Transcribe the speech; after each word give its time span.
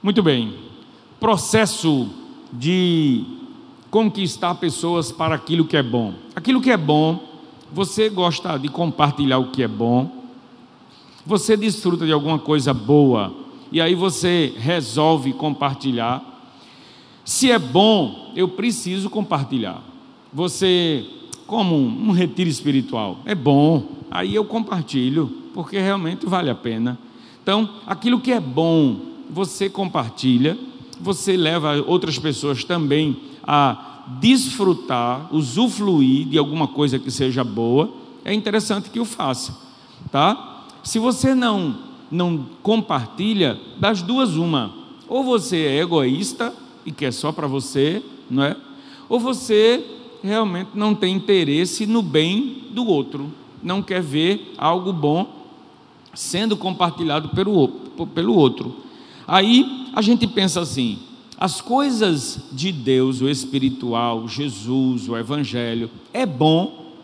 Muito 0.00 0.22
bem. 0.22 0.54
Processo 1.18 2.08
de 2.52 3.24
conquistar 3.90 4.54
pessoas 4.54 5.10
para 5.10 5.34
aquilo 5.34 5.64
que 5.64 5.76
é 5.76 5.82
bom. 5.82 6.14
Aquilo 6.36 6.60
que 6.60 6.70
é 6.70 6.76
bom, 6.76 7.20
você 7.72 8.08
gosta 8.08 8.56
de 8.58 8.68
compartilhar 8.68 9.38
o 9.38 9.50
que 9.50 9.60
é 9.60 9.68
bom. 9.68 10.24
Você 11.26 11.56
desfruta 11.56 12.06
de 12.06 12.12
alguma 12.12 12.38
coisa 12.38 12.72
boa 12.72 13.34
e 13.72 13.80
aí 13.80 13.96
você 13.96 14.54
resolve 14.56 15.32
compartilhar. 15.32 16.22
Se 17.24 17.50
é 17.50 17.58
bom, 17.58 18.32
eu 18.36 18.48
preciso 18.48 19.10
compartilhar. 19.10 19.82
Você, 20.32 21.04
como 21.44 21.76
um 21.76 22.12
retiro 22.12 22.48
espiritual, 22.48 23.18
é 23.24 23.34
bom, 23.34 23.82
aí 24.10 24.34
eu 24.34 24.44
compartilho, 24.44 25.26
porque 25.52 25.78
realmente 25.78 26.24
vale 26.24 26.48
a 26.50 26.54
pena. 26.54 26.96
Então, 27.42 27.68
aquilo 27.86 28.20
que 28.20 28.30
é 28.30 28.40
bom, 28.40 29.08
você 29.30 29.68
compartilha, 29.68 30.58
você 31.00 31.36
leva 31.36 31.82
outras 31.86 32.18
pessoas 32.18 32.64
também 32.64 33.16
a 33.42 34.16
desfrutar, 34.20 35.28
usufruir 35.34 36.26
de 36.26 36.38
alguma 36.38 36.66
coisa 36.66 36.98
que 36.98 37.10
seja 37.10 37.44
boa, 37.44 37.92
é 38.24 38.32
interessante 38.32 38.90
que 38.90 39.00
o 39.00 39.04
faça, 39.04 39.56
tá? 40.10 40.66
Se 40.82 40.98
você 40.98 41.34
não 41.34 41.88
não 42.10 42.46
compartilha, 42.62 43.58
das 43.78 44.00
duas 44.02 44.34
uma, 44.34 44.72
ou 45.06 45.22
você 45.22 45.58
é 45.58 45.80
egoísta 45.80 46.54
e 46.84 46.90
quer 46.90 47.12
só 47.12 47.32
para 47.32 47.46
você, 47.46 48.02
não 48.30 48.44
é? 48.44 48.56
Ou 49.08 49.20
você 49.20 49.84
realmente 50.22 50.70
não 50.74 50.94
tem 50.94 51.14
interesse 51.14 51.86
no 51.86 52.02
bem 52.02 52.64
do 52.70 52.86
outro, 52.86 53.30
não 53.62 53.82
quer 53.82 54.02
ver 54.02 54.54
algo 54.56 54.92
bom 54.92 55.38
sendo 56.14 56.56
compartilhado 56.56 57.30
pelo, 57.30 57.68
pelo 58.14 58.34
outro. 58.34 58.74
Aí 59.28 59.90
a 59.92 60.00
gente 60.00 60.26
pensa 60.26 60.62
assim: 60.62 60.98
as 61.38 61.60
coisas 61.60 62.40
de 62.50 62.72
Deus, 62.72 63.20
o 63.20 63.28
espiritual, 63.28 64.26
Jesus, 64.26 65.06
o 65.06 65.16
Evangelho, 65.16 65.90
é 66.14 66.24
bom. 66.24 66.94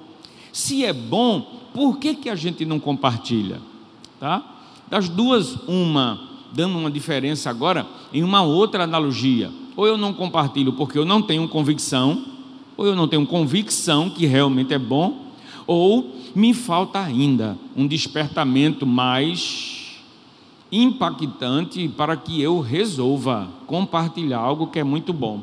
Se 0.51 0.85
é 0.85 0.93
bom, 0.93 1.41
por 1.75 1.99
que, 1.99 2.15
que 2.15 2.31
a 2.31 2.35
gente 2.35 2.65
não 2.65 2.81
compartilha? 2.81 3.61
Tá? 4.19 4.43
Das 4.89 5.09
duas, 5.09 5.57
uma, 5.69 6.21
dando 6.53 6.79
uma 6.79 6.91
diferença 6.91 7.51
agora 7.51 7.87
em 8.13 8.23
uma 8.23 8.43
outra 8.43 8.85
analogia. 8.85 9.53
Ou 9.77 9.87
eu 9.87 9.99
não 9.99 10.15
compartilho 10.15 10.73
porque 10.73 10.97
eu 10.97 11.05
não 11.05 11.21
tenho 11.21 11.47
convicção, 11.49 12.25
ou 12.77 12.87
eu 12.87 12.95
não 12.95 13.07
tenho 13.07 13.27
convicção 13.27 14.09
que 14.09 14.25
realmente 14.25 14.73
é 14.73 14.79
bom, 14.79 15.33
ou 15.67 16.15
me 16.35 16.55
falta 16.55 17.01
ainda 17.01 17.59
um 17.77 17.87
despertamento 17.87 18.87
mais 18.87 19.74
impactante 20.83 21.89
para 21.89 22.17
que 22.17 22.41
eu 22.41 22.61
resolva 22.61 23.49
compartilhar 23.67 24.39
algo 24.39 24.67
que 24.67 24.79
é 24.79 24.85
muito 24.85 25.13
bom. 25.13 25.43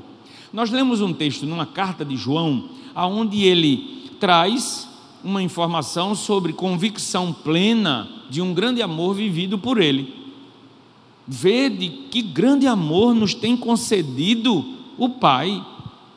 Nós 0.51 0.69
lemos 0.69 0.99
um 0.99 1.13
texto 1.13 1.45
numa 1.45 1.65
carta 1.65 2.03
de 2.03 2.17
João, 2.17 2.65
aonde 2.93 3.43
ele 3.43 4.09
traz 4.19 4.89
uma 5.23 5.41
informação 5.41 6.13
sobre 6.15 6.51
convicção 6.51 7.31
plena 7.31 8.09
de 8.29 8.41
um 8.41 8.53
grande 8.53 8.81
amor 8.81 9.13
vivido 9.13 9.57
por 9.57 9.81
ele. 9.81 10.13
Vede 11.25 11.87
que 12.09 12.21
grande 12.21 12.67
amor 12.67 13.13
nos 13.13 13.33
tem 13.33 13.55
concedido 13.55 14.65
o 14.97 15.07
Pai. 15.09 15.63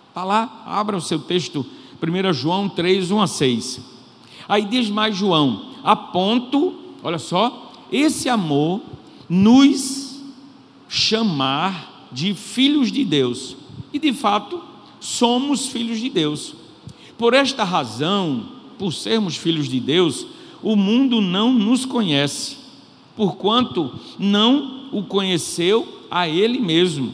Está 0.09 0.25
lá, 0.25 0.65
abra 0.67 0.97
o 0.97 1.01
seu 1.01 1.21
texto, 1.21 1.65
1 2.03 2.33
João 2.33 2.69
3, 2.69 3.11
1 3.11 3.21
a 3.21 3.27
6. 3.27 3.81
Aí 4.49 4.65
diz 4.65 4.91
mais 4.91 5.17
João: 5.17 5.67
a 5.85 5.95
ponto, 5.95 6.75
olha 7.03 7.19
só, 7.19 7.73
esse 7.93 8.29
amor 8.29 8.81
nos 9.29 10.21
chamar 10.89 12.09
de 12.13 12.35
filhos 12.35 12.93
de 12.93 13.05
Deus. 13.05 13.57
E 13.93 13.99
de 13.99 14.13
fato, 14.13 14.63
somos 15.01 15.67
filhos 15.67 16.01
de 16.01 16.09
Deus. 16.09 16.55
Por 17.19 17.35
esta 17.35 17.65
razão, 17.65 18.49
por 18.79 18.93
sermos 18.93 19.37
filhos 19.37 19.69
de 19.69 19.81
Deus, 19.81 20.27
o 20.63 20.77
mundo 20.77 21.21
não 21.21 21.53
nos 21.53 21.85
conhece, 21.85 22.57
porquanto 23.17 23.93
não 24.19 24.89
o 24.93 25.03
conheceu 25.03 26.07
a 26.11 26.29
Ele 26.29 26.59
mesmo. 26.59 27.13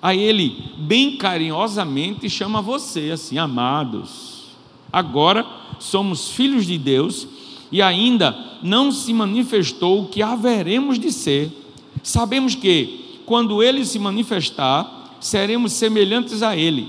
A 0.00 0.14
Ele, 0.14 0.62
bem 0.78 1.16
carinhosamente, 1.16 2.28
chama 2.28 2.60
você 2.60 3.10
assim, 3.10 3.38
amados. 3.38 4.48
Agora 4.92 5.46
somos 5.78 6.30
filhos 6.30 6.66
de 6.66 6.78
Deus 6.78 7.26
e 7.70 7.82
ainda 7.82 8.36
não 8.62 8.90
se 8.90 9.12
manifestou 9.12 10.02
o 10.02 10.08
que 10.08 10.22
haveremos 10.22 10.98
de 10.98 11.12
ser. 11.12 11.50
Sabemos 12.02 12.54
que, 12.54 13.20
quando 13.26 13.62
Ele 13.62 13.84
se 13.84 13.98
manifestar, 13.98 15.16
seremos 15.20 15.72
semelhantes 15.72 16.42
a 16.42 16.56
Ele, 16.56 16.88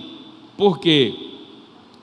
porque 0.57 1.13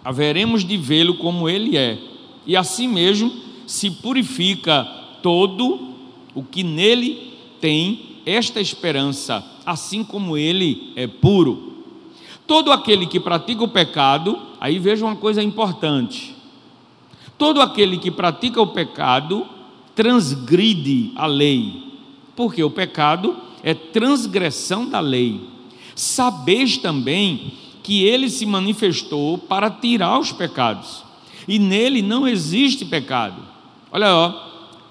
haveremos 0.04 0.64
de 0.64 0.76
vê-lo 0.76 1.14
como 1.14 1.48
Ele 1.48 1.76
é, 1.76 1.98
e 2.46 2.56
assim 2.56 2.86
mesmo 2.86 3.32
se 3.66 3.90
purifica 3.90 4.84
todo 5.22 5.94
o 6.34 6.42
que 6.42 6.62
nele 6.62 7.32
tem 7.60 8.18
esta 8.24 8.60
esperança, 8.60 9.44
assim 9.64 10.04
como 10.04 10.36
Ele 10.36 10.92
é 10.94 11.06
puro. 11.06 11.74
Todo 12.46 12.70
aquele 12.70 13.06
que 13.06 13.18
pratica 13.18 13.64
o 13.64 13.68
pecado, 13.68 14.38
aí 14.60 14.78
veja 14.78 15.04
uma 15.04 15.16
coisa 15.16 15.42
importante: 15.42 16.35
Todo 17.38 17.60
aquele 17.60 17.98
que 17.98 18.10
pratica 18.10 18.60
o 18.60 18.68
pecado 18.68 19.46
transgride 19.94 21.12
a 21.16 21.26
lei, 21.26 21.82
porque 22.34 22.62
o 22.62 22.70
pecado 22.70 23.36
é 23.62 23.74
transgressão 23.74 24.88
da 24.88 25.00
lei. 25.00 25.40
Sabeis 25.94 26.76
também 26.76 27.52
que 27.82 28.04
ele 28.04 28.28
se 28.28 28.44
manifestou 28.44 29.38
para 29.38 29.70
tirar 29.70 30.18
os 30.18 30.32
pecados, 30.32 31.04
e 31.46 31.58
nele 31.58 32.02
não 32.02 32.26
existe 32.26 32.84
pecado. 32.84 33.42
Olha, 33.92 34.14
ó, 34.14 34.34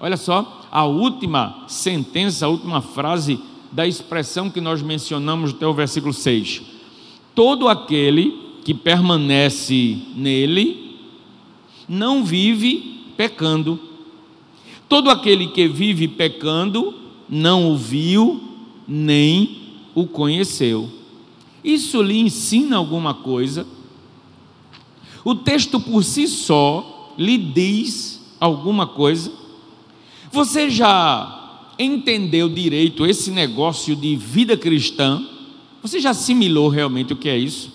olha 0.00 0.16
só, 0.16 0.62
a 0.70 0.84
última 0.84 1.64
sentença, 1.68 2.46
a 2.46 2.48
última 2.48 2.80
frase 2.80 3.38
da 3.70 3.86
expressão 3.86 4.50
que 4.50 4.60
nós 4.60 4.82
mencionamos 4.82 5.50
até 5.50 5.66
o 5.66 5.74
versículo 5.74 6.12
6. 6.12 6.62
Todo 7.34 7.68
aquele 7.68 8.40
que 8.64 8.72
permanece 8.72 9.98
nele 10.14 10.85
não 11.88 12.24
vive 12.24 13.04
pecando. 13.16 13.78
Todo 14.88 15.10
aquele 15.10 15.48
que 15.48 15.66
vive 15.66 16.06
pecando 16.08 16.94
não 17.28 17.72
o 17.72 17.76
viu 17.76 18.40
nem 18.86 19.58
o 19.94 20.06
conheceu. 20.06 20.88
Isso 21.64 22.00
lhe 22.00 22.18
ensina 22.18 22.76
alguma 22.76 23.14
coisa? 23.14 23.66
O 25.24 25.34
texto 25.34 25.80
por 25.80 26.04
si 26.04 26.28
só 26.28 27.14
lhe 27.18 27.36
diz 27.36 28.20
alguma 28.38 28.86
coisa? 28.86 29.32
Você 30.30 30.70
já 30.70 31.72
entendeu 31.78 32.48
direito 32.48 33.04
esse 33.04 33.30
negócio 33.30 33.96
de 33.96 34.14
vida 34.14 34.56
cristã? 34.56 35.26
Você 35.82 35.98
já 35.98 36.10
assimilou 36.10 36.68
realmente 36.68 37.12
o 37.12 37.16
que 37.16 37.28
é 37.28 37.36
isso? 37.36 37.72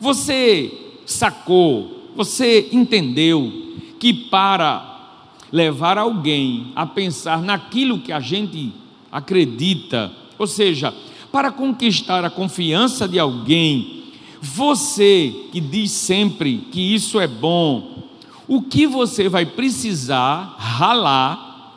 Você 0.00 0.72
sacou 1.04 1.99
você 2.20 2.68
entendeu 2.70 3.50
que 3.98 4.12
para 4.12 5.24
levar 5.50 5.96
alguém 5.96 6.70
a 6.76 6.84
pensar 6.84 7.40
naquilo 7.40 8.00
que 8.00 8.12
a 8.12 8.20
gente 8.20 8.74
acredita, 9.10 10.12
ou 10.38 10.46
seja, 10.46 10.92
para 11.32 11.50
conquistar 11.50 12.22
a 12.22 12.28
confiança 12.28 13.08
de 13.08 13.18
alguém, 13.18 14.02
você 14.38 15.34
que 15.50 15.62
diz 15.62 15.92
sempre 15.92 16.58
que 16.70 16.94
isso 16.94 17.18
é 17.18 17.26
bom, 17.26 18.02
o 18.46 18.60
que 18.60 18.86
você 18.86 19.26
vai 19.26 19.46
precisar 19.46 20.56
ralar, 20.58 21.74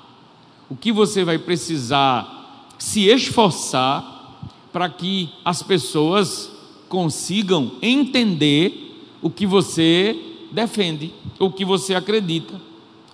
o 0.69 0.75
que 0.75 0.91
você 0.91 1.23
vai 1.23 1.37
precisar 1.37 2.67
se 2.77 3.07
esforçar 3.07 4.41
para 4.73 4.89
que 4.89 5.29
as 5.45 5.63
pessoas 5.63 6.51
consigam 6.89 7.71
entender 7.81 8.83
o 9.21 9.29
que 9.29 9.45
você 9.45 10.32
defende, 10.53 11.11
o 11.39 11.49
que 11.49 11.65
você 11.65 11.95
acredita. 11.95 12.61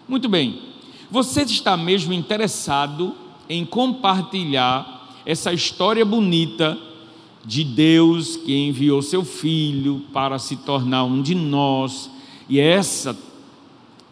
Muito 0.07 0.27
bem, 0.27 0.59
você 1.09 1.41
está 1.43 1.77
mesmo 1.77 2.13
interessado 2.13 3.15
em 3.47 3.65
compartilhar 3.65 5.15
essa 5.25 5.53
história 5.53 6.03
bonita 6.03 6.77
de 7.45 7.63
Deus 7.63 8.35
que 8.35 8.55
enviou 8.55 9.01
seu 9.01 9.23
filho 9.23 10.03
para 10.11 10.37
se 10.37 10.57
tornar 10.57 11.05
um 11.05 11.21
de 11.21 11.33
nós, 11.33 12.11
e 12.49 12.59
essa 12.59 13.17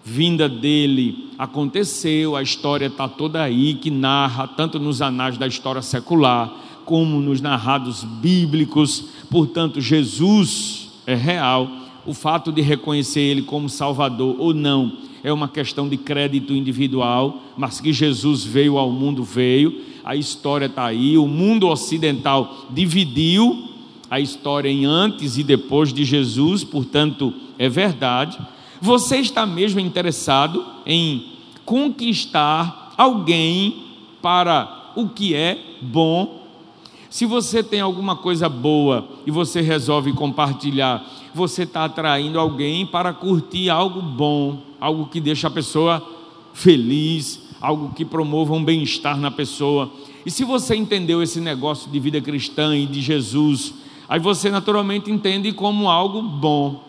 vinda 0.04 0.48
dele 0.48 1.30
aconteceu, 1.38 2.36
a 2.36 2.42
história 2.42 2.86
está 2.86 3.10
toda 3.10 3.44
aí, 3.44 3.76
que 3.76 3.92
narra, 3.92 4.48
tanto 4.48 4.80
nos 4.80 5.02
anais 5.02 5.38
da 5.38 5.46
história 5.46 5.82
secular, 5.82 6.52
como 6.86 7.20
nos 7.20 7.42
narrados 7.42 8.06
bíblicos, 8.06 9.04
portanto, 9.30 9.82
Jesus 9.82 10.90
é 11.06 11.14
real 11.14 11.70
o 12.08 12.14
fato 12.14 12.52
de 12.52 12.62
reconhecer 12.62 13.20
Ele 13.20 13.44
como 13.44 13.70
Salvador 13.70 14.36
ou 14.40 14.54
não 14.54 14.94
é 15.24 15.34
uma 15.34 15.48
questão 15.48 15.90
de 15.90 15.98
crédito 15.98 16.54
individual, 16.54 17.42
mas 17.58 17.82
que 17.82 17.92
Jesus 17.92 18.46
veio 18.46 18.78
ao 18.78 18.90
mundo, 18.90 19.24
veio, 19.24 19.82
a 20.06 20.16
história 20.16 20.68
está 20.68 20.86
aí, 20.86 21.18
o 21.18 21.28
mundo 21.28 21.68
ocidental 21.68 22.68
dividiu 22.70 23.68
a 24.10 24.22
história 24.22 24.70
em 24.70 24.86
antes 24.86 25.38
e 25.38 25.44
depois 25.44 25.92
de 25.92 26.06
Jesus, 26.06 26.64
portanto, 26.64 27.34
é 27.60 27.68
verdade. 27.68 28.40
Você 28.80 29.18
está 29.18 29.46
mesmo 29.46 29.82
interessado 29.82 30.66
em 30.86 31.26
conquistar 31.66 32.94
alguém 32.98 33.84
para 34.22 34.94
o 34.96 35.10
que 35.10 35.34
é 35.34 35.60
bom? 35.82 36.37
Se 37.10 37.26
você 37.26 37.64
tem 37.64 37.80
alguma 37.80 38.16
coisa 38.16 38.50
boa 38.50 39.08
e 39.26 39.32
você 39.32 39.62
resolve 39.62 40.12
compartilhar, 40.14 41.06
você 41.34 41.64
está 41.64 41.86
atraindo 41.86 42.40
alguém 42.40 42.86
para 42.86 43.14
curtir 43.14 43.70
algo 43.70 44.02
bom, 44.02 44.62
algo 44.80 45.08
que 45.08 45.20
deixa 45.20 45.48
a 45.48 45.52
pessoa 45.52 46.06
feliz, 46.54 47.40
algo 47.62 47.94
que 47.94 48.04
promova 48.04 48.54
um 48.54 48.64
bem-estar 48.64 49.18
na 49.18 49.32
pessoa. 49.32 49.92
E 50.26 50.32
se 50.32 50.44
você 50.44 50.76
entendeu 50.76 51.22
esse 51.24 51.40
negócio 51.40 51.90
de 51.90 52.00
vida 52.00 52.20
cristã 52.20 52.76
e 52.76 52.86
de 52.86 53.02
Jesus, 53.02 53.74
aí 54.10 54.20
você 54.20 54.50
naturalmente 54.50 55.10
entende 55.10 55.52
como 55.54 55.90
algo 55.90 56.22
bom. 56.22 56.84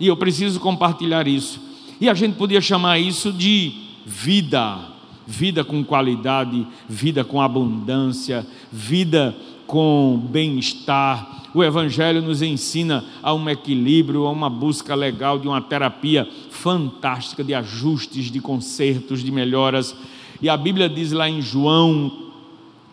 E 0.00 0.06
eu 0.06 0.16
preciso 0.16 0.60
compartilhar 0.60 1.26
isso. 1.26 1.60
E 2.00 2.08
a 2.08 2.14
gente 2.14 2.36
podia 2.36 2.60
chamar 2.60 2.98
isso 2.98 3.32
de 3.32 3.72
vida. 4.06 4.78
Vida 5.26 5.62
com 5.62 5.84
qualidade, 5.84 6.66
vida 6.88 7.22
com 7.22 7.42
abundância, 7.42 8.46
vida 8.72 9.36
com 9.68 10.18
bem-estar. 10.30 11.50
O 11.52 11.62
Evangelho 11.62 12.22
nos 12.22 12.40
ensina 12.40 13.04
a 13.22 13.34
um 13.34 13.50
equilíbrio, 13.50 14.26
a 14.26 14.30
uma 14.30 14.48
busca 14.48 14.94
legal 14.94 15.38
de 15.38 15.46
uma 15.46 15.60
terapia 15.60 16.26
fantástica 16.50 17.44
de 17.44 17.52
ajustes, 17.52 18.30
de 18.30 18.40
consertos, 18.40 19.22
de 19.22 19.30
melhoras. 19.30 19.94
E 20.40 20.48
a 20.48 20.56
Bíblia 20.56 20.88
diz 20.88 21.12
lá 21.12 21.28
em 21.28 21.42
João, 21.42 22.10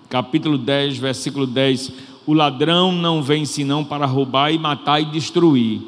capítulo 0.10 0.57
10, 0.57 0.98
versículo 0.98 1.48
10: 1.48 1.94
O 2.27 2.33
ladrão 2.33 2.92
não 2.92 3.24
vem 3.24 3.45
senão 3.45 3.81
para 3.81 4.06
roubar 4.06 4.51
e 4.51 4.60
matar 4.60 5.00
e 5.00 5.06
destruir. 5.06 5.81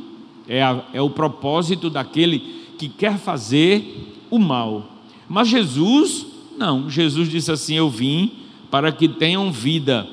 É, 0.47 0.63
a, 0.63 0.85
é 0.93 1.01
o 1.01 1.09
propósito 1.09 1.89
daquele 1.89 2.39
que 2.77 2.87
quer 2.87 3.17
fazer 3.17 4.15
o 4.29 4.39
mal. 4.39 4.85
Mas 5.27 5.49
Jesus, 5.49 6.25
não, 6.57 6.89
Jesus 6.89 7.27
disse 7.27 7.51
assim: 7.51 7.75
Eu 7.75 7.89
vim 7.89 8.31
para 8.71 8.89
que 8.93 9.09
tenham 9.09 9.51
vida 9.51 10.07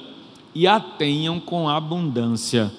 e 0.55 0.67
a 0.67 0.79
tenham 0.79 1.41
com 1.41 1.69
abundância. 1.69 2.73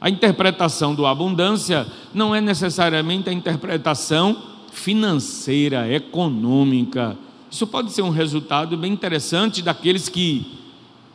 A 0.00 0.10
interpretação 0.10 0.94
do 0.94 1.06
abundância 1.06 1.86
não 2.12 2.34
é 2.34 2.40
necessariamente 2.40 3.30
a 3.30 3.32
interpretação 3.32 4.36
financeira, 4.70 5.90
econômica. 5.90 7.16
Isso 7.50 7.66
pode 7.66 7.92
ser 7.92 8.02
um 8.02 8.10
resultado 8.10 8.76
bem 8.76 8.92
interessante 8.92 9.62
daqueles 9.62 10.08
que 10.08 10.58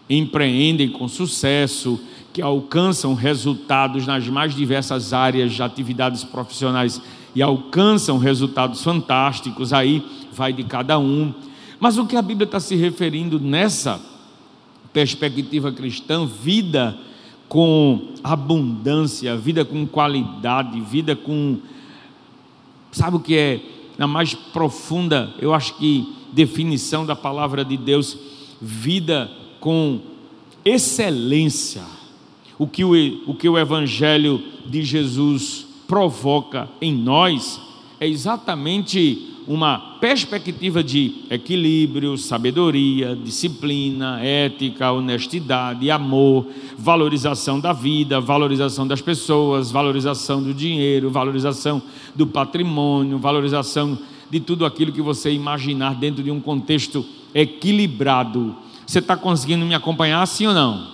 empreendem 0.10 0.90
com 0.90 1.08
sucesso, 1.08 2.00
que 2.34 2.42
alcançam 2.42 3.14
resultados 3.14 4.08
nas 4.08 4.28
mais 4.28 4.56
diversas 4.56 5.14
áreas 5.14 5.52
de 5.52 5.62
atividades 5.62 6.24
profissionais 6.24 7.00
e 7.36 7.44
alcançam 7.44 8.18
resultados 8.18 8.84
fantásticos, 8.84 9.72
aí 9.72 10.04
vai 10.32 10.52
de 10.52 10.64
cada 10.64 10.98
um. 10.98 11.34
Mas 11.80 11.98
o 11.98 12.08
que 12.08 12.16
a 12.16 12.22
Bíblia 12.22 12.46
está 12.46 12.60
se 12.60 12.76
referindo 12.76 13.40
nessa 13.40 14.02
perspectiva 14.94 15.72
cristã, 15.72 16.26
vida 16.26 16.98
com 17.48 18.14
abundância, 18.24 19.36
vida 19.36 19.66
com 19.66 19.86
qualidade, 19.86 20.80
vida 20.82 21.16
com. 21.16 21.58
Sabe 22.92 23.18
o 23.18 23.20
que 23.20 23.36
é? 23.36 23.60
Na 23.98 24.08
mais 24.08 24.34
profunda, 24.34 25.34
eu 25.40 25.54
acho 25.54 25.76
que 25.78 26.16
definição 26.32 27.06
da 27.06 27.16
palavra 27.16 27.66
de 27.66 27.76
Deus, 27.76 28.18
vida 28.62 29.30
com 29.60 30.00
excelência. 30.64 31.84
O 32.58 32.68
que 32.68 32.84
o, 32.84 32.92
o 33.26 33.34
que 33.34 33.48
o 33.48 33.58
Evangelho 33.58 34.42
de 34.66 34.84
Jesus 34.84 35.66
provoca 35.88 36.70
em 36.82 36.94
nós 36.94 37.60
é 38.00 38.08
exatamente 38.08 39.29
uma 39.50 39.80
perspectiva 40.00 40.84
de 40.84 41.24
equilíbrio, 41.28 42.16
sabedoria, 42.20 43.16
disciplina, 43.16 44.24
ética, 44.24 44.92
honestidade, 44.92 45.90
amor, 45.90 46.46
valorização 46.78 47.60
da 47.60 47.74
vida, 47.74 48.22
valorização 48.22 48.88
das 48.88 49.02
pessoas, 49.02 49.72
valorização 49.72 50.44
do 50.44 50.54
dinheiro, 50.54 51.10
valorização 51.10 51.82
do 52.14 52.28
patrimônio, 52.28 53.18
valorização 53.18 53.98
de 54.30 54.40
tudo 54.40 54.68
aquilo 54.68 54.92
que 54.92 55.02
você 55.02 55.32
imaginar 55.32 55.96
dentro 55.96 56.22
de 56.22 56.30
um 56.30 56.40
contexto 56.40 57.04
equilibrado. 57.34 58.56
Você 58.86 59.00
está 59.00 59.18
conseguindo 59.18 59.66
me 59.66 59.74
acompanhar, 59.74 60.24
sim 60.28 60.46
ou 60.46 60.54
não? 60.54 60.86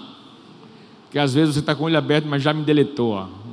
Porque 1.03 1.19
às 1.19 1.33
vezes 1.33 1.55
você 1.55 1.59
está 1.59 1.75
com 1.75 1.83
o 1.83 1.87
olho 1.87 1.97
aberto, 1.97 2.25
mas 2.25 2.41
já 2.41 2.53
me 2.53 2.63
deletou. 2.63 3.15
Ó 3.15 3.45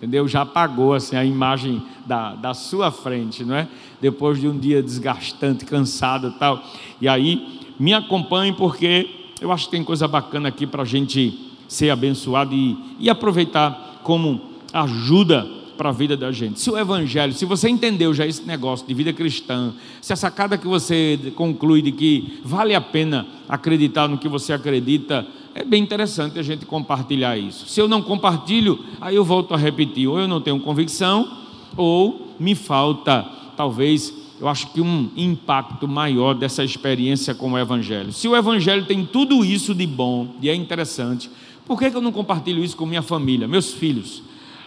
entendeu? 0.00 0.26
Já 0.26 0.42
apagou 0.42 0.94
assim 0.94 1.14
a 1.14 1.24
imagem 1.24 1.82
da, 2.06 2.34
da 2.34 2.54
sua 2.54 2.90
frente, 2.90 3.44
não 3.44 3.54
é? 3.54 3.68
Depois 4.00 4.40
de 4.40 4.48
um 4.48 4.58
dia 4.58 4.82
desgastante, 4.82 5.64
cansado 5.64 6.28
e 6.28 6.38
tal. 6.38 6.64
E 7.00 7.08
aí, 7.08 7.60
me 7.78 7.94
acompanhe 7.94 8.52
porque 8.52 9.08
eu 9.40 9.50
acho 9.50 9.66
que 9.66 9.70
tem 9.70 9.84
coisa 9.84 10.06
bacana 10.06 10.48
aqui 10.48 10.66
para 10.66 10.82
a 10.82 10.86
gente 10.86 11.38
ser 11.66 11.90
abençoado 11.90 12.54
e, 12.54 12.76
e 12.98 13.08
aproveitar 13.08 14.00
como 14.02 14.40
ajuda 14.72 15.46
para 15.80 15.88
a 15.88 15.92
vida 15.92 16.14
da 16.14 16.30
gente. 16.30 16.60
Se 16.60 16.70
o 16.70 16.76
Evangelho, 16.76 17.32
se 17.32 17.46
você 17.46 17.66
entendeu 17.66 18.12
já 18.12 18.26
esse 18.26 18.42
negócio 18.42 18.86
de 18.86 18.92
vida 18.92 19.14
cristã, 19.14 19.72
se 20.02 20.12
a 20.12 20.16
sacada 20.16 20.58
que 20.58 20.66
você 20.66 21.18
conclui 21.34 21.80
de 21.80 21.90
que 21.90 22.38
vale 22.44 22.74
a 22.74 22.80
pena 22.82 23.26
acreditar 23.48 24.06
no 24.06 24.18
que 24.18 24.28
você 24.28 24.52
acredita, 24.52 25.26
é 25.54 25.64
bem 25.64 25.82
interessante 25.82 26.38
a 26.38 26.42
gente 26.42 26.66
compartilhar 26.66 27.38
isso. 27.38 27.66
Se 27.66 27.80
eu 27.80 27.88
não 27.88 28.02
compartilho, 28.02 28.78
aí 29.00 29.16
eu 29.16 29.24
volto 29.24 29.54
a 29.54 29.56
repetir: 29.56 30.06
ou 30.06 30.18
eu 30.18 30.28
não 30.28 30.42
tenho 30.42 30.60
convicção, 30.60 31.26
ou 31.74 32.34
me 32.38 32.54
falta, 32.54 33.26
talvez, 33.60 34.10
eu 34.40 34.48
acho 34.48 34.72
que 34.72 34.80
um 34.80 35.10
impacto 35.14 35.86
maior 35.86 36.32
dessa 36.32 36.64
experiência 36.64 37.34
com 37.34 37.52
o 37.52 37.58
Evangelho. 37.58 38.10
Se 38.10 38.26
o 38.26 38.34
Evangelho 38.34 38.86
tem 38.86 39.04
tudo 39.04 39.44
isso 39.44 39.74
de 39.74 39.86
bom 39.86 40.28
e 40.40 40.48
é 40.48 40.54
interessante, 40.54 41.30
por 41.66 41.78
que 41.78 41.84
eu 41.94 42.00
não 42.00 42.10
compartilho 42.10 42.64
isso 42.64 42.74
com 42.74 42.86
minha 42.86 43.02
família, 43.02 43.46
meus 43.46 43.74
filhos? 43.74 44.22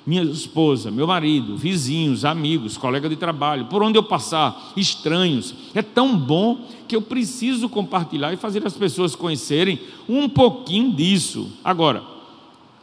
minha 0.05 0.21
esposa, 0.21 0.91
meu 0.91 1.07
marido, 1.07 1.55
vizinhos, 1.55 2.25
amigos, 2.25 2.75
colega 2.75 3.07
de 3.07 3.15
trabalho, 3.15 3.67
por 3.67 3.81
onde 3.81 3.97
eu 3.97 4.03
passar, 4.03 4.73
estranhos. 4.75 5.55
É 5.73 5.81
tão 5.81 6.17
bom 6.17 6.67
que 6.89 6.95
eu 6.95 7.01
preciso 7.01 7.69
compartilhar 7.69 8.33
e 8.33 8.37
fazer 8.37 8.67
as 8.67 8.75
pessoas 8.75 9.15
conhecerem 9.15 9.79
um 10.07 10.27
pouquinho 10.27 10.91
disso. 10.91 11.49
Agora, 11.63 12.03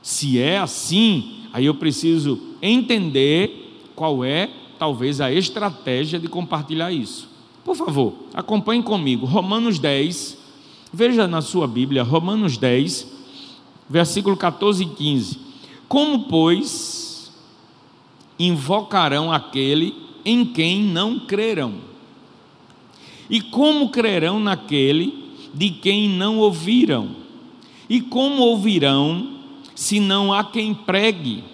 se 0.00 0.40
é 0.40 0.58
assim, 0.58 1.34
aí 1.52 1.66
eu 1.66 1.74
preciso 1.74 2.40
entender 2.62 3.90
qual 3.94 4.24
é, 4.24 4.48
talvez, 4.80 5.20
a 5.20 5.30
estratégia 5.30 6.18
de 6.18 6.26
compartilhar 6.26 6.90
isso. 6.90 7.28
Por 7.62 7.76
favor, 7.76 8.14
acompanhe 8.32 8.82
comigo. 8.82 9.26
Romanos 9.26 9.78
10, 9.78 10.38
veja 10.90 11.28
na 11.28 11.42
sua 11.42 11.66
Bíblia, 11.66 12.02
Romanos 12.02 12.56
10, 12.56 13.06
versículo 13.90 14.38
14 14.38 14.82
e 14.82 14.86
15. 14.86 15.38
Como, 15.86 16.20
pois, 16.20 17.30
invocarão 18.38 19.30
aquele 19.30 19.94
em 20.24 20.46
quem 20.46 20.82
não 20.82 21.18
crerão. 21.18 21.74
E 23.28 23.42
como 23.42 23.90
crerão 23.90 24.40
naquele 24.40 25.12
de 25.52 25.68
quem 25.68 26.08
não 26.08 26.38
ouviram? 26.38 27.16
E 27.86 28.00
como 28.00 28.44
ouvirão 28.44 29.40
se 29.74 30.00
não 30.00 30.32
há 30.32 30.42
quem 30.42 30.72
pregue? 30.72 31.44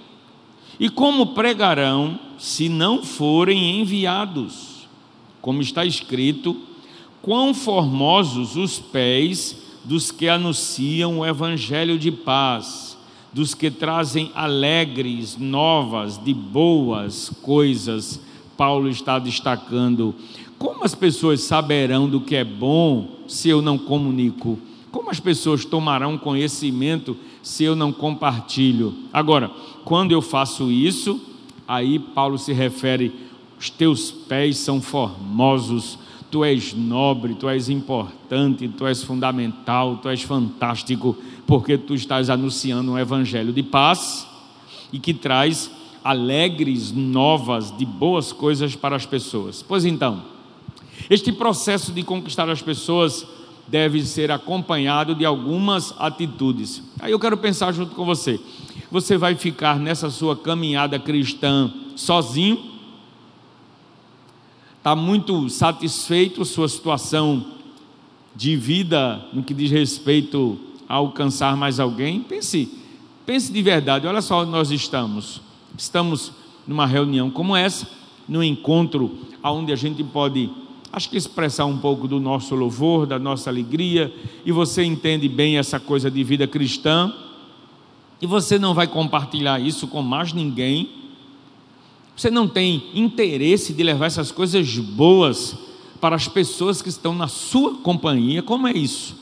E 0.78 0.88
como 0.88 1.28
pregarão 1.28 2.18
se 2.38 2.68
não 2.68 3.02
forem 3.02 3.80
enviados? 3.80 4.87
Como 5.40 5.62
está 5.62 5.85
escrito: 5.85 6.56
quão 7.23 7.54
formosos 7.54 8.56
os 8.56 8.78
pés 8.78 9.56
dos 9.85 10.11
que 10.11 10.28
anunciam 10.28 11.21
o 11.21 11.26
evangelho 11.26 11.99
de 11.99 12.11
paz 12.11 12.97
dos 13.37 13.52
que 13.52 13.71
trazem 13.71 14.33
alegres, 14.35 15.37
novas, 15.37 16.16
de 16.16 16.33
boas 16.33 17.30
coisas. 17.42 18.18
Paulo 18.56 18.88
está 18.88 19.18
destacando. 19.18 20.14
Como 20.59 20.83
as 20.85 20.95
pessoas 20.95 21.42
saberão 21.42 22.09
do 22.09 22.18
que 22.18 22.35
é 22.35 22.42
bom 22.42 23.11
se 23.28 23.50
eu 23.50 23.61
não 23.61 23.76
comunico? 23.76 24.59
Como 24.90 25.11
as 25.11 25.21
pessoas 25.21 25.66
tomarão 25.66 26.16
conhecimento 26.16 27.14
se 27.42 27.62
eu 27.62 27.76
não 27.76 27.92
compartilho? 27.92 28.95
Agora, 29.12 29.50
quando 29.87 30.11
eu 30.11 30.21
faço 30.21 30.71
isso, 30.71 31.21
aí 31.66 31.99
Paulo 31.99 32.37
se 32.37 32.52
refere: 32.52 33.14
os 33.57 33.71
teus 33.71 34.11
pés 34.11 34.59
são 34.59 34.83
formosos, 34.83 35.97
tu 36.31 36.45
és 36.45 36.75
nobre, 36.75 37.35
tu 37.37 37.49
és 37.49 37.69
importante, 37.71 38.69
tu 38.69 38.85
és 38.85 39.02
fundamental, 39.02 39.99
tu 39.99 40.09
és 40.09 40.23
fantástico 40.23 41.16
porque 41.47 41.78
tu 41.78 41.95
estás 41.95 42.28
anunciando 42.28 42.90
um 42.93 42.99
evangelho 42.99 43.52
de 43.52 43.62
paz 43.62 44.26
e 44.93 44.99
que 44.99 45.14
traz 45.14 45.71
alegres 46.02 46.90
novas 46.90 47.71
de 47.71 47.87
boas 47.87 48.33
coisas 48.33 48.75
para 48.75 48.97
as 48.97 49.07
pessoas. 49.07 49.62
Pois 49.62 49.85
então, 49.85 50.37
Este 51.09 51.31
processo 51.31 51.93
de 51.93 52.02
conquistar 52.02 52.49
as 52.50 52.62
pessoas 52.62 53.25
deve 53.69 54.05
ser 54.05 54.31
acompanhado 54.31 55.14
de 55.14 55.25
algumas 55.25 55.95
atitudes. 55.99 56.83
Aí 57.00 57.12
eu 57.12 57.19
quero 57.19 57.37
pensar 57.37 57.73
junto 57.73 57.95
com 57.95 58.05
você. 58.05 58.40
Você 58.90 59.16
vai 59.16 59.35
ficar 59.35 59.78
nessa 59.78 60.11
sua 60.11 60.37
caminhada 60.37 60.99
cristã 60.99 61.73
sozinho? 61.97 62.59
Está 64.78 64.95
muito 64.95 65.49
satisfeito 65.50 66.45
sua 66.45 66.69
situação 66.69 67.45
de 68.35 68.57
vida 68.57 69.25
no 69.33 69.43
que 69.43 69.52
diz 69.52 69.71
respeito 69.71 70.59
a 70.88 70.95
alcançar 70.95 71.57
mais 71.57 71.81
alguém? 71.81 72.21
Pense, 72.21 72.71
pense 73.25 73.52
de 73.52 73.62
verdade. 73.62 74.07
Olha 74.07 74.23
só, 74.23 74.47
nós 74.47 74.71
estamos. 74.71 75.40
Estamos 75.76 76.33
numa 76.66 76.87
reunião 76.87 77.31
como 77.31 77.57
essa, 77.57 77.88
num 78.28 78.43
encontro 78.43 79.19
onde 79.43 79.73
a 79.73 79.76
gente 79.76 80.02
pode 80.05 80.50
acho 80.93 81.11
que 81.11 81.16
expressar 81.16 81.66
um 81.66 81.76
pouco 81.76 82.09
do 82.09 82.19
nosso 82.19 82.55
louvor, 82.55 83.07
da 83.07 83.19
nossa 83.19 83.50
alegria, 83.50 84.14
e 84.47 84.52
você 84.52 84.83
entende 84.83 85.28
bem 85.28 85.59
essa 85.59 85.78
coisa 85.78 86.11
de 86.11 86.25
vida 86.25 86.47
cristã, 86.47 87.12
e 88.20 88.26
você 88.26 88.58
não 88.58 88.75
vai 88.75 88.87
compartilhar 88.87 89.61
isso 89.61 89.87
com 89.87 90.02
mais 90.02 90.32
ninguém, 90.32 90.88
você 92.16 92.30
não 92.30 92.49
tem 92.49 92.85
interesse 92.94 93.75
de 93.75 93.82
levar 93.82 94.06
essas 94.06 94.32
coisas 94.32 94.78
boas 94.78 95.54
para 96.00 96.16
as 96.16 96.26
pessoas 96.26 96.80
que 96.80 96.88
estão 96.88 97.14
na 97.14 97.28
sua 97.28 97.75
companhia, 97.75 98.42
como 98.42 98.66
é 98.66 98.73
isso? 98.73 99.16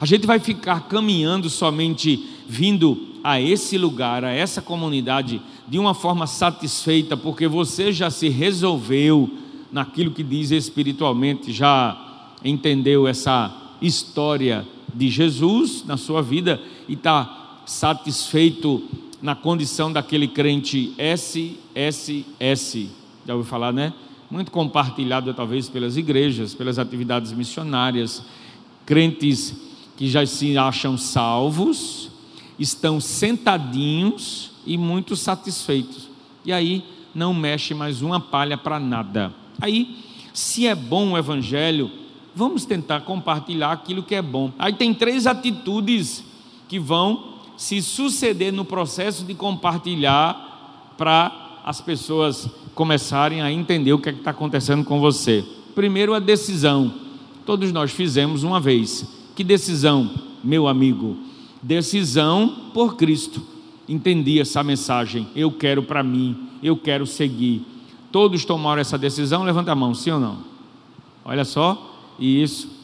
A 0.00 0.06
gente 0.06 0.26
vai 0.26 0.38
ficar 0.38 0.88
caminhando 0.88 1.48
somente 1.50 2.28
vindo 2.48 3.08
a 3.24 3.40
esse 3.40 3.78
lugar, 3.78 4.24
a 4.24 4.30
essa 4.30 4.60
comunidade, 4.60 5.40
de 5.68 5.78
uma 5.78 5.94
forma 5.94 6.26
satisfeita, 6.26 7.16
porque 7.16 7.46
você 7.46 7.92
já 7.92 8.10
se 8.10 8.28
resolveu 8.28 9.30
naquilo 9.70 10.10
que 10.10 10.22
diz 10.22 10.50
espiritualmente, 10.50 11.52
já 11.52 12.28
entendeu 12.44 13.06
essa 13.06 13.56
história 13.80 14.66
de 14.94 15.08
Jesus 15.08 15.84
na 15.86 15.96
sua 15.96 16.20
vida 16.20 16.60
e 16.88 16.94
está 16.94 17.41
satisfeito 17.66 18.82
na 19.20 19.34
condição 19.34 19.92
daquele 19.92 20.26
crente 20.28 20.94
SSS. 20.98 22.88
Já 23.26 23.34
ouviu 23.34 23.48
falar, 23.48 23.72
né? 23.72 23.92
Muito 24.30 24.50
compartilhado 24.50 25.32
talvez 25.34 25.68
pelas 25.68 25.96
igrejas, 25.96 26.54
pelas 26.54 26.78
atividades 26.78 27.32
missionárias, 27.32 28.24
crentes 28.84 29.54
que 29.96 30.08
já 30.08 30.26
se 30.26 30.58
acham 30.58 30.96
salvos, 30.96 32.10
estão 32.58 33.00
sentadinhos 33.00 34.50
e 34.66 34.76
muito 34.76 35.14
satisfeitos. 35.14 36.08
E 36.44 36.52
aí 36.52 36.84
não 37.14 37.32
mexe 37.32 37.74
mais 37.74 38.02
uma 38.02 38.18
palha 38.18 38.56
para 38.56 38.80
nada. 38.80 39.32
Aí, 39.60 39.98
se 40.32 40.66
é 40.66 40.74
bom 40.74 41.12
o 41.12 41.18
evangelho, 41.18 41.90
vamos 42.34 42.64
tentar 42.64 43.02
compartilhar 43.02 43.70
aquilo 43.70 44.02
que 44.02 44.14
é 44.14 44.22
bom. 44.22 44.50
Aí 44.58 44.72
tem 44.72 44.94
três 44.94 45.26
atitudes 45.26 46.24
que 46.68 46.78
vão 46.78 47.31
se 47.62 47.80
suceder 47.80 48.52
no 48.52 48.64
processo 48.64 49.24
de 49.24 49.34
compartilhar 49.34 50.92
para 50.98 51.60
as 51.64 51.80
pessoas 51.80 52.48
começarem 52.74 53.40
a 53.40 53.52
entender 53.52 53.92
o 53.92 54.00
que 54.00 54.08
é 54.08 54.12
está 54.12 54.32
acontecendo 54.32 54.82
com 54.82 54.98
você. 54.98 55.44
Primeiro, 55.72 56.12
a 56.12 56.18
decisão. 56.18 56.92
Todos 57.46 57.70
nós 57.70 57.92
fizemos 57.92 58.42
uma 58.42 58.58
vez. 58.58 59.06
Que 59.36 59.44
decisão, 59.44 60.10
meu 60.42 60.66
amigo? 60.66 61.16
Decisão 61.62 62.72
por 62.74 62.96
Cristo. 62.96 63.40
Entendi 63.88 64.40
essa 64.40 64.64
mensagem. 64.64 65.28
Eu 65.36 65.52
quero 65.52 65.84
para 65.84 66.02
mim, 66.02 66.36
eu 66.64 66.76
quero 66.76 67.06
seguir. 67.06 67.64
Todos 68.10 68.44
tomaram 68.44 68.80
essa 68.80 68.98
decisão? 68.98 69.44
Levanta 69.44 69.70
a 69.70 69.76
mão, 69.76 69.94
sim 69.94 70.10
ou 70.10 70.18
não? 70.18 70.38
Olha 71.24 71.44
só, 71.44 71.96
e 72.18 72.42
isso. 72.42 72.81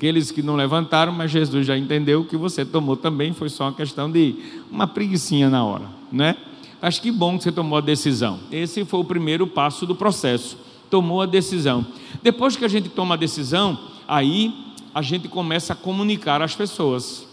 Aqueles 0.00 0.30
que 0.30 0.42
não 0.42 0.56
levantaram, 0.56 1.12
mas 1.12 1.30
Jesus 1.30 1.66
já 1.66 1.76
entendeu 1.76 2.24
que 2.24 2.34
você 2.34 2.64
tomou 2.64 2.96
também, 2.96 3.34
foi 3.34 3.50
só 3.50 3.64
uma 3.64 3.74
questão 3.74 4.10
de 4.10 4.34
uma 4.70 4.86
preguiçinha 4.86 5.50
na 5.50 5.62
hora, 5.62 5.84
né? 6.10 6.38
Acho 6.80 7.02
que 7.02 7.12
bom 7.12 7.36
que 7.36 7.44
você 7.44 7.52
tomou 7.52 7.76
a 7.76 7.82
decisão. 7.82 8.40
Esse 8.50 8.82
foi 8.86 9.00
o 9.00 9.04
primeiro 9.04 9.46
passo 9.46 9.84
do 9.84 9.94
processo. 9.94 10.56
Tomou 10.88 11.20
a 11.20 11.26
decisão. 11.26 11.84
Depois 12.22 12.56
que 12.56 12.64
a 12.64 12.68
gente 12.68 12.88
toma 12.88 13.14
a 13.14 13.18
decisão, 13.18 13.78
aí 14.08 14.54
a 14.94 15.02
gente 15.02 15.28
começa 15.28 15.74
a 15.74 15.76
comunicar 15.76 16.40
às 16.40 16.54
pessoas. 16.54 17.28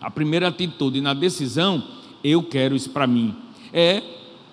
A 0.00 0.10
primeira 0.10 0.48
atitude 0.48 1.00
na 1.00 1.14
decisão, 1.14 1.80
eu 2.24 2.42
quero 2.42 2.74
isso 2.74 2.90
para 2.90 3.06
mim, 3.06 3.36
é 3.72 4.02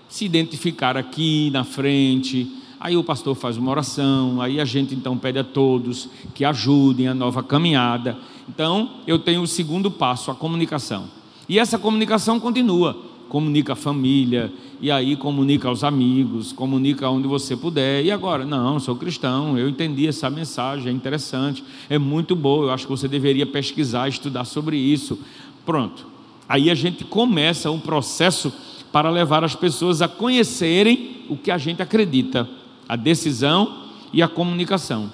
se 0.07 0.25
identificar 0.25 0.95
aqui 0.95 1.49
na 1.49 1.63
frente. 1.63 2.47
Aí 2.79 2.97
o 2.97 3.03
pastor 3.03 3.35
faz 3.35 3.57
uma 3.57 3.71
oração, 3.71 4.41
aí 4.41 4.59
a 4.59 4.65
gente 4.65 4.93
então 4.93 5.17
pede 5.17 5.39
a 5.39 5.43
todos 5.43 6.09
que 6.33 6.43
ajudem 6.43 7.07
a 7.07 7.13
nova 7.13 7.41
caminhada. 7.41 8.17
Então, 8.47 8.91
eu 9.07 9.17
tenho 9.17 9.41
o 9.41 9.47
segundo 9.47 9.89
passo, 9.89 10.29
a 10.29 10.35
comunicação. 10.35 11.05
E 11.47 11.57
essa 11.57 11.79
comunicação 11.79 12.39
continua. 12.39 12.97
Comunica 13.29 13.73
a 13.73 13.75
família, 13.75 14.53
e 14.79 14.91
aí 14.91 15.15
comunica 15.15 15.67
aos 15.67 15.83
amigos, 15.83 16.51
comunica 16.51 17.09
onde 17.09 17.27
você 17.27 17.55
puder. 17.55 18.05
E 18.05 18.11
agora? 18.11 18.45
Não, 18.45 18.79
sou 18.79 18.95
cristão, 18.95 19.57
eu 19.57 19.67
entendi 19.67 20.07
essa 20.07 20.29
mensagem, 20.29 20.89
é 20.89 20.91
interessante, 20.91 21.63
é 21.89 21.97
muito 21.97 22.35
boa, 22.35 22.65
eu 22.65 22.71
acho 22.71 22.85
que 22.85 22.91
você 22.91 23.07
deveria 23.07 23.45
pesquisar, 23.45 24.07
estudar 24.07 24.45
sobre 24.45 24.77
isso. 24.77 25.19
Pronto. 25.65 26.05
Aí 26.47 26.69
a 26.69 26.75
gente 26.75 27.03
começa 27.03 27.71
um 27.71 27.79
processo 27.79 28.53
para 28.91 29.09
levar 29.09 29.43
as 29.43 29.55
pessoas 29.55 30.01
a 30.01 30.07
conhecerem 30.07 31.25
o 31.27 31.35
que 31.35 31.49
a 31.49 31.57
gente 31.57 31.81
acredita, 31.81 32.47
a 32.87 32.95
decisão 32.95 33.85
e 34.11 34.21
a 34.21 34.27
comunicação. 34.27 35.11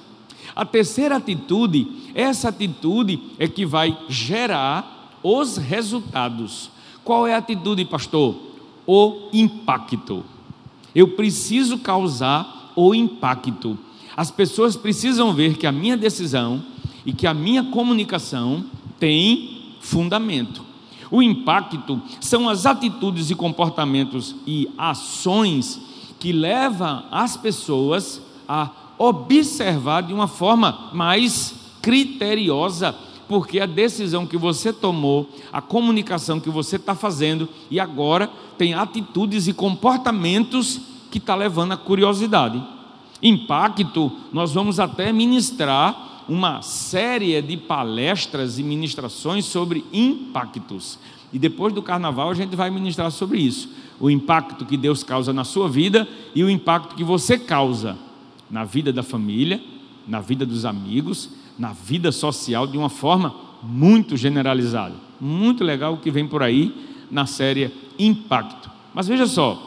A 0.55 0.65
terceira 0.65 1.15
atitude, 1.15 1.87
essa 2.13 2.49
atitude 2.49 3.19
é 3.39 3.47
que 3.47 3.65
vai 3.65 3.97
gerar 4.09 5.17
os 5.23 5.57
resultados. 5.57 6.69
Qual 7.03 7.25
é 7.25 7.33
a 7.33 7.37
atitude, 7.37 7.85
pastor? 7.85 8.35
O 8.85 9.29
impacto. 9.31 10.23
Eu 10.93 11.09
preciso 11.09 11.77
causar 11.77 12.73
o 12.75 12.93
impacto. 12.93 13.77
As 14.15 14.29
pessoas 14.29 14.75
precisam 14.75 15.33
ver 15.33 15.57
que 15.57 15.65
a 15.65 15.71
minha 15.71 15.95
decisão 15.95 16.63
e 17.05 17.13
que 17.13 17.25
a 17.25 17.33
minha 17.33 17.63
comunicação 17.63 18.65
tem 18.99 19.75
fundamento. 19.79 20.63
O 21.09 21.21
impacto 21.21 22.01
são 22.19 22.47
as 22.47 22.65
atitudes 22.65 23.29
e 23.29 23.35
comportamentos 23.35 24.35
e 24.45 24.69
ações 24.77 25.79
que 26.21 26.31
levam 26.31 27.03
as 27.09 27.35
pessoas 27.35 28.21
a 28.47 28.69
observar 28.99 30.01
de 30.01 30.13
uma 30.13 30.27
forma 30.27 30.91
mais 30.93 31.55
criteriosa, 31.81 32.95
porque 33.27 33.59
a 33.59 33.65
decisão 33.65 34.27
que 34.27 34.37
você 34.37 34.71
tomou, 34.71 35.27
a 35.51 35.59
comunicação 35.63 36.39
que 36.39 36.49
você 36.51 36.75
está 36.75 36.93
fazendo, 36.93 37.49
e 37.71 37.79
agora 37.79 38.29
tem 38.55 38.75
atitudes 38.75 39.47
e 39.47 39.53
comportamentos 39.53 40.79
que 41.09 41.17
está 41.17 41.33
levando 41.33 41.71
a 41.71 41.77
curiosidade. 41.77 42.63
Impacto, 43.19 44.11
nós 44.31 44.53
vamos 44.53 44.79
até 44.79 45.11
ministrar 45.11 46.23
uma 46.29 46.61
série 46.61 47.41
de 47.41 47.57
palestras 47.57 48.59
e 48.59 48.63
ministrações 48.63 49.45
sobre 49.45 49.83
impactos. 49.91 50.99
E 51.33 51.39
depois 51.39 51.73
do 51.73 51.81
carnaval 51.81 52.29
a 52.29 52.35
gente 52.35 52.55
vai 52.55 52.69
ministrar 52.69 53.09
sobre 53.09 53.39
isso. 53.39 53.69
O 54.01 54.09
impacto 54.09 54.65
que 54.65 54.75
Deus 54.75 55.03
causa 55.03 55.31
na 55.31 55.43
sua 55.43 55.69
vida 55.69 56.07
e 56.35 56.43
o 56.43 56.49
impacto 56.49 56.95
que 56.95 57.03
você 57.03 57.37
causa 57.37 57.97
na 58.49 58.65
vida 58.65 58.91
da 58.91 59.03
família, 59.03 59.61
na 60.07 60.19
vida 60.19 60.45
dos 60.45 60.65
amigos, 60.65 61.29
na 61.57 61.71
vida 61.71 62.11
social 62.11 62.67
de 62.67 62.77
uma 62.77 62.89
forma 62.89 63.33
muito 63.61 64.17
generalizada. 64.17 64.95
Muito 65.19 65.63
legal 65.63 65.93
o 65.93 65.97
que 65.97 66.09
vem 66.09 66.27
por 66.27 66.41
aí 66.41 66.73
na 67.09 67.25
série 67.25 67.71
Impacto. 67.99 68.71
Mas 68.93 69.07
veja 69.07 69.27
só, 69.27 69.61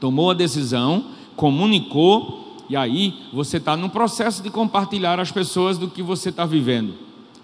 tomou 0.00 0.30
a 0.30 0.34
decisão, 0.34 1.04
comunicou 1.36 2.56
e 2.68 2.76
aí 2.76 3.14
você 3.32 3.58
está 3.58 3.76
no 3.76 3.88
processo 3.88 4.42
de 4.42 4.50
compartilhar 4.50 5.20
as 5.20 5.30
pessoas 5.30 5.78
do 5.78 5.88
que 5.88 6.02
você 6.02 6.30
está 6.30 6.44
vivendo. 6.44 6.94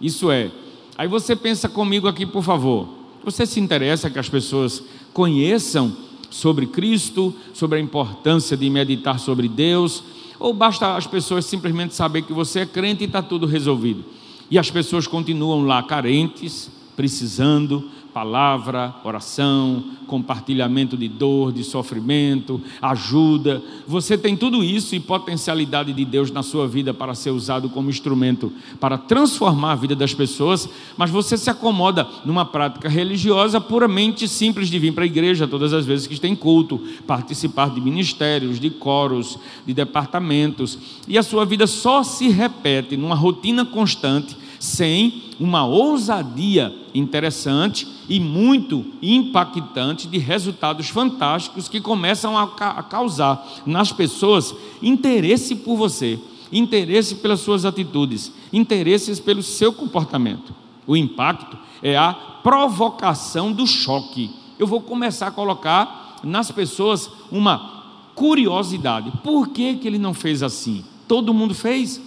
Isso 0.01 0.31
é. 0.31 0.51
Aí 0.99 1.07
você 1.07 1.37
pensa 1.37 1.69
comigo 1.69 2.09
aqui, 2.09 2.27
por 2.27 2.43
favor. 2.43 2.89
Você 3.25 3.45
se 3.47 3.61
interessa 3.61 4.11
que 4.11 4.19
as 4.19 4.29
pessoas 4.29 4.83
conheçam 5.13 5.97
sobre 6.31 6.67
Cristo, 6.67 7.35
sobre 7.53 7.79
a 7.79 7.83
importância 7.83 8.57
de 8.57 8.71
meditar 8.71 9.19
sobre 9.19 9.49
Deus, 9.49 10.03
ou 10.39 10.55
basta 10.55 10.97
as 10.97 11.07
pessoas 11.07 11.45
simplesmente 11.45 11.95
saber 11.95 12.23
que 12.23 12.33
você 12.33 12.61
é 12.61 12.67
crente 12.67 13.05
e 13.05 13.07
está 13.07 13.21
tudo 13.21 13.47
resolvido? 13.47 14.05
E 14.51 14.59
as 14.59 14.71
pessoas 14.71 15.07
continuam 15.07 15.65
lá 15.65 15.83
carentes, 15.83 16.71
precisando 16.97 17.91
palavra, 18.13 18.95
oração, 19.05 19.85
compartilhamento 20.07 20.97
de 20.97 21.09
dor, 21.09 21.53
de 21.53 21.63
sofrimento, 21.63 22.61
ajuda. 22.83 23.63
Você 23.87 24.19
tem 24.19 24.37
tudo 24.37 24.63
isso 24.65 24.95
e 24.95 25.01
potencialidade 25.01 25.93
de 25.93 26.05
Deus 26.05 26.31
na 26.31 26.43
sua 26.43 26.67
vida 26.67 26.93
para 26.93 27.15
ser 27.15 27.31
usado 27.31 27.69
como 27.69 27.91
instrumento 27.91 28.53
para 28.81 28.99
transformar 28.99 29.73
a 29.73 29.77
vida 29.77 29.95
das 29.95 30.13
pessoas, 30.13 30.69
mas 30.97 31.11
você 31.11 31.37
se 31.37 31.49
acomoda 31.49 32.07
numa 32.25 32.45
prática 32.45 32.89
religiosa 32.89 33.61
puramente 33.61 34.27
simples 34.27 34.69
de 34.69 34.79
vir 34.79 34.93
para 34.93 35.05
a 35.05 35.07
igreja 35.07 35.47
todas 35.47 35.73
as 35.73 35.87
vezes 35.87 36.07
que 36.07 36.19
tem 36.19 36.35
culto, 36.35 36.81
participar 37.07 37.71
de 37.71 37.81
ministérios, 37.81 38.59
de 38.59 38.71
coros, 38.71 39.39
de 39.65 39.73
departamentos, 39.73 40.79
e 41.07 41.17
a 41.17 41.23
sua 41.23 41.45
vida 41.45 41.67
só 41.67 42.03
se 42.03 42.29
repete 42.29 42.97
numa 42.97 43.15
rotina 43.15 43.65
constante 43.65 44.37
sem 44.61 45.23
uma 45.41 45.65
ousadia 45.65 46.73
interessante 46.95 47.89
e 48.07 48.21
muito 48.21 48.85
impactante 49.01 50.07
de 50.07 50.19
resultados 50.19 50.91
fantásticos 50.91 51.67
que 51.67 51.81
começam 51.81 52.37
a, 52.37 52.43
a 52.43 52.83
causar 52.83 53.63
nas 53.65 53.91
pessoas 53.91 54.55
interesse 54.83 55.57
por 55.57 55.77
você, 55.77 56.19
interesse 56.53 57.15
pelas 57.17 57.41
suas 57.41 57.65
atitudes, 57.65 58.31
interesses 58.53 59.19
pelo 59.19 59.43
seu 59.43 59.73
comportamento. 59.73 60.55
O 60.87 60.95
impacto 60.95 61.57
é 61.83 61.97
a 61.97 62.13
provocação 62.13 63.51
do 63.51 63.67
choque. 63.67 64.31
Eu 64.59 64.67
vou 64.67 64.83
começar 64.83 65.29
a 65.29 65.33
colocar 65.33 66.19
nas 66.23 66.51
pessoas 66.51 67.11
uma 67.33 67.81
curiosidade. 68.15 69.11
Por 69.25 69.49
que, 69.49 69.77
que 69.77 69.89
ele 69.89 69.99
não 69.99 70.13
fez 70.13 70.43
assim? 70.43 70.85
Todo 71.09 71.33
mundo 71.33 71.55
fez? 71.55 71.99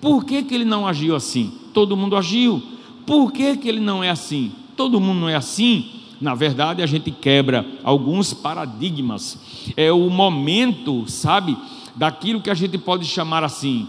Por 0.00 0.24
que, 0.24 0.42
que 0.42 0.52
ele 0.52 0.64
não 0.64 0.84
agiu 0.84 1.14
assim? 1.14 1.61
Todo 1.72 1.96
mundo 1.96 2.16
agiu. 2.16 2.62
Por 3.06 3.32
que, 3.32 3.56
que 3.56 3.68
ele 3.68 3.80
não 3.80 4.02
é 4.02 4.10
assim? 4.10 4.52
Todo 4.76 5.00
mundo 5.00 5.20
não 5.20 5.28
é 5.28 5.34
assim. 5.34 5.86
Na 6.20 6.34
verdade, 6.34 6.82
a 6.82 6.86
gente 6.86 7.10
quebra 7.10 7.66
alguns 7.82 8.32
paradigmas. 8.32 9.38
É 9.76 9.90
o 9.90 10.08
momento, 10.08 11.08
sabe, 11.08 11.56
daquilo 11.96 12.40
que 12.40 12.50
a 12.50 12.54
gente 12.54 12.78
pode 12.78 13.04
chamar 13.04 13.42
assim. 13.42 13.88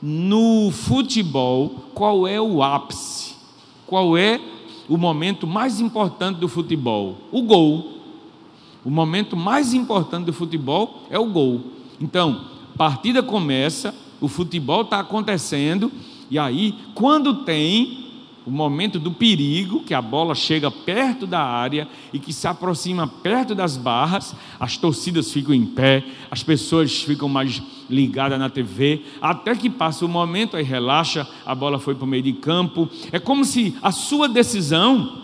No 0.00 0.70
futebol, 0.70 1.70
qual 1.94 2.28
é 2.28 2.40
o 2.40 2.62
ápice? 2.62 3.34
Qual 3.86 4.16
é 4.16 4.40
o 4.88 4.96
momento 4.96 5.46
mais 5.46 5.80
importante 5.80 6.38
do 6.38 6.48
futebol? 6.48 7.16
O 7.32 7.42
gol. 7.42 7.94
O 8.84 8.90
momento 8.90 9.36
mais 9.36 9.72
importante 9.72 10.26
do 10.26 10.32
futebol 10.32 11.04
é 11.10 11.18
o 11.18 11.26
gol. 11.26 11.60
Então, 12.00 12.42
partida 12.76 13.22
começa, 13.22 13.94
o 14.20 14.28
futebol 14.28 14.82
está 14.82 15.00
acontecendo, 15.00 15.90
e 16.30 16.38
aí, 16.38 16.74
quando 16.94 17.44
tem 17.44 18.04
o 18.46 18.50
momento 18.50 18.98
do 18.98 19.10
perigo, 19.10 19.82
que 19.82 19.94
a 19.94 20.02
bola 20.02 20.34
chega 20.34 20.70
perto 20.70 21.26
da 21.26 21.40
área 21.40 21.88
e 22.12 22.18
que 22.18 22.32
se 22.32 22.46
aproxima 22.46 23.06
perto 23.06 23.54
das 23.54 23.76
barras, 23.76 24.34
as 24.60 24.76
torcidas 24.76 25.32
ficam 25.32 25.54
em 25.54 25.64
pé, 25.64 26.04
as 26.30 26.42
pessoas 26.42 27.02
ficam 27.02 27.28
mais 27.28 27.62
ligadas 27.88 28.38
na 28.38 28.50
TV, 28.50 29.02
até 29.20 29.54
que 29.54 29.70
passa 29.70 30.04
o 30.04 30.08
momento, 30.08 30.56
aí 30.56 30.64
relaxa, 30.64 31.26
a 31.46 31.54
bola 31.54 31.78
foi 31.78 31.94
para 31.94 32.04
o 32.04 32.08
meio 32.08 32.22
de 32.22 32.34
campo. 32.34 32.88
É 33.10 33.18
como 33.18 33.44
se 33.44 33.74
a 33.80 33.90
sua 33.90 34.28
decisão 34.28 35.22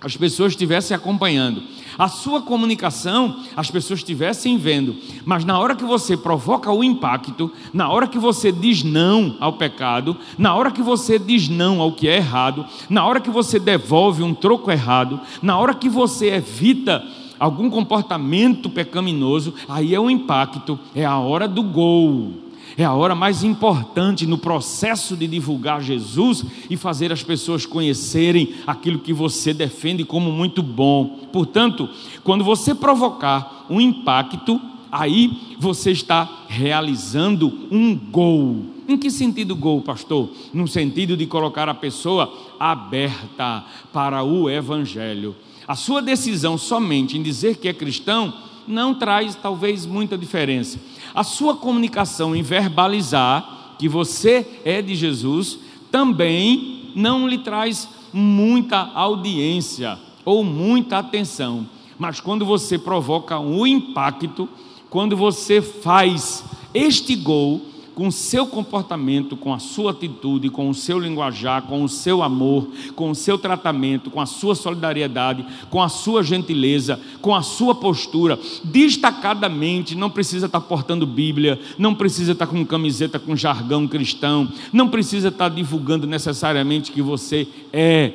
as 0.00 0.16
pessoas 0.16 0.52
estivessem 0.52 0.94
acompanhando. 0.94 1.62
A 1.98 2.08
sua 2.08 2.42
comunicação, 2.42 3.36
as 3.56 3.70
pessoas 3.70 4.00
estivessem 4.00 4.56
vendo. 4.56 4.96
Mas 5.24 5.44
na 5.44 5.58
hora 5.58 5.76
que 5.76 5.84
você 5.84 6.16
provoca 6.16 6.70
o 6.70 6.82
impacto, 6.82 7.50
na 7.72 7.88
hora 7.88 8.06
que 8.06 8.18
você 8.18 8.50
diz 8.50 8.82
não 8.82 9.36
ao 9.40 9.54
pecado, 9.54 10.16
na 10.36 10.54
hora 10.54 10.70
que 10.70 10.82
você 10.82 11.18
diz 11.18 11.48
não 11.48 11.80
ao 11.80 11.92
que 11.92 12.08
é 12.08 12.16
errado, 12.16 12.66
na 12.88 13.06
hora 13.06 13.20
que 13.20 13.30
você 13.30 13.58
devolve 13.58 14.22
um 14.22 14.34
troco 14.34 14.70
errado, 14.70 15.20
na 15.42 15.58
hora 15.58 15.74
que 15.74 15.88
você 15.88 16.34
evita 16.34 17.04
algum 17.38 17.68
comportamento 17.68 18.70
pecaminoso, 18.70 19.54
aí 19.68 19.94
é 19.94 20.00
o 20.00 20.10
impacto, 20.10 20.78
é 20.94 21.04
a 21.04 21.18
hora 21.18 21.46
do 21.46 21.62
gol. 21.62 22.32
É 22.76 22.84
a 22.84 22.92
hora 22.92 23.14
mais 23.14 23.44
importante 23.44 24.26
no 24.26 24.36
processo 24.36 25.16
de 25.16 25.28
divulgar 25.28 25.80
Jesus 25.80 26.44
e 26.68 26.76
fazer 26.76 27.12
as 27.12 27.22
pessoas 27.22 27.64
conhecerem 27.64 28.54
aquilo 28.66 28.98
que 28.98 29.12
você 29.12 29.54
defende 29.54 30.04
como 30.04 30.32
muito 30.32 30.62
bom. 30.62 31.28
Portanto, 31.32 31.88
quando 32.24 32.42
você 32.42 32.74
provocar 32.74 33.66
um 33.70 33.80
impacto, 33.80 34.60
aí 34.90 35.56
você 35.58 35.92
está 35.92 36.46
realizando 36.48 37.68
um 37.70 37.96
gol. 37.96 38.64
Em 38.88 38.98
que 38.98 39.10
sentido 39.10 39.54
gol, 39.54 39.80
pastor? 39.80 40.28
No 40.52 40.66
sentido 40.66 41.16
de 41.16 41.26
colocar 41.26 41.68
a 41.68 41.74
pessoa 41.74 42.32
aberta 42.58 43.64
para 43.92 44.22
o 44.22 44.50
evangelho. 44.50 45.34
A 45.66 45.74
sua 45.74 46.02
decisão 46.02 46.58
somente 46.58 47.16
em 47.16 47.22
dizer 47.22 47.56
que 47.56 47.68
é 47.68 47.72
cristão 47.72 48.34
não 48.66 48.94
traz 48.94 49.34
talvez 49.34 49.86
muita 49.86 50.16
diferença. 50.16 50.78
A 51.14 51.22
sua 51.22 51.56
comunicação 51.56 52.34
em 52.34 52.42
verbalizar 52.42 53.76
que 53.78 53.88
você 53.88 54.60
é 54.64 54.80
de 54.80 54.94
Jesus 54.94 55.58
também 55.90 56.92
não 56.94 57.28
lhe 57.28 57.38
traz 57.38 57.88
muita 58.12 58.90
audiência 58.94 59.98
ou 60.24 60.44
muita 60.44 60.98
atenção. 60.98 61.66
Mas 61.98 62.20
quando 62.20 62.44
você 62.44 62.78
provoca 62.78 63.38
um 63.38 63.66
impacto, 63.66 64.48
quando 64.88 65.16
você 65.16 65.60
faz 65.60 66.44
este 66.72 67.14
gol, 67.14 67.60
com 67.94 68.08
o 68.08 68.12
seu 68.12 68.46
comportamento, 68.46 69.36
com 69.36 69.52
a 69.52 69.58
sua 69.58 69.92
atitude, 69.92 70.50
com 70.50 70.68
o 70.68 70.74
seu 70.74 70.98
linguajar, 70.98 71.62
com 71.62 71.82
o 71.82 71.88
seu 71.88 72.22
amor, 72.22 72.68
com 72.96 73.10
o 73.10 73.14
seu 73.14 73.38
tratamento, 73.38 74.10
com 74.10 74.20
a 74.20 74.26
sua 74.26 74.54
solidariedade, 74.54 75.46
com 75.70 75.82
a 75.82 75.88
sua 75.88 76.22
gentileza, 76.22 77.00
com 77.20 77.34
a 77.34 77.42
sua 77.42 77.74
postura, 77.74 78.38
destacadamente, 78.64 79.94
não 79.94 80.10
precisa 80.10 80.46
estar 80.46 80.60
portando 80.60 81.06
Bíblia, 81.06 81.60
não 81.78 81.94
precisa 81.94 82.32
estar 82.32 82.46
com 82.46 82.64
camiseta 82.66 83.18
com 83.18 83.36
jargão 83.36 83.86
cristão, 83.86 84.48
não 84.72 84.88
precisa 84.88 85.28
estar 85.28 85.48
divulgando 85.48 86.06
necessariamente 86.06 86.90
que 86.90 87.02
você 87.02 87.46
é 87.72 88.12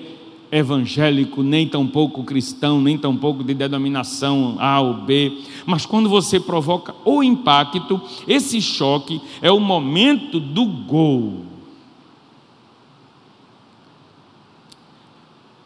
evangélico, 0.51 1.43
nem 1.43 1.67
tampouco 1.67 2.23
cristão, 2.23 2.81
nem 2.81 2.97
tampouco 2.97 3.43
de 3.43 3.53
denominação 3.53 4.55
A 4.59 4.79
ou 4.81 4.93
B, 4.95 5.37
mas 5.65 5.85
quando 5.85 6.09
você 6.09 6.39
provoca 6.39 6.95
o 7.05 7.23
impacto, 7.23 8.01
esse 8.27 8.61
choque 8.61 9.21
é 9.41 9.51
o 9.51 9.59
momento 9.59 10.39
do 10.39 10.65
gol. 10.65 11.45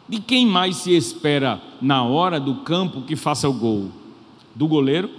De 0.06 0.20
quem 0.20 0.46
mais 0.46 0.76
se 0.76 0.94
espera 0.94 1.60
na 1.80 2.04
hora 2.04 2.38
do 2.38 2.56
campo 2.56 3.02
que 3.02 3.16
faça 3.16 3.48
o 3.48 3.52
gol? 3.52 3.88
Do 4.54 4.68
goleiro? 4.68 5.10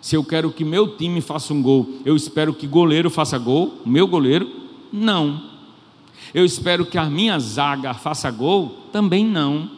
Se 0.00 0.14
eu 0.14 0.22
quero 0.22 0.52
que 0.52 0.64
meu 0.64 0.96
time 0.96 1.20
faça 1.20 1.52
um 1.52 1.60
gol, 1.60 1.88
eu 2.04 2.14
espero 2.14 2.54
que 2.54 2.66
goleiro 2.66 3.10
faça 3.10 3.36
gol, 3.36 3.74
meu 3.84 4.06
goleiro? 4.06 4.48
Não. 4.92 5.55
Eu 6.36 6.44
espero 6.44 6.84
que 6.84 6.98
a 6.98 7.06
minha 7.06 7.38
zaga 7.38 7.94
faça 7.94 8.30
gol? 8.30 8.88
Também 8.92 9.24
não. 9.24 9.70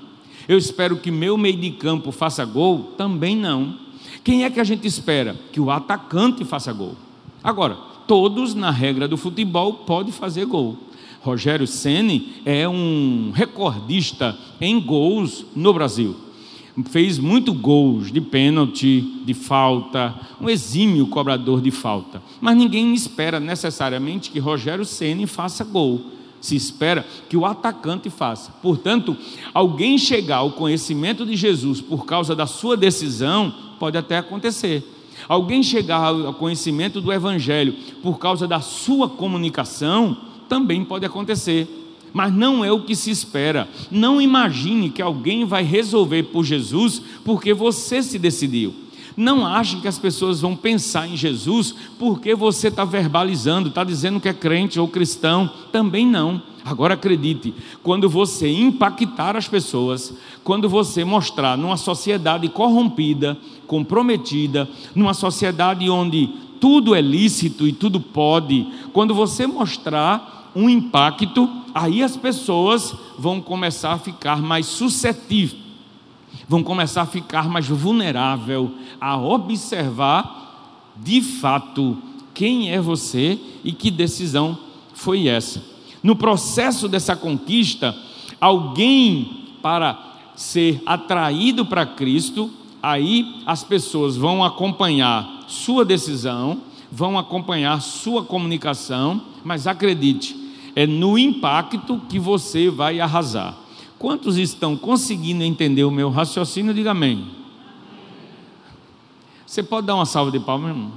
Eu 0.48 0.58
espero 0.58 0.96
que 0.96 1.08
meu 1.08 1.38
meio 1.38 1.56
de 1.56 1.70
campo 1.70 2.10
faça 2.10 2.44
gol? 2.44 2.94
Também 2.98 3.36
não. 3.36 3.76
Quem 4.24 4.42
é 4.42 4.50
que 4.50 4.58
a 4.58 4.64
gente 4.64 4.84
espera? 4.84 5.36
Que 5.52 5.60
o 5.60 5.70
atacante 5.70 6.44
faça 6.44 6.72
gol. 6.72 6.96
Agora, 7.44 7.76
todos 8.08 8.56
na 8.56 8.72
regra 8.72 9.06
do 9.06 9.16
futebol 9.16 9.72
podem 9.72 10.10
fazer 10.10 10.46
gol. 10.46 10.76
Rogério 11.20 11.64
Ceni 11.64 12.42
é 12.44 12.68
um 12.68 13.30
recordista 13.32 14.36
em 14.60 14.80
gols 14.80 15.46
no 15.54 15.72
Brasil. 15.72 16.16
Fez 16.90 17.20
muito 17.20 17.54
gols 17.54 18.10
de 18.10 18.20
pênalti, 18.20 19.22
de 19.24 19.32
falta, 19.32 20.12
um 20.40 20.50
exímio 20.50 21.06
cobrador 21.06 21.60
de 21.60 21.70
falta. 21.70 22.20
Mas 22.40 22.56
ninguém 22.56 22.92
espera 22.94 23.38
necessariamente 23.38 24.32
que 24.32 24.40
Rogério 24.40 24.84
Ceni 24.84 25.24
faça 25.24 25.62
gol 25.62 26.17
se 26.40 26.56
espera 26.56 27.06
que 27.28 27.36
o 27.36 27.44
atacante 27.44 28.10
faça. 28.10 28.52
Portanto, 28.62 29.16
alguém 29.52 29.98
chegar 29.98 30.38
ao 30.38 30.52
conhecimento 30.52 31.26
de 31.26 31.36
Jesus 31.36 31.80
por 31.80 32.04
causa 32.04 32.34
da 32.34 32.46
sua 32.46 32.76
decisão, 32.76 33.52
pode 33.78 33.96
até 33.96 34.18
acontecer. 34.18 34.84
Alguém 35.28 35.62
chegar 35.62 36.06
ao 36.06 36.34
conhecimento 36.34 37.00
do 37.00 37.12
Evangelho 37.12 37.74
por 38.02 38.18
causa 38.18 38.46
da 38.46 38.60
sua 38.60 39.08
comunicação, 39.08 40.16
também 40.48 40.84
pode 40.84 41.04
acontecer. 41.04 41.68
Mas 42.12 42.32
não 42.32 42.64
é 42.64 42.72
o 42.72 42.82
que 42.82 42.96
se 42.96 43.10
espera. 43.10 43.68
Não 43.90 44.20
imagine 44.20 44.90
que 44.90 45.02
alguém 45.02 45.44
vai 45.44 45.62
resolver 45.62 46.24
por 46.24 46.44
Jesus 46.44 47.02
porque 47.24 47.52
você 47.52 48.02
se 48.02 48.18
decidiu. 48.18 48.74
Não 49.18 49.44
ache 49.44 49.80
que 49.80 49.88
as 49.88 49.98
pessoas 49.98 50.42
vão 50.42 50.54
pensar 50.54 51.08
em 51.08 51.16
Jesus 51.16 51.74
porque 51.98 52.36
você 52.36 52.68
está 52.68 52.84
verbalizando, 52.84 53.68
está 53.68 53.82
dizendo 53.82 54.20
que 54.20 54.28
é 54.28 54.32
crente 54.32 54.78
ou 54.78 54.86
cristão. 54.86 55.50
Também 55.72 56.06
não. 56.06 56.40
Agora 56.64 56.94
acredite, 56.94 57.52
quando 57.82 58.08
você 58.08 58.48
impactar 58.48 59.36
as 59.36 59.48
pessoas, 59.48 60.14
quando 60.44 60.68
você 60.68 61.04
mostrar 61.04 61.58
numa 61.58 61.76
sociedade 61.76 62.48
corrompida, 62.48 63.36
comprometida, 63.66 64.68
numa 64.94 65.14
sociedade 65.14 65.90
onde 65.90 66.28
tudo 66.60 66.94
é 66.94 67.00
lícito 67.00 67.66
e 67.66 67.72
tudo 67.72 67.98
pode, 67.98 68.68
quando 68.92 69.14
você 69.14 69.48
mostrar 69.48 70.52
um 70.54 70.70
impacto, 70.70 71.50
aí 71.74 72.04
as 72.04 72.16
pessoas 72.16 72.94
vão 73.18 73.40
começar 73.40 73.94
a 73.94 73.98
ficar 73.98 74.40
mais 74.40 74.66
suscetíveis, 74.66 75.67
vão 76.48 76.62
começar 76.62 77.02
a 77.02 77.06
ficar 77.06 77.48
mais 77.48 77.68
vulnerável 77.68 78.70
a 79.00 79.16
observar 79.18 80.94
de 80.96 81.20
fato 81.20 81.98
quem 82.32 82.72
é 82.72 82.80
você 82.80 83.38
e 83.62 83.72
que 83.72 83.90
decisão 83.90 84.56
foi 84.94 85.28
essa. 85.28 85.62
No 86.02 86.16
processo 86.16 86.88
dessa 86.88 87.14
conquista, 87.14 87.94
alguém 88.40 89.44
para 89.60 89.98
ser 90.34 90.80
atraído 90.86 91.66
para 91.66 91.84
Cristo, 91.84 92.50
aí 92.82 93.42
as 93.44 93.62
pessoas 93.62 94.16
vão 94.16 94.42
acompanhar 94.42 95.44
sua 95.48 95.84
decisão, 95.84 96.62
vão 96.90 97.18
acompanhar 97.18 97.82
sua 97.82 98.24
comunicação, 98.24 99.20
mas 99.44 99.66
acredite, 99.66 100.36
é 100.74 100.86
no 100.86 101.18
impacto 101.18 102.00
que 102.08 102.18
você 102.18 102.70
vai 102.70 103.00
arrasar. 103.00 103.67
Quantos 103.98 104.36
estão 104.36 104.76
conseguindo 104.76 105.42
entender 105.42 105.84
o 105.84 105.90
meu 105.90 106.08
raciocínio? 106.08 106.72
Diga 106.72 106.92
amém. 106.92 107.28
Você 109.44 109.62
pode 109.62 109.86
dar 109.86 109.94
uma 109.96 110.06
salva 110.06 110.30
de 110.30 110.38
palmas, 110.38 110.70
irmão? 110.70 110.92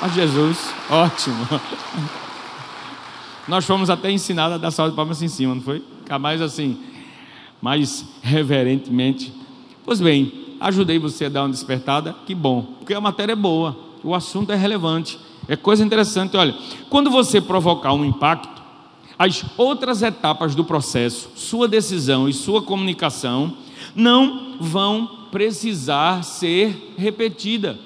A 0.00 0.08
Jesus, 0.08 0.74
ótimo. 0.90 1.46
Nós 3.46 3.64
fomos 3.64 3.88
até 3.90 4.10
ensinados 4.10 4.56
a 4.56 4.58
dar 4.58 4.70
salva 4.70 4.90
de 4.90 4.96
palmas 4.96 5.22
em 5.22 5.28
cima, 5.28 5.54
não 5.54 5.62
foi? 5.62 5.84
Ficar 6.00 6.18
mais 6.18 6.40
assim, 6.40 6.78
mais 7.60 8.04
reverentemente. 8.22 9.32
Pois 9.84 10.00
bem, 10.00 10.56
ajudei 10.60 10.98
você 10.98 11.26
a 11.26 11.28
dar 11.28 11.42
uma 11.42 11.50
despertada, 11.50 12.16
que 12.26 12.34
bom, 12.34 12.62
porque 12.78 12.94
a 12.94 13.00
matéria 13.00 13.34
é 13.34 13.36
boa, 13.36 13.76
o 14.02 14.14
assunto 14.14 14.50
é 14.50 14.56
relevante, 14.56 15.18
é 15.46 15.56
coisa 15.56 15.84
interessante. 15.84 16.36
Olha, 16.36 16.54
quando 16.88 17.10
você 17.10 17.40
provocar 17.40 17.92
um 17.92 18.04
impacto, 18.04 18.53
as 19.18 19.44
outras 19.56 20.02
etapas 20.02 20.54
do 20.54 20.64
processo, 20.64 21.30
sua 21.36 21.68
decisão 21.68 22.28
e 22.28 22.32
sua 22.32 22.62
comunicação, 22.62 23.56
não 23.94 24.56
vão 24.60 25.28
precisar 25.30 26.22
ser 26.24 26.94
repetida. 26.96 27.78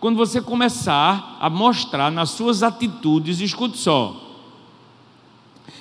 Quando 0.00 0.16
você 0.16 0.40
começar 0.40 1.36
a 1.40 1.50
mostrar 1.50 2.10
nas 2.10 2.30
suas 2.30 2.62
atitudes, 2.62 3.40
escute 3.40 3.78
só, 3.78 4.28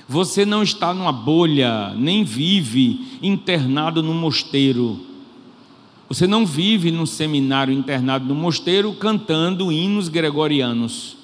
você 0.07 0.45
não 0.45 0.63
está 0.63 0.93
numa 0.93 1.11
bolha, 1.11 1.93
nem 1.95 2.23
vive 2.23 3.19
internado 3.21 4.01
no 4.01 4.13
mosteiro. 4.13 4.99
Você 6.07 6.25
não 6.25 6.45
vive 6.45 6.89
num 6.91 7.05
seminário 7.05 7.73
internado 7.73 8.25
no 8.25 8.33
mosteiro 8.33 8.93
cantando 8.93 9.69
hinos 9.69 10.07
gregorianos. 10.07 11.16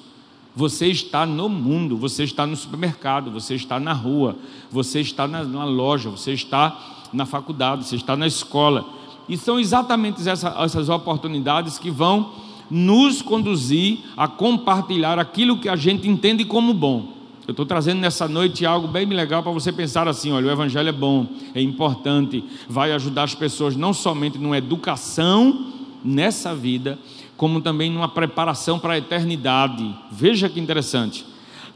Você 0.56 0.86
está 0.86 1.26
no 1.26 1.48
mundo, 1.48 1.96
você 1.96 2.22
está 2.22 2.46
no 2.46 2.54
supermercado, 2.56 3.30
você 3.30 3.54
está 3.54 3.80
na 3.80 3.92
rua, 3.92 4.36
você 4.70 5.00
está 5.00 5.26
na, 5.26 5.42
na 5.42 5.64
loja, 5.64 6.08
você 6.10 6.32
está 6.32 7.06
na 7.12 7.26
faculdade, 7.26 7.86
você 7.86 7.96
está 7.96 8.16
na 8.16 8.26
escola. 8.26 8.84
E 9.28 9.36
são 9.36 9.58
exatamente 9.58 10.26
essa, 10.28 10.54
essas 10.60 10.88
oportunidades 10.88 11.78
que 11.78 11.90
vão 11.90 12.30
nos 12.70 13.20
conduzir 13.20 13.98
a 14.16 14.28
compartilhar 14.28 15.18
aquilo 15.18 15.58
que 15.58 15.68
a 15.68 15.76
gente 15.76 16.08
entende 16.08 16.44
como 16.44 16.72
bom. 16.72 17.14
Eu 17.46 17.50
estou 17.50 17.66
trazendo 17.66 18.00
nessa 18.00 18.26
noite 18.26 18.64
algo 18.64 18.88
bem 18.88 19.06
legal 19.06 19.42
para 19.42 19.52
você 19.52 19.70
pensar 19.70 20.08
assim: 20.08 20.32
olha, 20.32 20.46
o 20.46 20.50
Evangelho 20.50 20.88
é 20.88 20.92
bom, 20.92 21.26
é 21.54 21.60
importante, 21.60 22.42
vai 22.68 22.92
ajudar 22.92 23.24
as 23.24 23.34
pessoas 23.34 23.76
não 23.76 23.92
somente 23.92 24.38
numa 24.38 24.56
educação 24.56 25.72
nessa 26.02 26.54
vida, 26.54 26.98
como 27.36 27.60
também 27.60 27.90
numa 27.90 28.08
preparação 28.08 28.78
para 28.78 28.94
a 28.94 28.98
eternidade. 28.98 29.94
Veja 30.10 30.48
que 30.48 30.60
interessante. 30.60 31.24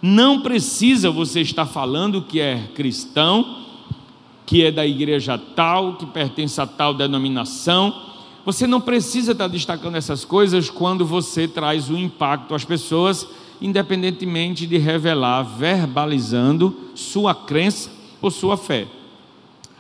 Não 0.01 0.41
precisa 0.41 1.11
você 1.11 1.41
estar 1.41 1.67
falando 1.67 2.23
que 2.23 2.41
é 2.41 2.69
cristão, 2.75 3.59
que 4.47 4.65
é 4.65 4.71
da 4.71 4.87
igreja 4.87 5.37
tal, 5.37 5.97
que 5.97 6.07
pertence 6.07 6.61
a 6.61 6.67
tal 6.67 6.95
denominação. 6.95 8.03
Você 8.45 8.67
não 8.67 8.81
precisa 8.81 9.33
estar 9.33 9.49
destacando 9.49 9.97
essas 9.97 10.25
coisas 10.25 10.71
quando 10.71 11.05
você 11.05 11.49
traz 11.49 11.91
o 11.91 11.97
impacto 11.99 12.55
às 12.55 12.65
pessoas 12.65 13.27
independentemente 13.61 14.67
de 14.67 14.79
revelar, 14.79 15.43
verbalizando 15.43 16.77
sua 16.95 17.35
crença 17.35 17.91
ou 18.21 18.31
sua 18.31 18.57
fé. 18.57 18.87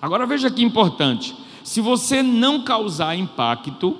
Agora 0.01 0.27
veja 0.27 0.51
que 0.51 0.63
importante: 0.63 1.35
se 1.63 1.81
você 1.81 2.23
não 2.23 2.63
causar 2.63 3.17
impacto, 3.17 3.97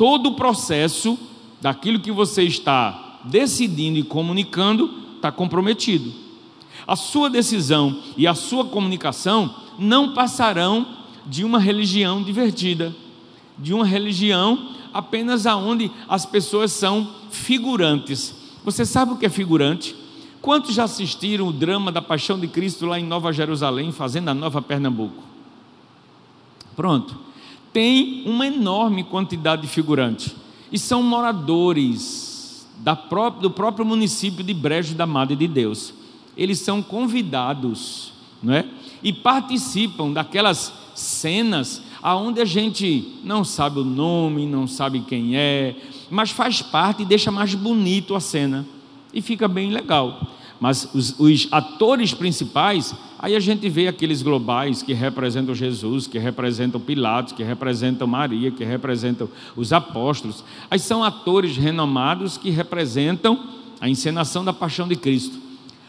todo 0.00 0.30
o 0.30 0.34
processo 0.34 1.18
daquilo 1.60 2.00
que 2.00 2.10
você 2.10 2.42
está 2.42 3.20
decidindo 3.22 3.98
e 3.98 4.02
comunicando 4.02 4.90
está 5.16 5.30
comprometido. 5.30 6.10
A 6.86 6.96
sua 6.96 7.28
decisão 7.28 8.00
e 8.16 8.26
a 8.26 8.34
sua 8.34 8.64
comunicação 8.64 9.54
não 9.78 10.14
passarão 10.14 10.86
de 11.26 11.44
uma 11.44 11.58
religião 11.58 12.22
divertida, 12.22 12.96
de 13.58 13.74
uma 13.74 13.84
religião 13.84 14.70
apenas 14.90 15.44
aonde 15.44 15.90
as 16.08 16.24
pessoas 16.24 16.72
são 16.72 17.06
figurantes, 17.30 18.34
você 18.64 18.86
sabe 18.86 19.12
o 19.12 19.18
que 19.18 19.26
é 19.26 19.28
figurante? 19.28 19.94
Quantos 20.40 20.74
já 20.74 20.84
assistiram 20.84 21.46
o 21.46 21.52
drama 21.52 21.92
da 21.92 22.00
Paixão 22.00 22.40
de 22.40 22.48
Cristo 22.48 22.86
lá 22.86 22.98
em 22.98 23.04
Nova 23.04 23.34
Jerusalém, 23.34 23.92
fazendo 23.92 24.30
a 24.30 24.34
Nova 24.34 24.62
Pernambuco? 24.62 25.22
Pronto. 26.74 27.28
Tem 27.72 28.22
uma 28.26 28.46
enorme 28.46 29.04
quantidade 29.04 29.62
de 29.62 29.68
figurantes. 29.68 30.34
E 30.72 30.78
são 30.78 31.02
moradores 31.02 32.68
do 33.40 33.50
próprio 33.50 33.84
município 33.84 34.42
de 34.42 34.54
Brejo 34.54 34.94
da 34.94 35.06
Madre 35.06 35.36
de 35.36 35.46
Deus. 35.46 35.92
Eles 36.36 36.58
são 36.60 36.82
convidados, 36.82 38.12
não 38.42 38.54
é? 38.54 38.66
E 39.02 39.12
participam 39.12 40.12
daquelas 40.12 40.72
cenas 40.94 41.82
aonde 42.02 42.40
a 42.40 42.44
gente 42.44 43.18
não 43.22 43.44
sabe 43.44 43.80
o 43.80 43.84
nome, 43.84 44.46
não 44.46 44.66
sabe 44.66 45.00
quem 45.00 45.36
é, 45.36 45.76
mas 46.10 46.30
faz 46.30 46.62
parte 46.62 47.02
e 47.02 47.06
deixa 47.06 47.30
mais 47.30 47.54
bonito 47.54 48.14
a 48.14 48.20
cena 48.20 48.66
e 49.12 49.20
fica 49.20 49.46
bem 49.46 49.70
legal. 49.70 50.20
Mas 50.60 50.86
os, 50.94 51.18
os, 51.18 51.48
atores 51.50 52.12
principais, 52.12 52.94
aí 53.18 53.34
a 53.34 53.40
gente 53.40 53.66
vê 53.70 53.88
aqueles 53.88 54.20
globais 54.20 54.82
que 54.82 54.92
representam 54.92 55.54
Jesus, 55.54 56.06
que 56.06 56.18
representam 56.18 56.78
Pilatos, 56.78 57.32
que 57.32 57.42
representam 57.42 58.06
Maria, 58.06 58.50
que 58.50 58.62
representam 58.62 59.26
os 59.56 59.72
apóstolos. 59.72 60.44
Aí 60.70 60.78
são 60.78 61.02
atores 61.02 61.56
renomados 61.56 62.36
que 62.36 62.50
representam 62.50 63.42
a 63.80 63.88
encenação 63.88 64.44
da 64.44 64.52
paixão 64.52 64.86
de 64.86 64.96
Cristo. 64.96 65.38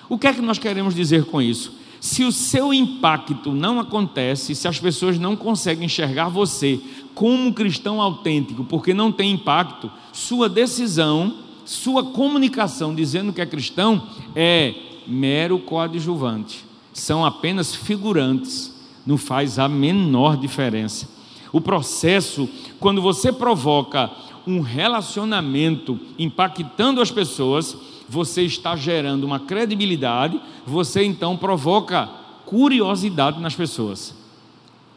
O 0.08 0.18
que 0.18 0.28
é 0.28 0.34
que 0.34 0.42
nós 0.42 0.58
queremos 0.58 0.96
dizer 0.96 1.26
com 1.26 1.42
isso? 1.42 1.74
Se 2.00 2.24
o 2.24 2.32
seu 2.32 2.74
impacto 2.74 3.52
não 3.52 3.80
acontece, 3.80 4.56
se 4.56 4.68
as 4.68 4.80
pessoas 4.80 5.20
não 5.20 5.36
conseguem 5.36 5.86
enxergar 5.86 6.30
você 6.30 6.80
como 7.14 7.54
cristão 7.54 8.02
autêntico, 8.02 8.64
porque 8.64 8.94
não 8.94 9.12
tem 9.12 9.34
impacto, 9.34 9.92
sua 10.12 10.50
decisão, 10.50 11.36
sua 11.72 12.04
comunicação 12.04 12.94
dizendo 12.94 13.32
que 13.32 13.40
é 13.40 13.46
cristão 13.46 14.06
é 14.36 14.76
mero 15.08 15.58
coadjuvante. 15.58 16.66
São 16.92 17.26
apenas 17.26 17.74
figurantes, 17.74 18.76
não 19.06 19.18
faz 19.18 19.58
a 19.58 19.70
menor 19.70 20.36
diferença. 20.36 21.08
O 21.54 21.62
processo, 21.62 22.50
quando 22.78 23.02
você 23.02 23.32
provoca 23.32 24.12
um 24.46 24.60
relacionamento 24.60 25.98
impactando 26.20 27.02
as 27.02 27.10
pessoas, 27.10 27.78
você 28.08 28.42
está 28.42 28.76
gerando 28.76 29.24
uma 29.24 29.40
credibilidade, 29.40 30.42
você 30.68 31.06
então 31.06 31.38
provoca 31.38 32.10
curiosidade 32.46 33.40
nas 33.40 33.56
pessoas. 33.56 34.14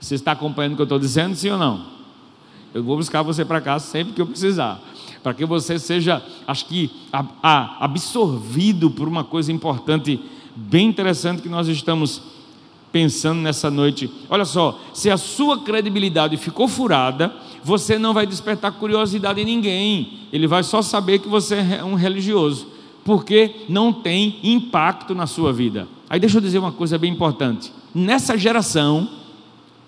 Você 0.00 0.16
está 0.16 0.32
acompanhando 0.32 0.72
o 0.72 0.76
que 0.76 0.82
eu 0.82 0.84
estou 0.84 0.98
dizendo, 0.98 1.36
sim 1.36 1.50
ou 1.50 1.58
não? 1.58 1.86
Eu 2.74 2.82
vou 2.82 2.96
buscar 2.96 3.22
você 3.22 3.44
para 3.44 3.60
casa 3.60 3.86
sempre 3.86 4.12
que 4.12 4.20
eu 4.20 4.26
precisar, 4.26 4.82
para 5.24 5.32
que 5.32 5.46
você 5.46 5.78
seja, 5.78 6.22
acho 6.46 6.66
que, 6.66 6.90
absorvido 7.80 8.90
por 8.90 9.08
uma 9.08 9.24
coisa 9.24 9.50
importante, 9.50 10.20
bem 10.54 10.86
interessante 10.86 11.40
que 11.40 11.48
nós 11.48 11.66
estamos 11.66 12.20
pensando 12.92 13.40
nessa 13.40 13.70
noite. 13.70 14.10
Olha 14.28 14.44
só, 14.44 14.78
se 14.92 15.10
a 15.10 15.16
sua 15.16 15.60
credibilidade 15.60 16.36
ficou 16.36 16.68
furada, 16.68 17.34
você 17.64 17.98
não 17.98 18.12
vai 18.12 18.26
despertar 18.26 18.72
curiosidade 18.72 19.40
em 19.40 19.46
ninguém, 19.46 20.28
ele 20.30 20.46
vai 20.46 20.62
só 20.62 20.82
saber 20.82 21.20
que 21.20 21.28
você 21.28 21.54
é 21.56 21.82
um 21.82 21.94
religioso 21.94 22.66
porque 23.02 23.64
não 23.66 23.94
tem 23.94 24.38
impacto 24.42 25.14
na 25.14 25.26
sua 25.26 25.54
vida. 25.54 25.88
Aí 26.08 26.20
deixa 26.20 26.36
eu 26.36 26.42
dizer 26.42 26.58
uma 26.58 26.72
coisa 26.72 26.98
bem 26.98 27.10
importante. 27.10 27.72
Nessa 27.94 28.36
geração, 28.36 29.08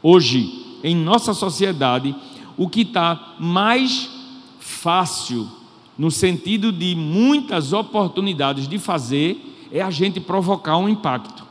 hoje, 0.03 0.79
em 0.83 0.97
nossa 0.97 1.35
sociedade, 1.35 2.15
o 2.57 2.69
que 2.69 2.83
está 2.83 3.35
mais 3.39 4.16
fácil, 4.87 5.49
no 5.99 6.13
sentido 6.13 6.71
de 6.71 6.95
muitas 6.95 7.73
oportunidades 7.73 8.69
de 8.69 8.79
fazer, 8.79 9.67
é 9.73 9.83
a 9.83 9.91
gente 9.91 10.21
provocar 10.21 10.77
um 10.77 10.89
impacto. 10.89 11.45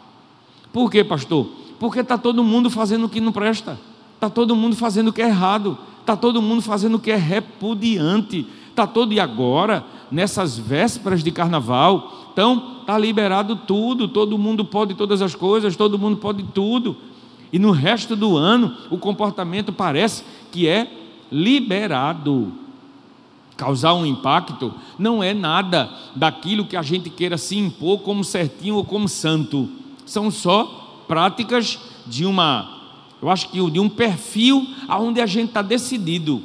Por 0.72 0.90
quê, 0.90 1.04
pastor? 1.04 1.46
Porque 1.78 2.00
está 2.00 2.18
todo 2.18 2.42
mundo 2.46 2.70
fazendo 2.70 3.08
o 3.08 3.10
que 3.10 3.20
não 3.20 3.34
presta, 3.34 3.78
está 4.14 4.30
todo 4.30 4.56
mundo 4.56 4.78
fazendo 4.78 5.10
o 5.10 5.14
que 5.14 5.22
é 5.22 5.28
errado, 5.28 5.78
está 6.00 6.16
todo 6.16 6.42
mundo 6.42 6.62
fazendo 6.62 6.96
o 6.96 7.00
que 7.00 7.12
é 7.12 7.18
repudiante, 7.18 8.48
está 8.70 8.88
todo 8.88 9.12
e 9.12 9.20
agora 9.20 9.84
nessas 10.10 10.58
vésperas 10.58 11.22
de 11.22 11.30
carnaval. 11.30 12.30
Então, 12.32 12.78
está 12.80 12.98
liberado 12.98 13.58
tudo, 13.58 14.08
todo 14.08 14.38
mundo 14.38 14.64
pode 14.64 14.94
todas 14.94 15.22
as 15.22 15.36
coisas, 15.36 15.76
todo 15.76 16.00
mundo 16.00 16.16
pode 16.16 16.42
tudo. 16.54 16.96
E 17.52 17.60
no 17.60 17.72
resto 17.72 18.16
do 18.16 18.38
ano, 18.38 18.78
o 18.90 18.98
comportamento 18.98 19.74
parece 19.74 20.24
que 20.54 20.70
é 20.70 20.90
liberado. 21.30 22.64
Causar 23.58 23.94
um 23.94 24.06
impacto 24.06 24.74
não 25.00 25.24
é 25.24 25.34
nada 25.34 25.90
daquilo 26.16 26.66
que 26.66 26.76
a 26.76 26.82
gente 26.82 27.10
queira 27.10 27.38
se 27.38 27.58
impor 27.58 28.00
como 28.00 28.24
certinho 28.24 28.76
ou 28.76 28.84
como 28.84 29.08
santo. 29.08 29.70
São 30.06 30.30
só 30.30 31.04
práticas 31.08 31.80
de 32.06 32.26
uma, 32.26 32.70
eu 33.22 33.30
acho 33.30 33.50
que 33.50 33.72
de 33.72 33.80
um 33.80 33.90
perfil 33.90 34.68
aonde 34.88 35.22
a 35.22 35.26
gente 35.26 35.50
está 35.50 35.62
decidido. 35.62 36.44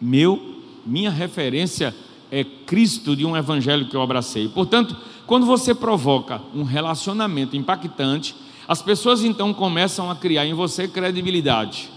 Meu, 0.00 0.60
minha 0.86 1.10
referência 1.10 1.94
é 2.30 2.44
Cristo 2.44 3.16
de 3.16 3.24
um 3.24 3.36
evangelho 3.36 3.86
que 3.86 3.96
eu 3.96 4.02
abracei. 4.02 4.48
Portanto, 4.48 4.96
quando 5.26 5.46
você 5.46 5.74
provoca 5.74 6.40
um 6.54 6.62
relacionamento 6.62 7.56
impactante, 7.56 8.34
as 8.66 8.80
pessoas 8.80 9.24
então 9.24 9.52
começam 9.52 10.10
a 10.10 10.16
criar 10.16 10.46
em 10.46 10.54
você 10.54 10.88
credibilidade. 10.88 11.90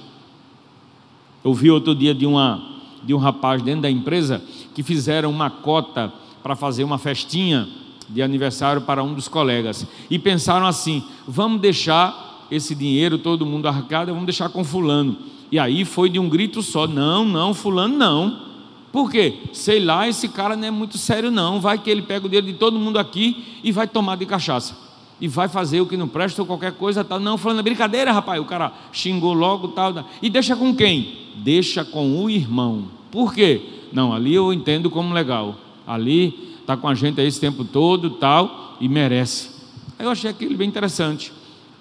Eu 1.44 1.54
vi 1.54 1.72
outro 1.72 1.96
dia 1.96 2.14
de, 2.14 2.26
uma, 2.26 2.77
de 3.04 3.14
um 3.14 3.18
rapaz 3.18 3.62
dentro 3.62 3.82
da 3.82 3.90
empresa 3.90 4.42
que 4.74 4.84
fizeram 4.84 5.30
uma 5.30 5.50
cota 5.50 6.12
para 6.44 6.56
fazer 6.56 6.84
uma 6.84 6.98
festinha 6.98 7.68
de 8.10 8.22
aniversário 8.22 8.82
para 8.82 9.04
um 9.04 9.14
dos 9.14 9.28
colegas 9.28 9.86
e 10.10 10.18
pensaram 10.18 10.66
assim: 10.66 11.04
vamos 11.28 11.62
deixar 11.62 12.48
esse 12.50 12.74
dinheiro 12.74 13.18
todo 13.18 13.46
mundo 13.46 13.68
arcado, 13.68 14.12
vamos 14.12 14.26
deixar 14.26 14.50
com 14.50 14.64
fulano. 14.64 15.18
E 15.52 15.60
aí 15.60 15.86
foi 15.86 16.10
de 16.10 16.20
um 16.20 16.30
grito 16.30 16.62
só: 16.62 16.88
não, 16.88 17.26
não, 17.26 17.54
fulano 17.54 17.98
não. 17.98 18.48
Por 18.92 19.12
quê? 19.12 19.42
Sei 19.52 19.84
lá, 19.84 20.08
esse 20.08 20.30
cara 20.30 20.56
não 20.56 20.68
é 20.68 20.72
muito 20.72 20.98
sério, 20.98 21.30
não. 21.30 21.60
Vai 21.60 21.78
que 21.78 21.90
ele 21.90 22.02
pega 22.02 22.26
o 22.26 22.30
dinheiro 22.30 22.48
de 22.48 22.54
todo 22.54 22.80
mundo 22.80 22.98
aqui 22.98 23.60
e 23.64 23.72
vai 23.72 23.88
tomar 23.88 24.16
de 24.16 24.26
cachaça. 24.26 24.87
E 25.20 25.28
vai 25.28 25.48
fazer 25.48 25.82
o 25.82 25.88
que 25.88 25.98
não 25.98 26.08
presta 26.08 26.42
ou 26.42 26.46
qualquer 26.46 26.74
coisa, 26.74 27.04
tal. 27.04 27.20
Não, 27.20 27.38
falando 27.38 27.64
brincadeira, 27.64 28.12
rapaz. 28.12 28.40
O 28.40 28.46
cara 28.46 28.72
xingou 28.92 29.34
logo, 29.34 29.70
tal, 29.70 29.94
tal. 29.94 30.06
E 30.22 30.30
deixa 30.30 30.56
com 30.56 30.76
quem? 30.76 31.18
Deixa 31.38 31.84
com 31.84 32.24
o 32.24 32.30
irmão. 32.30 32.86
Por 33.12 33.34
quê? 33.34 33.62
Não, 33.92 34.14
ali 34.14 34.36
eu 34.36 34.54
entendo 34.54 34.90
como 34.90 35.14
legal. 35.14 35.56
Ali 35.86 36.56
está 36.60 36.76
com 36.78 36.88
a 36.88 36.94
gente 36.94 37.20
aí 37.20 37.28
esse 37.28 37.40
tempo 37.40 37.64
todo, 37.64 38.12
tal, 38.12 38.78
e 38.80 38.88
merece. 38.88 39.50
Aí 39.98 40.06
eu 40.06 40.12
achei 40.12 40.30
aquilo 40.30 40.56
bem 40.56 40.68
interessante. 40.68 41.32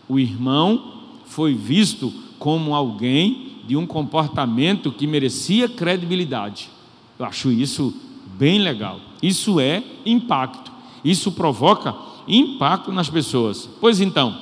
O 0.09 0.19
irmão 0.19 0.95
foi 1.27 1.53
visto 1.53 2.13
como 2.39 2.75
alguém 2.75 3.57
de 3.67 3.77
um 3.77 3.87
comportamento 3.87 4.93
que 4.93 5.07
merecia 5.07 5.69
credibilidade. 5.69 6.71
Eu 7.19 7.27
acho 7.27 7.51
isso 7.51 7.93
bem 8.39 8.61
legal. 8.61 9.01
Isso 9.23 9.59
é 9.59 9.83
impacto. 10.05 10.71
Isso 11.05 11.33
provoca 11.33 11.95
impacto 12.27 12.93
nas 12.93 13.09
pessoas. 13.09 13.69
Pois 13.81 14.01
então, 14.01 14.37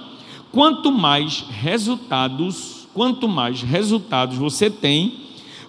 quanto 0.52 0.90
mais 0.92 1.44
resultados, 1.50 2.86
quanto 2.94 3.28
mais 3.28 3.62
resultados 3.62 4.36
você 4.36 4.70
tem, 4.70 5.20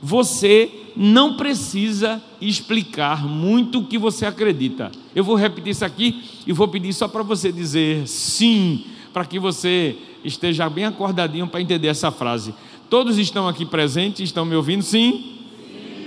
você 0.02 0.72
não 0.96 1.36
precisa 1.36 2.22
explicar 2.40 3.28
muito 3.28 3.80
o 3.80 3.86
que 3.86 3.98
você 3.98 4.26
acredita. 4.26 4.92
Eu 5.14 5.24
vou 5.24 5.36
repetir 5.36 5.72
isso 5.72 5.84
aqui 5.84 6.24
e 6.48 6.54
vou 6.54 6.68
pedir 6.68 6.94
só 6.94 7.08
para 7.08 7.24
você 7.24 7.52
dizer 7.52 8.08
sim, 8.08 8.86
para 9.12 9.26
que 9.26 9.40
você 9.40 9.98
esteja 10.24 10.70
bem 10.70 10.86
acordadinho 10.86 11.48
para 11.48 11.62
entender 11.62 11.88
essa 11.88 12.12
frase. 12.12 12.54
Todos 12.90 13.18
estão 13.18 13.48
aqui 13.48 13.66
presentes, 13.66 14.22
estão 14.22 14.46
me 14.46 14.56
ouvindo? 14.56 14.84
Sim? 14.84 15.34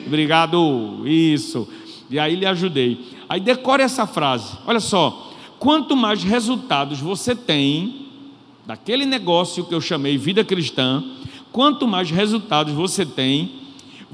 Obrigado. 0.06 1.02
Isso. 1.04 1.68
E 2.10 2.18
aí 2.18 2.34
lhe 2.34 2.46
ajudei. 2.46 2.98
Aí 3.28 3.40
decore 3.40 3.82
essa 3.82 4.06
frase. 4.06 4.56
Olha 4.66 4.80
só. 4.80 5.27
Quanto 5.58 5.96
mais 5.96 6.22
resultados 6.22 7.00
você 7.00 7.34
tem 7.34 8.06
daquele 8.66 9.04
negócio 9.04 9.64
que 9.64 9.74
eu 9.74 9.80
chamei 9.80 10.16
vida 10.16 10.44
cristã, 10.44 11.02
quanto 11.50 11.88
mais 11.88 12.10
resultados 12.10 12.72
você 12.72 13.04
tem, 13.04 13.52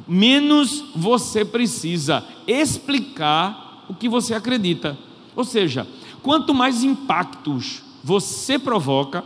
menos 0.07 0.85
você 0.95 1.45
precisa 1.45 2.25
explicar 2.47 3.85
o 3.89 3.95
que 3.95 4.09
você 4.09 4.35
acredita. 4.35 4.97
Ou 5.37 5.45
seja, 5.45 5.87
quanto 6.23 6.55
mais 6.55 6.83
impactos 6.83 7.83
você 8.03 8.59
provoca, 8.59 9.25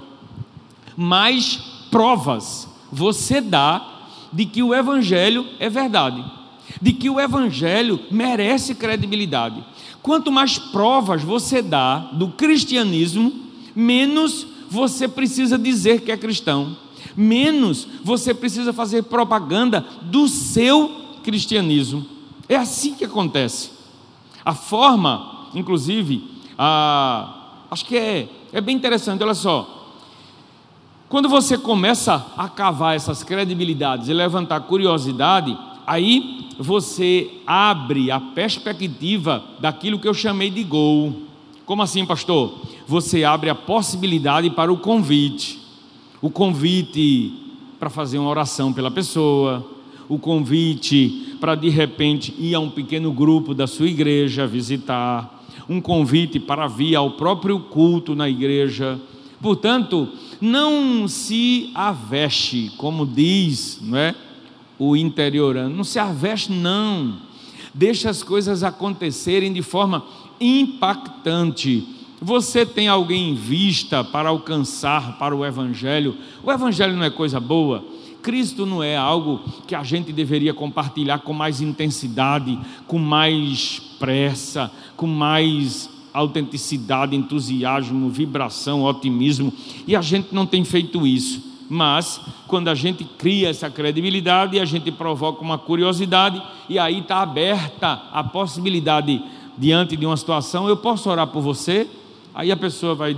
mais 0.96 1.56
provas 1.90 2.68
você 2.90 3.40
dá 3.40 3.86
de 4.32 4.46
que 4.46 4.62
o 4.62 4.74
evangelho 4.74 5.46
é 5.58 5.68
verdade 5.68 6.38
de 6.80 6.92
que 6.92 7.08
o 7.08 7.18
Evangelho 7.18 8.00
merece 8.10 8.74
credibilidade. 8.74 9.64
Quanto 10.08 10.32
mais 10.32 10.56
provas 10.56 11.22
você 11.22 11.60
dá 11.60 11.98
do 11.98 12.28
cristianismo, 12.28 13.30
menos 13.76 14.46
você 14.70 15.06
precisa 15.06 15.58
dizer 15.58 16.00
que 16.00 16.10
é 16.10 16.16
cristão, 16.16 16.78
menos 17.14 17.86
você 18.02 18.32
precisa 18.32 18.72
fazer 18.72 19.02
propaganda 19.02 19.84
do 20.04 20.26
seu 20.26 21.18
cristianismo. 21.22 22.06
É 22.48 22.56
assim 22.56 22.94
que 22.94 23.04
acontece. 23.04 23.70
A 24.42 24.54
forma, 24.54 25.50
inclusive, 25.54 26.26
a, 26.58 27.66
acho 27.70 27.84
que 27.84 27.98
é, 27.98 28.30
é 28.50 28.62
bem 28.62 28.74
interessante, 28.74 29.22
olha 29.22 29.34
só. 29.34 29.92
Quando 31.06 31.28
você 31.28 31.58
começa 31.58 32.32
a 32.34 32.48
cavar 32.48 32.96
essas 32.96 33.22
credibilidades 33.22 34.08
e 34.08 34.14
levantar 34.14 34.60
curiosidade, 34.60 35.54
aí 35.86 36.47
você 36.58 37.30
abre 37.46 38.10
a 38.10 38.18
perspectiva 38.18 39.44
daquilo 39.60 39.98
que 39.98 40.08
eu 40.08 40.14
chamei 40.14 40.50
de 40.50 40.64
gol. 40.64 41.22
Como 41.64 41.82
assim, 41.82 42.04
pastor? 42.04 42.60
Você 42.86 43.22
abre 43.22 43.48
a 43.48 43.54
possibilidade 43.54 44.50
para 44.50 44.72
o 44.72 44.78
convite. 44.78 45.60
O 46.20 46.28
convite 46.28 47.32
para 47.78 47.88
fazer 47.88 48.18
uma 48.18 48.28
oração 48.28 48.72
pela 48.72 48.90
pessoa, 48.90 49.64
o 50.08 50.18
convite 50.18 51.36
para 51.40 51.54
de 51.54 51.68
repente 51.68 52.34
ir 52.36 52.56
a 52.56 52.60
um 52.60 52.70
pequeno 52.70 53.12
grupo 53.12 53.54
da 53.54 53.68
sua 53.68 53.86
igreja 53.86 54.46
visitar, 54.46 55.44
um 55.68 55.80
convite 55.80 56.40
para 56.40 56.66
vir 56.66 56.96
ao 56.96 57.12
próprio 57.12 57.60
culto 57.60 58.16
na 58.16 58.28
igreja. 58.28 58.98
Portanto, 59.40 60.08
não 60.40 61.06
se 61.06 61.70
aveste, 61.72 62.72
como 62.76 63.06
diz, 63.06 63.78
não 63.80 63.96
é? 63.96 64.14
O 64.78 64.96
interiorando. 64.96 65.74
Não 65.74 65.84
se 65.84 65.98
aveste, 65.98 66.52
não. 66.52 67.16
Deixa 67.74 68.08
as 68.08 68.22
coisas 68.22 68.62
acontecerem 68.62 69.52
de 69.52 69.62
forma 69.62 70.04
impactante. 70.40 71.86
Você 72.20 72.64
tem 72.64 72.88
alguém 72.88 73.30
em 73.30 73.34
vista 73.34 74.02
para 74.02 74.28
alcançar 74.28 75.18
para 75.18 75.34
o 75.34 75.44
Evangelho? 75.44 76.16
O 76.42 76.50
Evangelho 76.50 76.96
não 76.96 77.04
é 77.04 77.10
coisa 77.10 77.38
boa. 77.38 77.84
Cristo 78.22 78.66
não 78.66 78.82
é 78.82 78.96
algo 78.96 79.40
que 79.66 79.74
a 79.74 79.84
gente 79.84 80.12
deveria 80.12 80.52
compartilhar 80.52 81.20
com 81.20 81.32
mais 81.32 81.60
intensidade, 81.60 82.58
com 82.86 82.98
mais 82.98 83.80
pressa, 83.98 84.70
com 84.96 85.06
mais 85.06 85.88
autenticidade, 86.12 87.14
entusiasmo, 87.14 88.10
vibração, 88.10 88.82
otimismo, 88.82 89.52
e 89.86 89.94
a 89.94 90.00
gente 90.00 90.34
não 90.34 90.46
tem 90.46 90.64
feito 90.64 91.06
isso 91.06 91.47
mas 91.68 92.20
quando 92.46 92.68
a 92.68 92.74
gente 92.74 93.04
cria 93.04 93.50
essa 93.50 93.68
credibilidade, 93.68 94.58
a 94.58 94.64
gente 94.64 94.90
provoca 94.90 95.42
uma 95.42 95.58
curiosidade 95.58 96.42
e 96.68 96.78
aí 96.78 97.00
está 97.00 97.20
aberta 97.20 98.02
a 98.12 98.24
possibilidade 98.24 99.22
diante 99.56 99.96
de 99.96 100.06
uma 100.06 100.16
situação, 100.16 100.68
eu 100.68 100.76
posso 100.76 101.10
orar 101.10 101.26
por 101.26 101.42
você? 101.42 101.86
Aí 102.34 102.50
a 102.52 102.56
pessoa 102.56 102.94
vai 102.94 103.14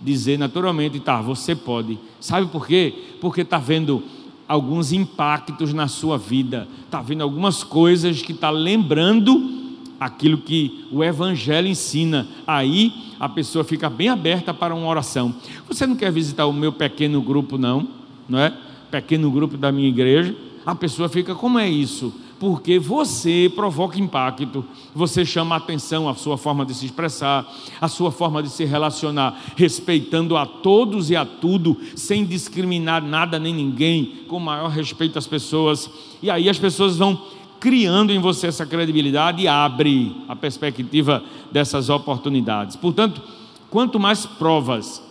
dizer 0.00 0.38
naturalmente, 0.38 1.00
tá, 1.00 1.20
você 1.20 1.54
pode. 1.54 1.98
Sabe 2.20 2.46
por 2.46 2.66
quê? 2.66 2.94
Porque 3.20 3.40
está 3.42 3.58
vendo 3.58 4.02
alguns 4.48 4.92
impactos 4.92 5.72
na 5.72 5.88
sua 5.88 6.16
vida, 6.16 6.68
está 6.84 7.02
vendo 7.02 7.22
algumas 7.22 7.64
coisas 7.64 8.22
que 8.22 8.32
está 8.32 8.48
lembrando 8.48 9.56
aquilo 9.98 10.38
que 10.38 10.86
o 10.92 11.02
Evangelho 11.02 11.66
ensina. 11.66 12.28
Aí 12.46 12.92
a 13.18 13.28
pessoa 13.28 13.64
fica 13.64 13.88
bem 13.88 14.08
aberta 14.08 14.52
para 14.52 14.74
uma 14.74 14.86
oração. 14.86 15.34
Você 15.68 15.86
não 15.86 15.96
quer 15.96 16.12
visitar 16.12 16.46
o 16.46 16.52
meu 16.52 16.72
pequeno 16.72 17.20
grupo, 17.20 17.56
não? 17.58 17.88
Não 18.28 18.38
é? 18.38 18.52
Pequeno 18.90 19.30
grupo 19.30 19.56
da 19.56 19.72
minha 19.72 19.88
igreja. 19.88 20.34
A 20.64 20.74
pessoa 20.74 21.08
fica, 21.08 21.34
como 21.34 21.58
é 21.58 21.68
isso? 21.68 22.12
Porque 22.38 22.78
você 22.78 23.50
provoca 23.54 23.98
impacto, 23.98 24.64
você 24.94 25.24
chama 25.24 25.56
atenção 25.56 26.08
a 26.08 26.14
sua 26.14 26.36
forma 26.36 26.66
de 26.66 26.74
se 26.74 26.84
expressar, 26.84 27.50
a 27.80 27.88
sua 27.88 28.12
forma 28.12 28.42
de 28.42 28.50
se 28.50 28.64
relacionar, 28.64 29.40
respeitando 29.56 30.36
a 30.36 30.44
todos 30.44 31.08
e 31.08 31.16
a 31.16 31.24
tudo, 31.24 31.78
sem 31.94 32.26
discriminar 32.26 33.02
nada 33.02 33.38
nem 33.38 33.54
ninguém, 33.54 34.24
com 34.28 34.38
maior 34.38 34.68
respeito 34.68 35.18
às 35.18 35.26
pessoas. 35.26 35.88
E 36.22 36.28
aí 36.28 36.50
as 36.50 36.58
pessoas 36.58 36.98
vão 36.98 37.18
criando 37.60 38.12
em 38.12 38.18
você 38.18 38.46
essa 38.46 38.66
credibilidade 38.66 39.42
e 39.42 39.48
abre 39.48 40.16
a 40.28 40.36
perspectiva 40.36 41.22
dessas 41.50 41.88
oportunidades. 41.88 42.76
Portanto, 42.76 43.22
quanto 43.70 43.98
mais 43.98 44.26
provas, 44.26 45.02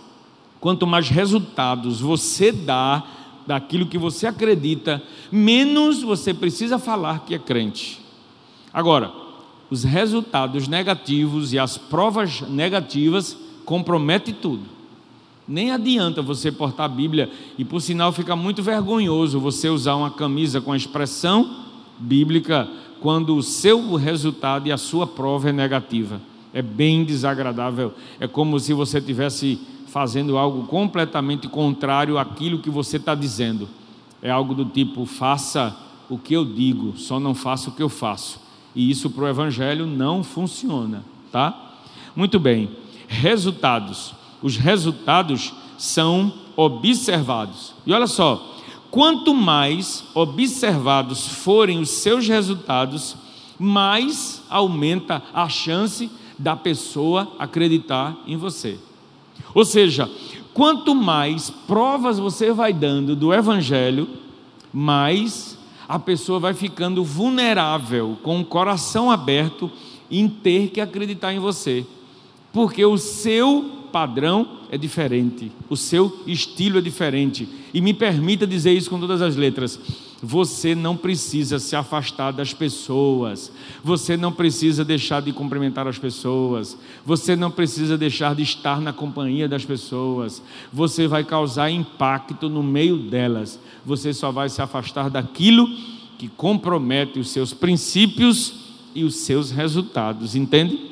quanto 0.59 0.87
mais 0.87 1.09
resultados 1.09 1.99
você 1.99 2.51
dá 2.51 3.03
daquilo 3.45 3.85
que 3.85 3.97
você 3.97 4.27
acredita, 4.27 5.01
menos 5.31 6.01
você 6.01 6.33
precisa 6.33 6.79
falar 6.79 7.19
que 7.25 7.35
é 7.35 7.39
crente. 7.39 7.99
Agora, 8.73 9.11
os 9.69 9.83
resultados 9.83 10.67
negativos 10.67 11.53
e 11.53 11.59
as 11.59 11.77
provas 11.77 12.41
negativas 12.41 13.37
comprometem 13.63 14.33
tudo. 14.33 14.63
Nem 15.47 15.71
adianta 15.71 16.21
você 16.21 16.51
portar 16.51 16.85
a 16.85 16.93
Bíblia 16.93 17.29
e, 17.57 17.63
por 17.63 17.79
sinal, 17.79 18.11
fica 18.11 18.35
muito 18.35 18.63
vergonhoso 18.63 19.39
você 19.39 19.69
usar 19.69 19.95
uma 19.95 20.09
camisa 20.09 20.59
com 20.59 20.71
a 20.71 20.77
expressão 20.77 21.64
bíblica 21.99 22.67
quando 22.99 23.35
o 23.35 23.43
seu 23.43 23.95
resultado 23.95 24.67
e 24.67 24.71
a 24.71 24.77
sua 24.77 25.05
prova 25.05 25.49
é 25.49 25.53
negativa. 25.53 26.21
É 26.53 26.61
bem 26.61 27.03
desagradável. 27.03 27.93
É 28.19 28.27
como 28.27 28.59
se 28.59 28.73
você 28.73 29.01
tivesse 29.01 29.59
fazendo 29.87 30.37
algo 30.37 30.67
completamente 30.67 31.47
contrário 31.47 32.17
àquilo 32.17 32.59
que 32.59 32.69
você 32.69 32.97
está 32.97 33.13
dizendo. 33.13 33.67
É 34.21 34.31
algo 34.31 34.53
do 34.53 34.65
tipo: 34.65 35.05
faça 35.05 35.75
o 36.09 36.17
que 36.17 36.33
eu 36.33 36.45
digo, 36.45 36.97
só 36.97 37.19
não 37.19 37.33
faça 37.33 37.69
o 37.69 37.73
que 37.73 37.83
eu 37.83 37.89
faço. 37.89 38.39
E 38.75 38.89
isso 38.89 39.09
para 39.09 39.23
o 39.23 39.27
Evangelho 39.27 39.85
não 39.85 40.23
funciona, 40.23 41.03
tá? 41.31 41.75
Muito 42.15 42.39
bem. 42.39 42.69
Resultados. 43.07 44.13
Os 44.41 44.57
resultados 44.57 45.53
são 45.77 46.33
observados. 46.55 47.73
E 47.85 47.93
olha 47.93 48.07
só, 48.07 48.54
quanto 48.95 49.33
mais 49.33 50.05
observados 50.13 51.27
forem 51.27 51.79
os 51.79 51.89
seus 51.89 52.25
resultados, 52.29 53.17
mais 53.59 54.41
aumenta 54.49 55.21
a 55.33 55.49
chance 55.49 56.09
da 56.39 56.55
pessoa 56.55 57.29
acreditar 57.37 58.15
em 58.25 58.37
você. 58.37 58.79
Ou 59.53 59.65
seja, 59.65 60.09
quanto 60.53 60.95
mais 60.95 61.49
provas 61.49 62.17
você 62.17 62.53
vai 62.53 62.71
dando 62.71 63.17
do 63.17 63.33
Evangelho, 63.33 64.07
mais 64.71 65.57
a 65.89 65.99
pessoa 65.99 66.39
vai 66.39 66.53
ficando 66.53 67.03
vulnerável, 67.03 68.17
com 68.23 68.39
o 68.39 68.45
coração 68.45 69.11
aberto, 69.11 69.69
em 70.09 70.29
ter 70.29 70.69
que 70.69 70.79
acreditar 70.79 71.33
em 71.33 71.39
você, 71.39 71.85
porque 72.53 72.85
o 72.85 72.97
seu 72.97 73.89
padrão 73.91 74.47
é 74.75 74.77
diferente, 74.77 75.51
o 75.69 75.77
seu 75.77 76.21
estilo 76.27 76.77
é 76.79 76.81
diferente. 76.81 77.47
E 77.73 77.79
me 77.79 77.93
permita 77.93 78.45
dizer 78.45 78.73
isso 78.73 78.89
com 78.89 78.99
todas 78.99 79.21
as 79.21 79.37
letras: 79.37 79.79
você 80.21 80.75
não 80.75 80.97
precisa 80.97 81.59
se 81.59 81.77
afastar 81.77 82.31
das 82.31 82.53
pessoas, 82.53 83.51
você 83.81 84.17
não 84.17 84.33
precisa 84.33 84.83
deixar 84.83 85.21
de 85.21 85.31
cumprimentar 85.31 85.87
as 85.87 85.97
pessoas, 85.97 86.77
você 87.05 87.37
não 87.37 87.49
precisa 87.49 87.97
deixar 87.97 88.35
de 88.35 88.43
estar 88.43 88.81
na 88.81 88.91
companhia 88.91 89.47
das 89.47 89.63
pessoas, 89.63 90.43
você 90.73 91.07
vai 91.07 91.23
causar 91.23 91.69
impacto 91.69 92.49
no 92.49 92.61
meio 92.61 92.97
delas, 92.97 93.57
você 93.85 94.13
só 94.13 94.29
vai 94.29 94.49
se 94.49 94.61
afastar 94.61 95.09
daquilo 95.09 95.69
que 96.17 96.27
compromete 96.27 97.17
os 97.17 97.29
seus 97.29 97.53
princípios 97.53 98.53
e 98.93 99.05
os 99.05 99.15
seus 99.15 99.51
resultados, 99.51 100.35
entende? 100.35 100.91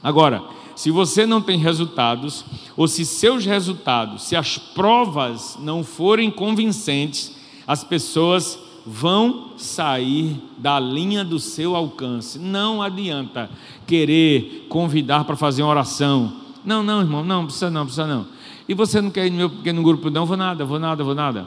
Agora, 0.00 0.44
se 0.74 0.90
você 0.90 1.26
não 1.26 1.40
tem 1.40 1.58
resultados, 1.58 2.44
ou 2.76 2.88
se 2.88 3.04
seus 3.04 3.44
resultados, 3.44 4.24
se 4.24 4.36
as 4.36 4.58
provas 4.58 5.56
não 5.60 5.84
forem 5.84 6.30
convincentes, 6.30 7.32
as 7.66 7.84
pessoas 7.84 8.58
vão 8.86 9.52
sair 9.56 10.36
da 10.58 10.78
linha 10.78 11.24
do 11.24 11.38
seu 11.38 11.74
alcance. 11.74 12.38
Não 12.38 12.82
adianta 12.82 13.48
querer 13.86 14.66
convidar 14.68 15.24
para 15.24 15.36
fazer 15.36 15.62
uma 15.62 15.70
oração. 15.70 16.32
Não, 16.64 16.82
não, 16.82 17.00
irmão, 17.00 17.24
não, 17.24 17.44
precisa 17.44 17.70
não, 17.70 17.84
precisa 17.84 18.06
não. 18.06 18.26
E 18.68 18.74
você 18.74 19.00
não 19.00 19.10
quer 19.10 19.26
ir 19.26 19.30
no 19.30 19.36
meu 19.36 19.50
pequeno 19.50 19.82
grupo, 19.82 20.10
não? 20.10 20.26
Vou 20.26 20.36
nada, 20.36 20.64
vou 20.64 20.78
nada, 20.78 21.04
vou 21.04 21.14
nada. 21.14 21.46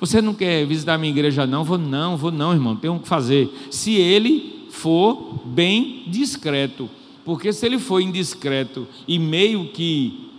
Você 0.00 0.22
não 0.22 0.32
quer 0.32 0.64
visitar 0.66 0.94
a 0.94 0.98
minha 0.98 1.10
igreja, 1.10 1.46
não? 1.46 1.64
Vou 1.64 1.78
não, 1.78 2.16
vou 2.16 2.30
não, 2.30 2.52
irmão, 2.52 2.76
tem 2.76 2.90
o 2.90 2.98
que 2.98 3.08
fazer. 3.08 3.50
Se 3.70 3.94
ele 3.94 4.66
for 4.70 5.40
bem 5.44 6.04
discreto. 6.06 6.88
Porque 7.28 7.52
se 7.52 7.66
ele 7.66 7.78
for 7.78 8.00
indiscreto 8.00 8.88
e 9.06 9.18
meio 9.18 9.68
que 9.68 10.30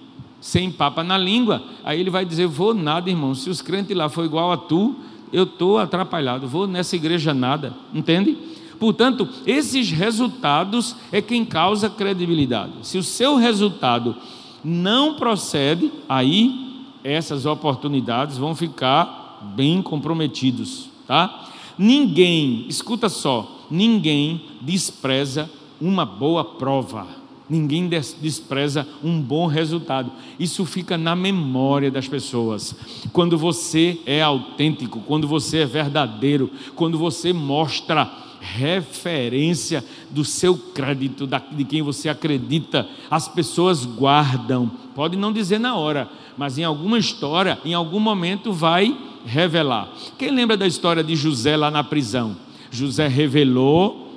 sem 0.42 0.72
papa 0.72 1.04
na 1.04 1.20
língua, 1.20 1.62
aí 1.84 2.00
ele 2.00 2.10
vai 2.10 2.26
dizer: 2.26 2.48
Vou 2.48 2.74
nada, 2.74 3.12
irmão. 3.12 3.36
Se 3.36 3.48
os 3.48 3.62
crentes 3.62 3.96
lá 3.96 4.10
for 4.10 4.26
igual 4.26 4.52
a 4.52 4.58
tu, 4.58 4.96
eu 5.32 5.44
estou 5.44 5.78
atrapalhado, 5.78 6.48
vou 6.48 6.66
nessa 6.66 6.96
igreja 6.96 7.32
nada, 7.32 7.76
entende? 7.94 8.36
Portanto, 8.80 9.30
esses 9.46 9.92
resultados 9.92 10.96
é 11.12 11.22
quem 11.22 11.46
causa 11.46 11.92
credibilidade. 11.92 12.72
Se 12.82 12.98
o 12.98 13.04
seu 13.04 13.36
resultado 13.36 14.16
não 14.64 15.14
procede, 15.14 15.92
aí 16.10 16.88
essas 17.04 17.46
oportunidades 17.46 18.36
vão 18.36 18.56
ficar 18.56 19.54
bem 19.56 19.80
comprometidos, 19.80 20.90
tá? 21.06 21.52
Ninguém, 21.78 22.66
escuta 22.68 23.10
só, 23.10 23.68
ninguém 23.70 24.42
despreza 24.60 25.48
uma 25.80 26.06
boa 26.06 26.44
prova. 26.44 27.08
Ninguém 27.50 27.90
despreza 27.90 28.88
um 29.04 29.20
bom 29.20 29.48
resultado. 29.48 30.12
Isso 30.40 30.66
fica 30.66 30.98
na 30.98 31.16
memória 31.16 31.90
das 31.90 32.08
pessoas. 32.08 32.76
Quando 33.12 33.40
você 33.40 34.00
é 34.06 34.22
autêntico, 34.22 35.00
quando 35.00 35.28
você 35.28 35.60
é 35.60 35.66
verdadeiro, 35.66 36.52
quando 36.76 36.98
você 37.00 37.34
mostra 37.34 38.08
referência 38.40 39.84
do 40.12 40.24
seu 40.24 40.56
crédito, 40.56 41.28
de 41.52 41.64
quem 41.66 41.82
você 41.82 42.08
acredita, 42.08 42.88
as 43.10 43.28
pessoas 43.28 43.84
guardam. 43.84 44.72
Pode 44.94 45.18
não 45.18 45.34
dizer 45.34 45.60
na 45.60 45.76
hora, 45.76 46.08
mas 46.38 46.58
em 46.58 46.64
alguma 46.64 47.00
história, 47.00 47.60
em 47.66 47.74
algum 47.74 48.00
momento 48.00 48.54
vai 48.54 48.96
revelar. 49.26 49.92
Quem 50.18 50.32
lembra 50.32 50.56
da 50.56 50.68
história 50.68 51.04
de 51.04 51.16
José 51.16 51.58
lá 51.58 51.70
na 51.70 51.84
prisão? 51.84 52.38
José 52.72 53.08
revelou 53.08 54.09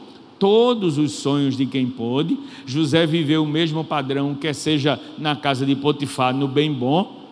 todos 0.42 0.98
os 0.98 1.12
sonhos 1.12 1.56
de 1.56 1.64
quem 1.64 1.86
pôde. 1.86 2.36
José 2.66 3.06
viveu 3.06 3.44
o 3.44 3.46
mesmo 3.46 3.84
padrão, 3.84 4.34
quer 4.34 4.52
seja 4.52 4.98
na 5.16 5.36
casa 5.36 5.64
de 5.64 5.76
Potifar, 5.76 6.34
no 6.34 6.48
bem 6.48 6.72
bom, 6.72 7.28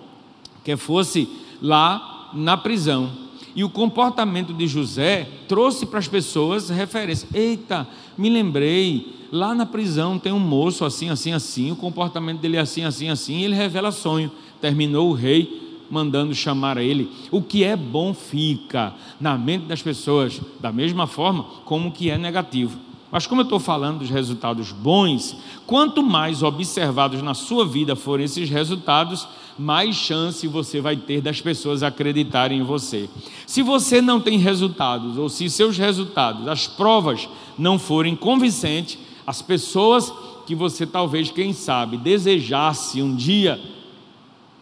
quer 0.63 0.77
fosse 0.77 1.29
lá 1.61 2.31
na 2.33 2.57
prisão. 2.57 3.11
E 3.57 3.65
o 3.65 3.69
comportamento 3.69 4.55
de 4.55 4.69
José 4.69 5.29
trouxe 5.49 5.87
para 5.87 5.99
as 5.99 6.07
pessoas 6.07 6.71
referência. 6.71 7.29
Eita, 7.35 7.85
me 8.17 8.31
lembrei, 8.31 9.13
lá 9.33 9.57
na 9.57 9.67
prisão 9.67 10.17
tem 10.17 10.33
um 10.33 10.39
moço 10.39 10.85
assim, 10.85 11.09
assim, 11.09 11.33
assim, 11.33 11.73
o 11.73 11.77
comportamento 11.77 12.39
dele 12.39 12.59
é 12.59 12.61
assim, 12.61 12.85
assim, 12.85 13.09
assim, 13.09 13.39
e 13.39 13.45
ele 13.45 13.57
revela 13.57 13.91
sonho. 13.91 14.31
Terminou 14.61 15.11
o 15.11 15.15
rei 15.15 15.81
mandando 15.91 16.33
chamar 16.33 16.79
a 16.79 16.85
ele. 16.85 17.11
O 17.33 17.43
que 17.43 17.65
é 17.65 17.75
bom 17.75 18.15
fica 18.15 18.95
na 19.21 19.37
mente 19.37 19.65
das 19.65 19.83
pessoas, 19.83 20.41
da 20.61 20.71
mesma 20.71 21.09
forma 21.09 21.43
como 21.65 21.89
o 21.89 21.93
que 21.93 22.09
é 22.09 22.17
negativo. 22.17 22.90
Mas 23.11 23.27
como 23.27 23.41
eu 23.41 23.45
estou 23.45 23.59
falando 23.59 23.99
dos 23.99 24.11
resultados 24.11 24.71
bons, 24.71 25.37
quanto 25.67 26.03
mais 26.03 26.43
observados 26.43 27.21
na 27.23 27.35
sua 27.35 27.67
vida 27.67 27.97
forem 27.97 28.25
esses 28.25 28.49
resultados, 28.49 29.27
mais 29.59 29.97
chance 29.97 30.47
você 30.47 30.81
vai 30.81 30.97
ter 30.97 31.21
das 31.21 31.41
pessoas 31.41 31.83
acreditarem 31.83 32.61
em 32.61 32.63
você. 32.63 33.11
Se 33.47 33.63
você 33.63 34.01
não 34.01 34.21
tem 34.21 34.39
resultados, 34.39 35.19
ou 35.19 35.29
se 35.29 35.51
seus 35.51 35.77
resultados, 35.77 36.47
as 36.47 36.69
provas 36.69 37.29
não 37.59 37.79
forem 37.79 38.15
convincentes, 38.15 38.99
as 39.27 39.43
pessoas 39.43 40.13
que 40.47 40.55
você 40.55 40.87
talvez, 40.87 41.31
quem 41.31 41.53
sabe, 41.53 41.97
desejasse 41.97 43.03
um 43.03 43.15
dia 43.15 43.61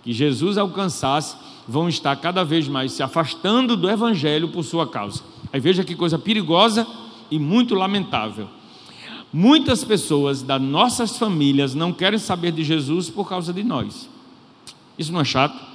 que 0.03 0.13
Jesus 0.13 0.57
alcançasse, 0.57 1.37
vão 1.67 1.87
estar 1.87 2.17
cada 2.17 2.43
vez 2.45 2.67
mais 2.67 2.93
se 2.93 3.03
afastando 3.03 3.77
do 3.77 3.91
Evangelho 3.91 4.49
por 4.49 4.65
sua 4.65 4.87
causa. 4.87 5.23
Aí 5.53 5.61
veja 5.61 5.85
que 5.85 5.95
coisa 5.95 6.19
perigosa 6.19 6.87
e 7.31 7.39
muito 7.39 7.75
lamentável. 7.75 8.49
Muitas 9.33 9.85
pessoas 9.85 10.43
das 10.43 10.61
nossas 10.61 11.19
famílias 11.19 11.75
não 11.75 11.93
querem 11.93 12.19
saber 12.19 12.53
de 12.53 12.65
Jesus 12.65 13.11
por 13.11 13.29
causa 13.29 13.53
de 13.53 13.63
nós. 13.63 14.09
Isso 14.99 15.13
não 15.13 15.21
é 15.21 15.25
chato? 15.25 15.69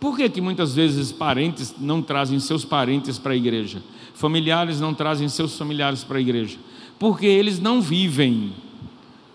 Por 0.00 0.16
que, 0.16 0.28
que 0.28 0.40
muitas 0.40 0.74
vezes 0.74 1.12
parentes 1.12 1.74
não 1.80 2.02
trazem 2.02 2.38
seus 2.38 2.64
parentes 2.64 3.18
para 3.18 3.32
a 3.32 3.36
igreja? 3.36 3.82
Familiares 4.14 4.80
não 4.80 4.92
trazem 4.92 5.28
seus 5.28 5.56
familiares 5.56 6.04
para 6.04 6.18
a 6.18 6.20
igreja? 6.20 6.58
Porque 6.98 7.26
eles 7.26 7.60
não 7.60 7.80
vivem 7.80 8.52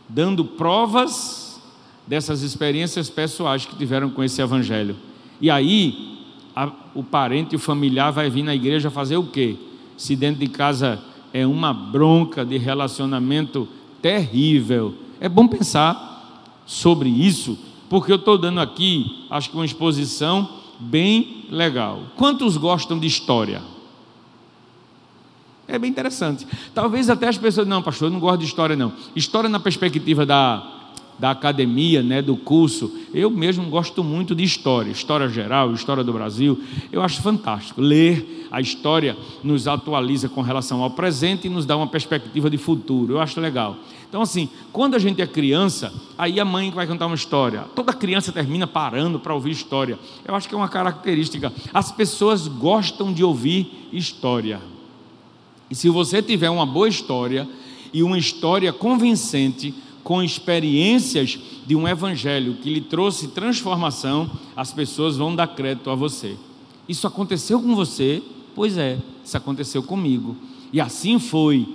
dando 0.08 0.44
provas 0.44 1.62
dessas 2.06 2.42
experiências 2.42 3.10
pessoais 3.10 3.66
que 3.66 3.76
tiveram 3.76 4.10
com 4.10 4.24
esse 4.24 4.42
evangelho. 4.42 4.96
E 5.40 5.50
aí, 5.50 6.20
a, 6.56 6.72
o 6.94 7.04
parente 7.04 7.56
o 7.56 7.60
familiar 7.60 8.12
vai 8.12 8.30
vir 8.30 8.44
na 8.44 8.54
igreja 8.54 8.92
fazer 8.92 9.18
o 9.18 9.24
quê? 9.24 9.56
Se 9.98 10.16
dentro 10.16 10.42
de 10.42 10.48
casa 10.48 11.02
é 11.34 11.46
uma 11.46 11.74
bronca 11.74 12.46
de 12.46 12.58
relacionamento 12.58 13.68
terrível. 14.02 14.96
É 15.20 15.30
bom 15.30 15.48
pensar 15.48 16.54
sobre 16.66 17.10
isso, 17.10 17.58
porque 17.90 18.12
eu 18.12 18.16
estou 18.16 18.38
dando 18.38 18.60
aqui, 18.60 19.26
acho 19.30 19.50
que 19.50 19.56
uma 19.56 19.66
exposição 19.66 20.50
bem 20.80 21.46
legal. 21.50 22.04
Quantos 22.16 22.58
gostam 22.58 22.98
de 22.98 23.08
história? 23.08 23.62
É 25.68 25.78
bem 25.80 25.90
interessante. 25.90 26.46
Talvez 26.74 27.10
até 27.10 27.28
as 27.28 27.38
pessoas, 27.38 27.68
não, 27.68 27.82
pastor, 27.82 28.08
eu 28.08 28.12
não 28.12 28.20
gosto 28.20 28.40
de 28.40 28.46
história, 28.46 28.76
não. 28.76 28.92
História 29.16 29.50
na 29.50 29.60
perspectiva 29.60 30.26
da, 30.26 30.82
da 31.18 31.32
academia, 31.32 32.02
né, 32.02 32.22
do 32.22 32.36
curso. 32.36 32.92
Eu 33.14 33.30
mesmo 33.30 33.70
gosto 33.70 34.04
muito 34.04 34.36
de 34.36 34.44
história, 34.44 34.92
história 34.92 35.30
geral, 35.30 35.72
história 35.72 36.04
do 36.04 36.12
Brasil. 36.12 36.60
Eu 36.92 37.02
acho 37.02 37.22
fantástico 37.22 37.80
ler 37.80 38.41
a 38.52 38.60
história 38.60 39.18
nos 39.42 39.68
atualiza 39.68 40.28
com 40.28 40.42
relação 40.42 40.84
ao 40.84 40.92
presente 40.92 41.48
e 41.48 41.50
nos 41.50 41.66
dá 41.66 41.78
uma 41.78 41.88
perspectiva 41.88 42.50
de 42.50 42.58
futuro. 42.58 43.14
Eu 43.14 43.22
acho 43.22 43.40
legal. 43.40 43.78
Então, 44.10 44.22
assim, 44.22 44.50
quando 44.74 44.96
a 44.96 45.00
gente 45.00 45.22
é 45.22 45.28
criança, 45.28 45.94
aí 46.18 46.38
a 46.38 46.44
mãe 46.44 46.70
vai 46.70 46.86
contar 46.86 47.06
uma 47.06 47.16
história. 47.16 47.62
Toda 47.74 47.94
criança 47.94 48.32
termina 48.34 48.68
parando 48.68 49.20
para 49.20 49.34
ouvir 49.34 49.52
história. 49.52 49.98
Eu 50.28 50.36
acho 50.36 50.50
que 50.50 50.54
é 50.54 50.58
uma 50.58 50.68
característica. 50.68 51.54
As 51.74 51.94
pessoas 51.94 52.46
gostam 52.48 53.14
de 53.14 53.24
ouvir 53.24 53.88
história. 53.94 54.62
E 55.70 55.76
se 55.76 55.88
você 55.88 56.22
tiver 56.22 56.50
uma 56.50 56.66
boa 56.66 56.90
história 56.90 57.48
e 57.94 58.04
uma 58.04 58.18
história 58.18 58.74
convincente, 58.74 59.74
com 60.04 60.22
experiências 60.22 61.40
de 61.66 61.76
um 61.76 61.88
evangelho 61.88 62.56
que 62.56 62.74
lhe 62.74 62.82
trouxe 62.82 63.30
transformação, 63.30 64.30
as 64.56 64.74
pessoas 64.74 65.16
vão 65.16 65.34
dar 65.34 65.48
crédito 65.48 65.90
a 65.90 65.96
você. 65.96 66.36
Isso 66.90 67.08
aconteceu 67.08 67.62
com 67.62 67.76
você? 67.76 68.22
Pois 68.56 68.78
é, 68.78 69.00
isso 69.24 69.38
aconteceu 69.38 69.82
comigo. 69.84 70.36
E 70.74 70.80
assim 70.80 71.20
foi, 71.20 71.68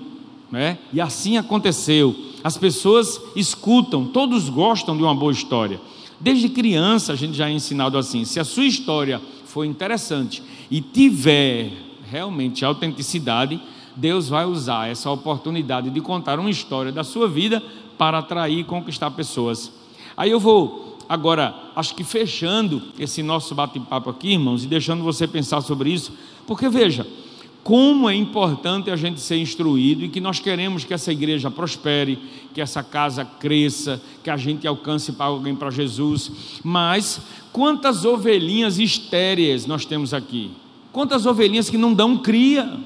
né? 0.50 0.78
E 0.92 1.00
assim 1.00 1.36
aconteceu. 1.36 2.14
As 2.42 2.56
pessoas 2.56 3.20
escutam, 3.34 4.06
todos 4.06 4.48
gostam 4.48 4.96
de 4.96 5.02
uma 5.02 5.14
boa 5.14 5.32
história. 5.32 5.80
Desde 6.20 6.48
criança 6.48 7.12
a 7.12 7.16
gente 7.16 7.36
já 7.36 7.48
é 7.48 7.52
ensinado 7.52 7.98
assim: 7.98 8.24
se 8.24 8.40
a 8.40 8.44
sua 8.44 8.64
história 8.64 9.20
for 9.44 9.64
interessante 9.64 10.42
e 10.70 10.80
tiver 10.80 11.72
realmente 12.10 12.64
autenticidade, 12.64 13.60
Deus 13.94 14.28
vai 14.28 14.44
usar 14.44 14.88
essa 14.88 15.10
oportunidade 15.10 15.90
de 15.90 16.00
contar 16.00 16.38
uma 16.38 16.50
história 16.50 16.92
da 16.92 17.02
sua 17.02 17.28
vida 17.28 17.62
para 17.96 18.18
atrair 18.18 18.60
e 18.60 18.64
conquistar 18.64 19.10
pessoas. 19.10 19.72
Aí 20.16 20.30
eu 20.30 20.38
vou 20.38 20.86
agora, 21.09 21.54
acho 21.74 21.94
que 21.94 22.04
fechando 22.04 22.82
esse 22.98 23.22
nosso 23.22 23.54
bate-papo 23.54 24.11
aqui, 24.11 24.32
irmãos, 24.32 24.64
e 24.64 24.66
deixando 24.66 25.02
você 25.02 25.26
pensar 25.26 25.61
sobre 25.61 25.90
isso, 25.90 26.12
porque 26.46 26.68
veja, 26.68 27.07
como 27.66 28.09
é 28.09 28.14
importante 28.14 28.92
a 28.92 28.96
gente 28.96 29.20
ser 29.20 29.38
instruído 29.38 30.04
e 30.04 30.09
que 30.09 30.20
nós 30.20 30.38
queremos 30.38 30.84
que 30.84 30.94
essa 30.94 31.11
igreja 31.11 31.50
prospere, 31.50 32.16
que 32.54 32.61
essa 32.61 32.80
casa 32.80 33.24
cresça, 33.24 34.00
que 34.22 34.30
a 34.30 34.36
gente 34.36 34.68
alcance 34.68 35.11
para 35.11 35.26
alguém 35.26 35.52
para 35.52 35.68
Jesus. 35.68 36.30
Mas 36.62 37.20
quantas 37.52 38.04
ovelhinhas 38.04 38.78
estéreis 38.78 39.66
nós 39.66 39.84
temos 39.84 40.14
aqui? 40.14 40.52
Quantas 40.92 41.26
ovelhinhas 41.26 41.68
que 41.68 41.76
não 41.76 41.92
dão 41.92 42.18
cria? 42.18 42.78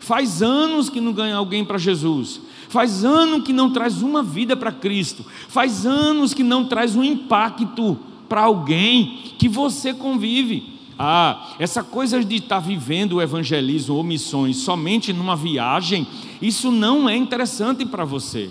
Faz 0.00 0.42
anos 0.42 0.90
que 0.90 1.00
não 1.00 1.12
ganha 1.12 1.36
alguém 1.36 1.64
para 1.64 1.78
Jesus. 1.78 2.40
Faz 2.68 3.04
anos 3.04 3.44
que 3.44 3.52
não 3.52 3.70
traz 3.70 4.02
uma 4.02 4.22
vida 4.22 4.56
para 4.56 4.70
Cristo. 4.70 5.24
Faz 5.48 5.86
anos 5.86 6.34
que 6.34 6.42
não 6.42 6.66
traz 6.66 6.94
um 6.94 7.02
impacto 7.02 7.98
para 8.28 8.42
alguém 8.42 9.34
que 9.38 9.48
você 9.48 9.94
convive. 9.94 10.78
Ah, 10.98 11.54
essa 11.58 11.82
coisa 11.82 12.22
de 12.24 12.36
estar 12.36 12.58
vivendo 12.58 13.14
o 13.14 13.22
evangelismo 13.22 13.94
ou 13.94 14.02
missões 14.02 14.56
somente 14.56 15.12
numa 15.12 15.36
viagem, 15.36 16.06
isso 16.42 16.72
não 16.72 17.08
é 17.08 17.16
interessante 17.16 17.86
para 17.86 18.04
você. 18.04 18.50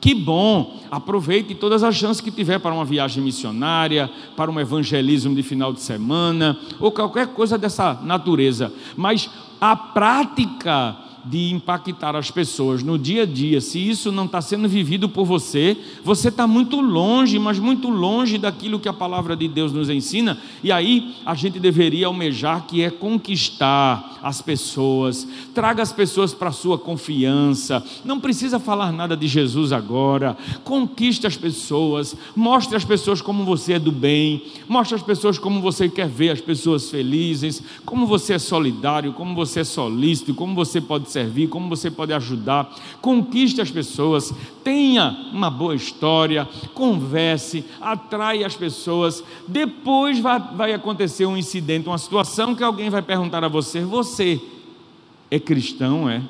Que 0.00 0.14
bom, 0.14 0.80
aproveite 0.90 1.54
todas 1.54 1.82
as 1.82 1.94
chances 1.94 2.20
que 2.20 2.30
tiver 2.30 2.58
para 2.58 2.74
uma 2.74 2.84
viagem 2.84 3.22
missionária, 3.22 4.10
para 4.36 4.50
um 4.50 4.60
evangelismo 4.60 5.34
de 5.34 5.42
final 5.42 5.72
de 5.72 5.80
semana, 5.80 6.58
ou 6.78 6.90
qualquer 6.90 7.28
coisa 7.28 7.58
dessa 7.58 7.94
natureza. 8.02 8.72
Mas 8.96 9.28
a 9.60 9.76
prática 9.76 10.96
de 11.24 11.50
impactar 11.52 12.16
as 12.16 12.30
pessoas 12.30 12.82
no 12.82 12.98
dia 12.98 13.22
a 13.22 13.26
dia, 13.26 13.60
se 13.60 13.78
isso 13.78 14.10
não 14.10 14.24
está 14.24 14.40
sendo 14.40 14.68
vivido 14.68 15.08
por 15.08 15.24
você, 15.24 15.76
você 16.04 16.28
está 16.28 16.46
muito 16.46 16.80
longe, 16.80 17.38
mas 17.38 17.58
muito 17.58 17.88
longe 17.88 18.38
daquilo 18.38 18.80
que 18.80 18.88
a 18.88 18.92
palavra 18.92 19.36
de 19.36 19.48
Deus 19.48 19.72
nos 19.72 19.90
ensina, 19.90 20.38
e 20.62 20.72
aí 20.72 21.14
a 21.24 21.34
gente 21.34 21.58
deveria 21.58 22.06
almejar 22.06 22.66
que 22.66 22.82
é 22.82 22.90
conquistar 22.90 24.18
as 24.22 24.42
pessoas, 24.42 25.26
traga 25.54 25.82
as 25.82 25.92
pessoas 25.92 26.34
para 26.34 26.50
a 26.50 26.52
sua 26.52 26.78
confiança, 26.78 27.82
não 28.04 28.20
precisa 28.20 28.58
falar 28.58 28.92
nada 28.92 29.16
de 29.16 29.26
Jesus 29.26 29.72
agora, 29.72 30.36
conquiste 30.64 31.26
as 31.26 31.36
pessoas, 31.36 32.14
mostre 32.36 32.76
às 32.76 32.84
pessoas 32.84 33.22
como 33.22 33.44
você 33.44 33.74
é 33.74 33.78
do 33.78 33.92
bem, 33.92 34.42
mostre 34.68 34.94
às 34.94 35.02
pessoas 35.02 35.38
como 35.38 35.60
você 35.60 35.88
quer 35.88 36.08
ver 36.08 36.30
as 36.30 36.40
pessoas 36.40 36.90
felizes, 36.90 37.62
como 37.84 38.06
você 38.06 38.34
é 38.34 38.38
solidário, 38.38 39.12
como 39.12 39.34
você 39.34 39.60
é 39.60 39.64
solícito, 39.64 40.34
como 40.34 40.54
você 40.54 40.80
pode 40.80 41.09
servir, 41.10 41.48
como 41.48 41.68
você 41.68 41.90
pode 41.90 42.12
ajudar. 42.12 42.74
Conquiste 43.00 43.60
as 43.60 43.70
pessoas, 43.70 44.32
tenha 44.62 45.30
uma 45.32 45.50
boa 45.50 45.74
história, 45.74 46.48
converse, 46.74 47.64
atrai 47.80 48.44
as 48.44 48.54
pessoas. 48.54 49.22
Depois 49.46 50.18
vai, 50.18 50.40
vai 50.54 50.72
acontecer 50.72 51.26
um 51.26 51.36
incidente, 51.36 51.88
uma 51.88 51.98
situação 51.98 52.54
que 52.54 52.64
alguém 52.64 52.90
vai 52.90 53.02
perguntar 53.02 53.44
a 53.44 53.48
você: 53.48 53.80
Você 53.80 54.40
é 55.30 55.38
cristão? 55.38 56.08
É? 56.08 56.22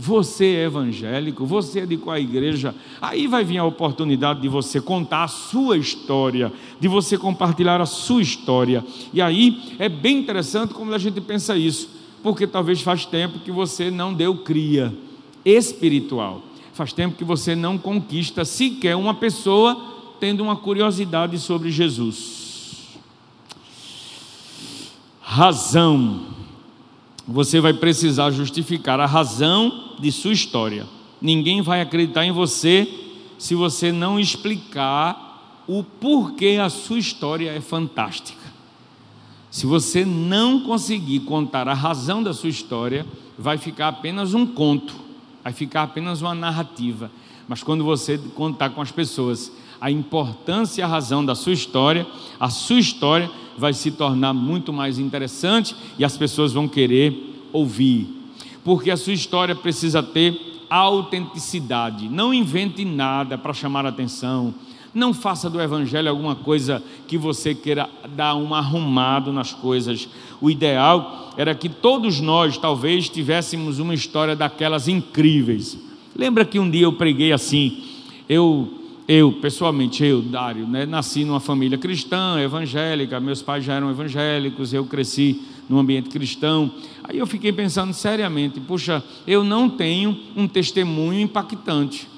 Você 0.00 0.44
é 0.46 0.64
evangélico? 0.66 1.44
Você 1.44 1.80
é 1.80 1.86
de 1.86 1.96
qual 1.96 2.16
igreja? 2.16 2.72
Aí 3.02 3.26
vai 3.26 3.42
vir 3.42 3.58
a 3.58 3.64
oportunidade 3.64 4.40
de 4.40 4.48
você 4.48 4.80
contar 4.80 5.24
a 5.24 5.28
sua 5.28 5.76
história, 5.76 6.52
de 6.78 6.86
você 6.86 7.18
compartilhar 7.18 7.80
a 7.80 7.86
sua 7.86 8.22
história. 8.22 8.84
E 9.12 9.20
aí 9.20 9.74
é 9.76 9.88
bem 9.88 10.18
interessante 10.18 10.72
como 10.72 10.94
a 10.94 10.98
gente 10.98 11.20
pensa 11.20 11.56
isso 11.56 11.97
porque 12.22 12.46
talvez 12.46 12.80
faz 12.80 13.04
tempo 13.06 13.38
que 13.40 13.50
você 13.50 13.90
não 13.90 14.12
deu 14.12 14.36
cria 14.38 14.94
espiritual. 15.44 16.42
Faz 16.72 16.92
tempo 16.92 17.16
que 17.16 17.24
você 17.24 17.56
não 17.56 17.76
conquista 17.76 18.44
sequer 18.44 18.96
uma 18.96 19.14
pessoa 19.14 19.76
tendo 20.20 20.42
uma 20.42 20.56
curiosidade 20.56 21.38
sobre 21.38 21.70
Jesus. 21.70 22.98
Razão. 25.20 26.26
Você 27.26 27.60
vai 27.60 27.74
precisar 27.74 28.30
justificar 28.30 28.98
a 29.00 29.06
razão 29.06 29.96
de 29.98 30.10
sua 30.10 30.32
história. 30.32 30.86
Ninguém 31.20 31.60
vai 31.60 31.80
acreditar 31.80 32.24
em 32.24 32.32
você 32.32 32.88
se 33.38 33.54
você 33.54 33.92
não 33.92 34.18
explicar 34.18 35.62
o 35.66 35.84
porquê 35.84 36.58
a 36.60 36.70
sua 36.70 36.98
história 36.98 37.50
é 37.50 37.60
fantástica. 37.60 38.37
Se 39.50 39.66
você 39.66 40.04
não 40.04 40.60
conseguir 40.60 41.20
contar 41.20 41.68
a 41.68 41.74
razão 41.74 42.22
da 42.22 42.34
sua 42.34 42.50
história, 42.50 43.06
vai 43.38 43.56
ficar 43.56 43.88
apenas 43.88 44.34
um 44.34 44.46
conto, 44.46 44.94
vai 45.42 45.52
ficar 45.52 45.84
apenas 45.84 46.20
uma 46.20 46.34
narrativa. 46.34 47.10
Mas 47.46 47.62
quando 47.62 47.82
você 47.82 48.18
contar 48.34 48.70
com 48.70 48.82
as 48.82 48.90
pessoas 48.90 49.50
a 49.80 49.90
importância 49.90 50.82
e 50.82 50.84
a 50.84 50.88
razão 50.88 51.24
da 51.24 51.34
sua 51.34 51.52
história, 51.52 52.06
a 52.38 52.50
sua 52.50 52.78
história 52.78 53.30
vai 53.56 53.72
se 53.72 53.90
tornar 53.90 54.34
muito 54.34 54.72
mais 54.72 54.98
interessante 54.98 55.74
e 55.98 56.04
as 56.04 56.16
pessoas 56.16 56.52
vão 56.52 56.68
querer 56.68 57.48
ouvir. 57.52 58.06
Porque 58.62 58.90
a 58.90 58.96
sua 58.96 59.14
história 59.14 59.54
precisa 59.54 60.02
ter 60.02 60.38
autenticidade. 60.68 62.08
Não 62.08 62.34
invente 62.34 62.84
nada 62.84 63.38
para 63.38 63.54
chamar 63.54 63.86
a 63.86 63.88
atenção 63.88 64.54
não 64.94 65.12
faça 65.12 65.48
do 65.50 65.60
Evangelho 65.60 66.08
alguma 66.08 66.34
coisa 66.34 66.82
que 67.06 67.18
você 67.18 67.54
queira 67.54 67.88
dar 68.16 68.34
um 68.34 68.54
arrumado 68.54 69.32
nas 69.32 69.52
coisas. 69.52 70.08
O 70.40 70.50
ideal 70.50 71.32
era 71.36 71.54
que 71.54 71.68
todos 71.68 72.20
nós, 72.20 72.56
talvez, 72.56 73.08
tivéssemos 73.08 73.78
uma 73.78 73.94
história 73.94 74.34
daquelas 74.34 74.88
incríveis. 74.88 75.78
Lembra 76.16 76.44
que 76.44 76.58
um 76.58 76.68
dia 76.68 76.84
eu 76.84 76.92
preguei 76.92 77.32
assim? 77.32 77.84
Eu, 78.28 78.68
eu 79.06 79.32
pessoalmente, 79.32 80.04
eu, 80.04 80.20
Dário, 80.20 80.66
né, 80.66 80.84
nasci 80.84 81.24
numa 81.24 81.40
família 81.40 81.78
cristã, 81.78 82.40
evangélica, 82.40 83.20
meus 83.20 83.40
pais 83.40 83.64
já 83.64 83.74
eram 83.74 83.90
evangélicos, 83.90 84.72
eu 84.72 84.84
cresci 84.84 85.42
num 85.68 85.78
ambiente 85.78 86.08
cristão. 86.08 86.72
Aí 87.04 87.18
eu 87.18 87.26
fiquei 87.26 87.52
pensando 87.52 87.92
seriamente: 87.92 88.58
puxa, 88.60 89.02
eu 89.26 89.44
não 89.44 89.68
tenho 89.68 90.18
um 90.36 90.48
testemunho 90.48 91.20
impactante. 91.20 92.08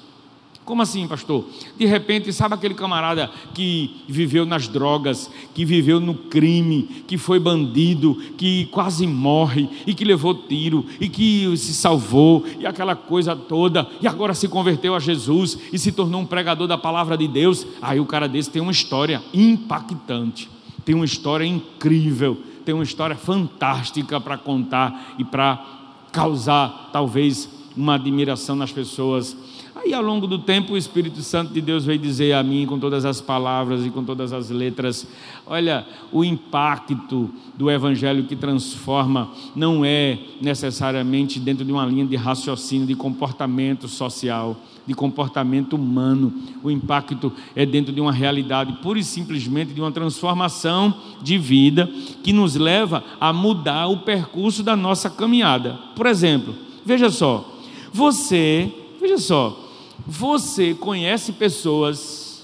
Como 0.63 0.83
assim, 0.83 1.07
pastor? 1.07 1.45
De 1.77 1.85
repente, 1.85 2.31
sabe 2.31 2.53
aquele 2.53 2.75
camarada 2.75 3.31
que 3.53 4.03
viveu 4.07 4.45
nas 4.45 4.67
drogas, 4.67 5.29
que 5.55 5.65
viveu 5.65 5.99
no 5.99 6.13
crime, 6.13 6.83
que 7.07 7.17
foi 7.17 7.39
bandido, 7.39 8.15
que 8.37 8.65
quase 8.67 9.07
morre 9.07 9.67
e 9.87 9.93
que 9.93 10.05
levou 10.05 10.35
tiro 10.35 10.85
e 10.99 11.09
que 11.09 11.57
se 11.57 11.73
salvou 11.73 12.45
e 12.59 12.65
aquela 12.65 12.95
coisa 12.95 13.35
toda 13.35 13.87
e 13.99 14.07
agora 14.07 14.35
se 14.35 14.47
converteu 14.47 14.93
a 14.93 14.99
Jesus 14.99 15.57
e 15.73 15.79
se 15.79 15.91
tornou 15.91 16.21
um 16.21 16.25
pregador 16.27 16.67
da 16.67 16.77
palavra 16.77 17.17
de 17.17 17.27
Deus? 17.27 17.65
Aí 17.81 17.99
o 17.99 18.05
cara 18.05 18.27
desse 18.27 18.51
tem 18.51 18.61
uma 18.61 18.71
história 18.71 19.21
impactante, 19.33 20.47
tem 20.85 20.93
uma 20.93 21.05
história 21.05 21.45
incrível, 21.45 22.37
tem 22.63 22.75
uma 22.75 22.83
história 22.83 23.15
fantástica 23.15 24.21
para 24.21 24.37
contar 24.37 25.15
e 25.17 25.25
para 25.25 25.65
causar 26.11 26.91
talvez 26.93 27.49
uma 27.75 27.95
admiração 27.95 28.55
nas 28.55 28.71
pessoas 28.71 29.35
Aí, 29.73 29.93
ao 29.93 30.01
longo 30.01 30.27
do 30.27 30.37
tempo, 30.37 30.73
o 30.73 30.77
Espírito 30.77 31.21
Santo 31.21 31.53
de 31.53 31.61
Deus 31.61 31.85
veio 31.85 31.97
dizer 31.97 32.33
a 32.33 32.43
mim, 32.43 32.65
com 32.65 32.77
todas 32.77 33.05
as 33.05 33.21
palavras 33.21 33.85
e 33.85 33.89
com 33.89 34.03
todas 34.03 34.33
as 34.33 34.49
letras: 34.49 35.07
olha, 35.45 35.87
o 36.11 36.25
impacto 36.25 37.29
do 37.57 37.71
Evangelho 37.71 38.25
que 38.25 38.35
transforma 38.35 39.31
não 39.55 39.85
é 39.85 40.19
necessariamente 40.41 41.39
dentro 41.39 41.63
de 41.63 41.71
uma 41.71 41.85
linha 41.85 42.05
de 42.05 42.17
raciocínio, 42.17 42.85
de 42.85 42.95
comportamento 42.95 43.87
social, 43.87 44.57
de 44.85 44.93
comportamento 44.93 45.77
humano. 45.77 46.33
O 46.61 46.69
impacto 46.69 47.31
é 47.55 47.65
dentro 47.65 47.93
de 47.93 48.01
uma 48.01 48.11
realidade, 48.11 48.73
pura 48.81 48.99
e 48.99 49.03
simplesmente 49.05 49.73
de 49.73 49.79
uma 49.79 49.91
transformação 49.91 50.93
de 51.21 51.37
vida 51.37 51.89
que 52.21 52.33
nos 52.33 52.55
leva 52.55 53.03
a 53.21 53.31
mudar 53.31 53.87
o 53.87 53.99
percurso 53.99 54.63
da 54.63 54.75
nossa 54.75 55.09
caminhada. 55.09 55.79
Por 55.95 56.07
exemplo, 56.07 56.53
veja 56.85 57.09
só, 57.09 57.57
você, 57.93 58.69
veja 58.99 59.17
só, 59.17 59.60
você 60.05 60.73
conhece 60.73 61.33
pessoas, 61.33 62.43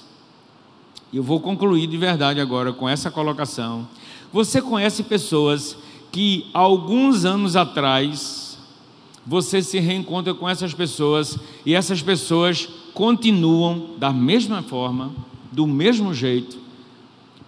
e 1.12 1.18
eu 1.18 1.24
vou 1.24 1.39
concluir 1.39 1.88
de 1.88 1.97
verdade 1.97 2.39
agora 2.39 2.74
com 2.74 2.88
essa 2.88 3.10
colocação. 3.10 3.88
Você 4.32 4.62
conhece 4.62 5.03
pessoas 5.03 5.78
que 6.12 6.47
alguns 6.53 7.26
anos 7.26 7.55
atrás 7.55 8.58
você 9.26 9.62
se 9.62 9.80
reencontra 9.80 10.34
com 10.34 10.47
essas 10.47 10.74
pessoas 10.74 11.38
e 11.66 11.74
essas 11.74 12.01
pessoas 12.01 12.70
continuam 12.93 13.91
da 13.97 14.12
mesma 14.12 14.64
forma, 14.64 15.12
do 15.51 15.68
mesmo 15.68 16.14
jeito. 16.14 16.58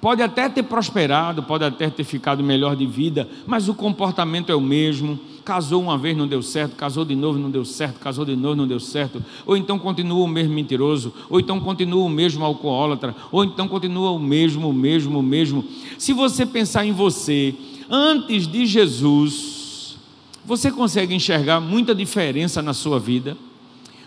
Pode 0.01 0.21
até 0.21 0.47
ter 0.47 0.63
prosperado, 0.63 1.43
pode 1.43 1.63
até 1.63 1.89
ter 1.89 2.03
ficado 2.03 2.43
melhor 2.43 2.75
de 2.75 2.85
vida, 2.85 3.27
mas 3.45 3.67
o 3.67 3.73
comportamento 3.73 4.51
é 4.51 4.55
o 4.55 4.61
mesmo, 4.61 5.19
casou 5.43 5.81
uma 5.81 5.97
vez, 5.97 6.15
não 6.15 6.27
deu 6.27 6.41
certo, 6.41 6.75
casou 6.75 7.03
de 7.03 7.15
novo, 7.15 7.39
não 7.39 7.49
deu 7.49 7.65
certo, 7.65 7.99
casou 7.99 8.25
de 8.25 8.35
novo, 8.35 8.55
não 8.55 8.67
deu 8.67 8.79
certo, 8.79 9.23
ou 9.45 9.57
então 9.57 9.77
continua 9.79 10.23
o 10.23 10.27
mesmo 10.27 10.53
mentiroso, 10.53 11.13
ou 11.29 11.39
então 11.39 11.59
continua 11.59 12.03
o 12.03 12.09
mesmo 12.09 12.43
alcoólatra, 12.45 13.15
ou 13.31 13.43
então 13.43 13.67
continua 13.67 14.11
o 14.11 14.19
mesmo, 14.19 14.69
o 14.69 14.73
mesmo, 14.73 15.19
o 15.19 15.23
mesmo. 15.23 15.65
Se 15.97 16.13
você 16.13 16.45
pensar 16.45 16.85
em 16.85 16.91
você 16.91 17.55
antes 17.89 18.47
de 18.47 18.65
Jesus, 18.65 19.97
você 20.45 20.71
consegue 20.71 21.13
enxergar 21.13 21.59
muita 21.59 21.93
diferença 21.93 22.61
na 22.61 22.73
sua 22.73 22.99
vida? 22.99 23.37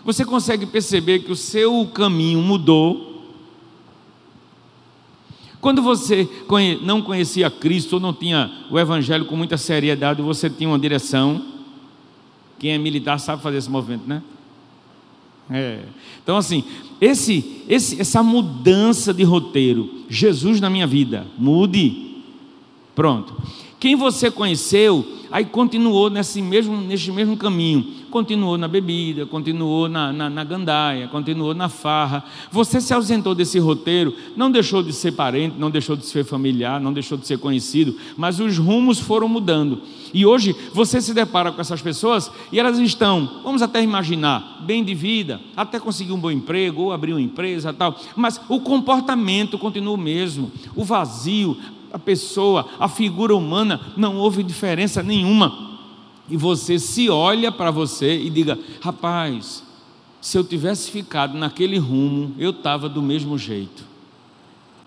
Você 0.03 0.25
consegue 0.25 0.65
perceber 0.65 1.19
que 1.19 1.31
o 1.31 1.35
seu 1.35 1.85
caminho 1.93 2.41
mudou? 2.41 3.12
Quando 5.63 5.81
você 5.81 6.27
não 6.81 7.01
conhecia 7.01 7.49
Cristo 7.49 7.93
ou 7.93 7.99
não 8.01 8.11
tinha 8.11 8.51
o 8.69 8.77
Evangelho 8.77 9.23
com 9.23 9.37
muita 9.37 9.55
seriedade, 9.55 10.21
você 10.21 10.49
tinha 10.49 10.67
uma 10.67 10.77
direção. 10.77 11.41
Quem 12.59 12.71
é 12.71 12.77
militar 12.77 13.17
sabe 13.17 13.41
fazer 13.41 13.59
esse 13.59 13.69
movimento, 13.69 14.05
né? 14.05 14.21
É. 15.49 15.79
Então, 16.21 16.35
assim, 16.35 16.65
esse, 16.99 17.63
esse, 17.69 18.01
essa 18.01 18.21
mudança 18.21 19.13
de 19.13 19.23
roteiro, 19.23 19.89
Jesus 20.09 20.59
na 20.59 20.69
minha 20.69 20.85
vida, 20.85 21.25
mude. 21.37 22.17
Pronto. 22.93 23.33
Quem 23.83 23.97
você 23.97 24.31
conheceu, 24.31 25.05
aí 25.29 25.43
continuou 25.43 26.09
nesse 26.09 26.41
mesmo, 26.41 26.77
nesse 26.77 27.11
mesmo 27.11 27.35
caminho. 27.35 27.85
Continuou 28.09 28.57
na 28.57 28.65
bebida, 28.65 29.25
continuou 29.25 29.89
na, 29.89 30.13
na, 30.13 30.29
na 30.29 30.43
gandaia, 30.45 31.09
continuou 31.09 31.53
na 31.53 31.67
farra. 31.67 32.23
Você 32.49 32.79
se 32.79 32.93
ausentou 32.93 33.35
desse 33.35 33.59
roteiro, 33.59 34.15
não 34.37 34.49
deixou 34.49 34.81
de 34.81 34.93
ser 34.93 35.11
parente, 35.11 35.57
não 35.59 35.69
deixou 35.69 35.97
de 35.97 36.05
ser 36.05 36.23
familiar, 36.23 36.79
não 36.79 36.93
deixou 36.93 37.17
de 37.17 37.27
ser 37.27 37.39
conhecido, 37.39 37.93
mas 38.15 38.39
os 38.39 38.57
rumos 38.57 38.99
foram 38.99 39.27
mudando. 39.27 39.81
E 40.13 40.25
hoje 40.25 40.55
você 40.71 41.01
se 41.01 41.13
depara 41.13 41.51
com 41.51 41.59
essas 41.59 41.81
pessoas 41.81 42.31
e 42.51 42.59
elas 42.59 42.77
estão, 42.77 43.41
vamos 43.43 43.63
até 43.63 43.81
imaginar, 43.81 44.61
bem 44.63 44.83
de 44.83 44.93
vida, 44.93 45.41
até 45.57 45.79
conseguir 45.79 46.13
um 46.13 46.19
bom 46.19 46.29
emprego 46.29 46.83
ou 46.83 46.93
abrir 46.93 47.13
uma 47.13 47.21
empresa 47.21 47.73
tal, 47.73 47.99
mas 48.15 48.39
o 48.47 48.59
comportamento 48.61 49.57
continua 49.57 49.95
o 49.95 49.97
mesmo, 49.97 50.51
o 50.75 50.85
vazio, 50.85 51.57
a 51.93 51.99
pessoa, 51.99 52.67
a 52.79 52.89
figura 52.89 53.35
humana, 53.35 53.79
não 53.95 54.17
houve 54.17 54.41
diferença 54.41 55.03
nenhuma. 55.03 55.77
E 56.27 56.35
você 56.35 56.79
se 56.79 57.07
olha 57.07 57.51
para 57.51 57.69
você 57.69 58.19
e 58.19 58.31
diga: 58.31 58.57
rapaz, 58.81 59.63
se 60.19 60.35
eu 60.35 60.43
tivesse 60.43 60.89
ficado 60.89 61.37
naquele 61.37 61.77
rumo, 61.77 62.33
eu 62.39 62.49
estava 62.49 62.89
do 62.89 63.01
mesmo 63.01 63.37
jeito, 63.37 63.83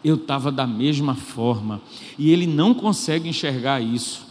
eu 0.02 0.16
estava 0.16 0.50
da 0.50 0.66
mesma 0.66 1.14
forma, 1.14 1.80
e 2.18 2.32
ele 2.32 2.46
não 2.46 2.74
consegue 2.74 3.28
enxergar 3.28 3.80
isso. 3.80 4.26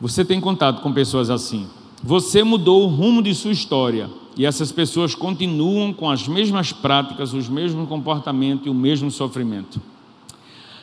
Você 0.00 0.24
tem 0.24 0.40
contato 0.40 0.82
com 0.82 0.92
pessoas 0.92 1.30
assim. 1.30 1.68
Você 2.02 2.44
mudou 2.44 2.84
o 2.84 2.86
rumo 2.86 3.22
de 3.22 3.34
sua 3.34 3.50
história 3.50 4.08
e 4.38 4.46
essas 4.46 4.70
pessoas 4.70 5.16
continuam 5.16 5.92
com 5.92 6.08
as 6.08 6.28
mesmas 6.28 6.72
práticas, 6.72 7.34
os 7.34 7.48
mesmos 7.48 7.88
comportamentos 7.88 8.66
e 8.66 8.70
o 8.70 8.74
mesmo 8.74 9.10
sofrimento. 9.10 9.82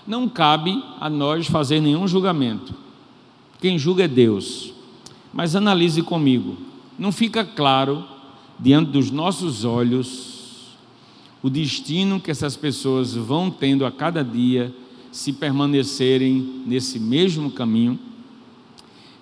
Não 0.06 0.28
cabe 0.28 0.84
a 1.00 1.10
nós 1.10 1.48
fazer 1.48 1.80
nenhum 1.80 2.06
julgamento. 2.06 2.76
Quem 3.62 3.80
julga 3.80 4.04
é 4.04 4.08
Deus. 4.10 4.74
Mas 5.34 5.56
analise 5.56 6.02
comigo. 6.02 6.58
Não 7.00 7.14
fica 7.14 7.46
claro 7.46 8.04
diante 8.60 8.92
dos 8.92 9.10
nossos 9.10 9.64
olhos 9.64 10.76
o 11.42 11.50
destino 11.50 12.20
que 12.20 12.32
essas 12.32 12.58
pessoas 12.58 13.16
vão 13.16 13.50
tendo 13.50 13.86
a 13.86 13.92
cada 13.92 14.22
dia 14.22 14.76
se 15.14 15.32
permanecerem 15.32 16.64
nesse 16.66 17.00
mesmo 17.00 17.50
caminho? 17.50 17.98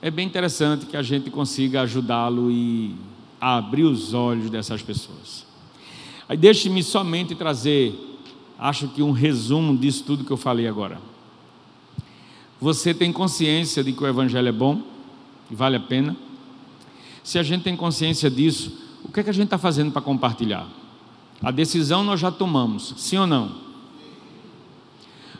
É 0.01 0.09
bem 0.09 0.25
interessante 0.25 0.88
que 0.88 0.97
a 0.97 1.03
gente 1.03 1.29
consiga 1.29 1.81
ajudá-lo 1.81 2.49
e 2.49 2.95
a 3.43 3.57
abrir 3.57 3.83
os 3.83 4.13
olhos 4.13 4.49
dessas 4.49 4.81
pessoas. 4.81 5.45
Aí 6.29 6.37
deixe-me 6.37 6.81
somente 6.81 7.35
trazer, 7.35 7.93
acho 8.57 8.87
que 8.87 9.03
um 9.03 9.11
resumo 9.11 9.75
disso 9.75 10.05
tudo 10.05 10.23
que 10.23 10.31
eu 10.31 10.37
falei 10.37 10.65
agora. 10.65 11.01
Você 12.61 12.93
tem 12.93 13.11
consciência 13.11 13.83
de 13.83 13.91
que 13.91 14.01
o 14.01 14.07
Evangelho 14.07 14.47
é 14.47 14.51
bom 14.53 14.81
e 15.51 15.55
vale 15.55 15.75
a 15.75 15.79
pena? 15.81 16.15
Se 17.21 17.37
a 17.37 17.43
gente 17.43 17.63
tem 17.63 17.75
consciência 17.75 18.31
disso, 18.31 18.71
o 19.03 19.11
que 19.11 19.19
é 19.19 19.23
que 19.23 19.29
a 19.29 19.33
gente 19.33 19.47
está 19.47 19.57
fazendo 19.57 19.91
para 19.91 20.01
compartilhar? 20.01 20.65
A 21.41 21.51
decisão 21.51 22.01
nós 22.01 22.21
já 22.21 22.31
tomamos, 22.31 22.93
sim 22.95 23.17
ou 23.17 23.27
não? 23.27 23.57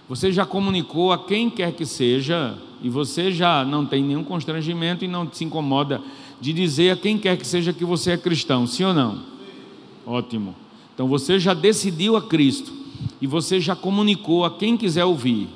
Você 0.10 0.30
já 0.30 0.45
comunicou 0.45 1.14
a 1.14 1.26
quem 1.26 1.49
quer 1.49 1.72
que 1.72 1.86
seja 1.86 2.58
e 2.82 2.89
você 2.89 3.32
já 3.32 3.64
não 3.64 3.86
tem 3.86 4.04
nenhum 4.04 4.26
constrangimento 4.26 5.06
e 5.06 5.08
não 5.08 5.32
se 5.32 5.45
incomoda 5.45 6.01
de 6.44 6.52
dizer 6.52 6.91
a 6.91 6.98
quem 6.98 7.18
quer 7.18 7.38
que 7.38 7.48
seja 7.48 7.72
que 7.72 7.86
você 7.86 8.12
é 8.12 8.18
cristão, 8.18 8.68
sim 8.68 8.84
ou 8.84 8.94
não? 8.94 9.24
Ótimo. 10.06 10.54
Então 10.94 11.08
você 11.08 11.39
já 11.39 11.54
decidiu 11.54 12.18
a 12.18 12.22
Cristo 12.22 12.70
e 13.22 13.26
você 13.26 13.62
já 13.62 13.78
comunicou 13.78 14.44
a 14.44 14.52
quem 14.52 14.76
quiser 14.76 15.06
ouvir, 15.06 15.48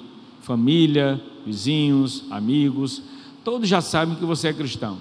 família, 0.42 1.22
vizinhos, 1.46 2.24
amigos, 2.32 3.02
todos 3.44 3.68
já 3.68 3.82
sabem 3.82 4.16
que 4.16 4.24
você 4.24 4.48
é 4.48 4.54
cristão. 4.54 4.98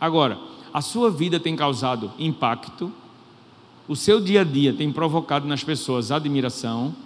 Agora, 0.00 0.38
a 0.72 0.80
sua 0.80 1.10
vida 1.10 1.38
tem 1.38 1.54
causado 1.54 2.10
impacto, 2.18 2.90
o 3.86 3.94
seu 3.94 4.22
dia 4.22 4.40
a 4.40 4.44
dia 4.44 4.72
tem 4.72 4.90
provocado 4.90 5.46
nas 5.46 5.62
pessoas 5.62 6.10
admiração, 6.10 6.96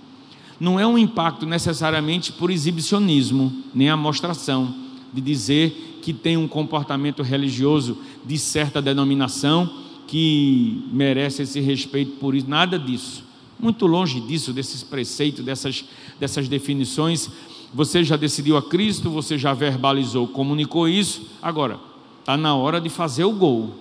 não 0.60 0.78
é 0.78 0.86
um 0.86 0.96
impacto 0.96 1.46
necessariamente 1.46 2.32
por 2.32 2.48
exibicionismo, 2.48 3.52
nem 3.74 3.90
amostração, 3.90 4.72
de 5.12 5.20
dizer 5.20 5.89
que 6.02 6.12
tem 6.12 6.36
um 6.36 6.48
comportamento 6.48 7.22
religioso 7.22 7.98
de 8.24 8.38
certa 8.38 8.80
denominação 8.80 9.70
que 10.06 10.84
merece 10.92 11.42
esse 11.42 11.60
respeito 11.60 12.12
por 12.12 12.34
isso, 12.34 12.48
nada 12.48 12.78
disso. 12.78 13.22
Muito 13.58 13.86
longe 13.86 14.20
disso, 14.20 14.52
desses 14.52 14.82
preceitos, 14.82 15.44
dessas, 15.44 15.84
dessas 16.18 16.48
definições. 16.48 17.30
Você 17.72 18.02
já 18.02 18.16
decidiu 18.16 18.56
a 18.56 18.62
Cristo, 18.62 19.10
você 19.10 19.38
já 19.38 19.52
verbalizou, 19.52 20.26
comunicou 20.26 20.88
isso. 20.88 21.22
Agora, 21.40 21.78
está 22.18 22.36
na 22.36 22.54
hora 22.56 22.80
de 22.80 22.88
fazer 22.88 23.24
o 23.24 23.32
gol, 23.32 23.74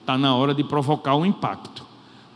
está 0.00 0.18
na 0.18 0.34
hora 0.34 0.54
de 0.54 0.64
provocar 0.64 1.14
o 1.14 1.24
impacto. 1.24 1.84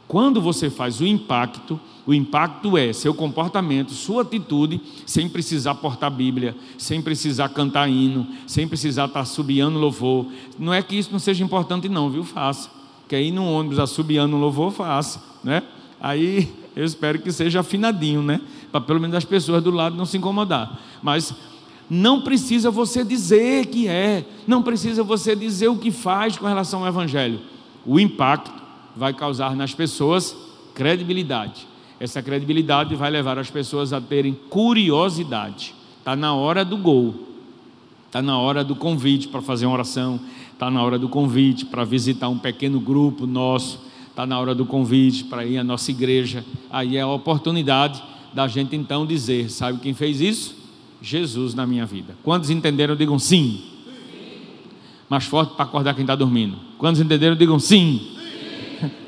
Quando 0.06 0.40
você 0.40 0.68
faz 0.68 1.00
o 1.00 1.06
impacto, 1.06 1.80
o 2.10 2.14
impacto 2.14 2.76
é 2.76 2.92
seu 2.92 3.14
comportamento, 3.14 3.92
sua 3.92 4.22
atitude, 4.22 4.80
sem 5.06 5.28
precisar 5.28 5.76
portar 5.76 6.10
Bíblia, 6.10 6.56
sem 6.76 7.00
precisar 7.00 7.48
cantar 7.50 7.88
hino, 7.88 8.26
sem 8.48 8.66
precisar 8.66 9.04
estar 9.04 9.24
subiando 9.24 9.78
louvor. 9.78 10.26
Não 10.58 10.74
é 10.74 10.82
que 10.82 10.96
isso 10.96 11.12
não 11.12 11.20
seja 11.20 11.44
importante, 11.44 11.88
não, 11.88 12.10
viu? 12.10 12.24
Faça. 12.24 12.68
Quer 13.08 13.22
ir 13.22 13.30
no 13.30 13.44
ônibus 13.44 13.78
assobiando 13.78 14.36
louvor, 14.36 14.72
faça, 14.72 15.22
né? 15.44 15.62
Aí 16.00 16.52
eu 16.74 16.84
espero 16.84 17.20
que 17.20 17.30
seja 17.30 17.60
afinadinho, 17.60 18.22
né? 18.24 18.40
Para 18.72 18.80
pelo 18.80 18.98
menos 18.98 19.14
as 19.14 19.24
pessoas 19.24 19.62
do 19.62 19.70
lado 19.70 19.94
não 19.94 20.04
se 20.04 20.16
incomodar. 20.16 20.80
Mas 21.00 21.32
não 21.88 22.22
precisa 22.22 22.72
você 22.72 23.04
dizer 23.04 23.66
que 23.66 23.86
é, 23.86 24.26
não 24.48 24.64
precisa 24.64 25.04
você 25.04 25.36
dizer 25.36 25.68
o 25.68 25.76
que 25.76 25.92
faz 25.92 26.36
com 26.36 26.48
relação 26.48 26.80
ao 26.80 26.88
Evangelho. 26.88 27.38
O 27.86 28.00
impacto 28.00 28.52
vai 28.96 29.14
causar 29.14 29.54
nas 29.54 29.72
pessoas 29.72 30.34
credibilidade. 30.74 31.69
Essa 32.00 32.22
credibilidade 32.22 32.94
vai 32.94 33.10
levar 33.10 33.38
as 33.38 33.50
pessoas 33.50 33.92
a 33.92 34.00
terem 34.00 34.32
curiosidade. 34.48 35.74
Está 35.98 36.16
na 36.16 36.34
hora 36.34 36.64
do 36.64 36.78
gol. 36.78 37.28
Está 38.06 38.22
na 38.22 38.38
hora 38.38 38.64
do 38.64 38.74
convite 38.74 39.28
para 39.28 39.40
fazer 39.40 39.66
uma 39.66 39.74
oração, 39.74 40.18
está 40.52 40.68
na 40.68 40.82
hora 40.82 40.98
do 40.98 41.08
convite 41.08 41.64
para 41.64 41.84
visitar 41.84 42.28
um 42.28 42.38
pequeno 42.38 42.80
grupo 42.80 43.24
nosso, 43.24 43.78
está 44.08 44.26
na 44.26 44.36
hora 44.40 44.52
do 44.52 44.66
convite 44.66 45.22
para 45.24 45.44
ir 45.46 45.58
à 45.58 45.62
nossa 45.62 45.92
igreja. 45.92 46.44
Aí 46.70 46.96
é 46.96 47.02
a 47.02 47.06
oportunidade 47.06 48.02
da 48.32 48.48
gente 48.48 48.74
então 48.74 49.06
dizer: 49.06 49.48
sabe 49.48 49.78
quem 49.78 49.94
fez 49.94 50.20
isso? 50.20 50.56
Jesus 51.00 51.54
na 51.54 51.66
minha 51.66 51.86
vida. 51.86 52.16
Quantos 52.24 52.50
entenderam, 52.50 52.96
digam 52.96 53.18
sim. 53.18 53.62
Mais 55.08 55.24
forte 55.24 55.54
para 55.54 55.64
acordar 55.64 55.94
quem 55.94 56.02
está 56.02 56.16
dormindo. 56.16 56.56
Quantos 56.78 57.00
entenderam, 57.00 57.36
digam 57.36 57.60
sim. 57.60 58.00
sim. 58.02 58.19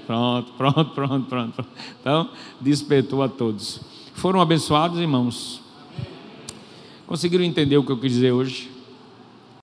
Pronto, 0.06 0.52
pronto, 0.58 0.90
pronto, 0.94 1.26
pronto. 1.28 1.64
Então, 2.00 2.30
despertou 2.60 3.22
a 3.22 3.28
todos. 3.28 3.80
Foram 4.14 4.40
abençoados, 4.40 4.98
irmãos? 4.98 5.60
Conseguiram 7.06 7.44
entender 7.44 7.76
o 7.76 7.84
que 7.84 7.92
eu 7.92 7.98
quis 7.98 8.12
dizer 8.12 8.32
hoje? 8.32 8.71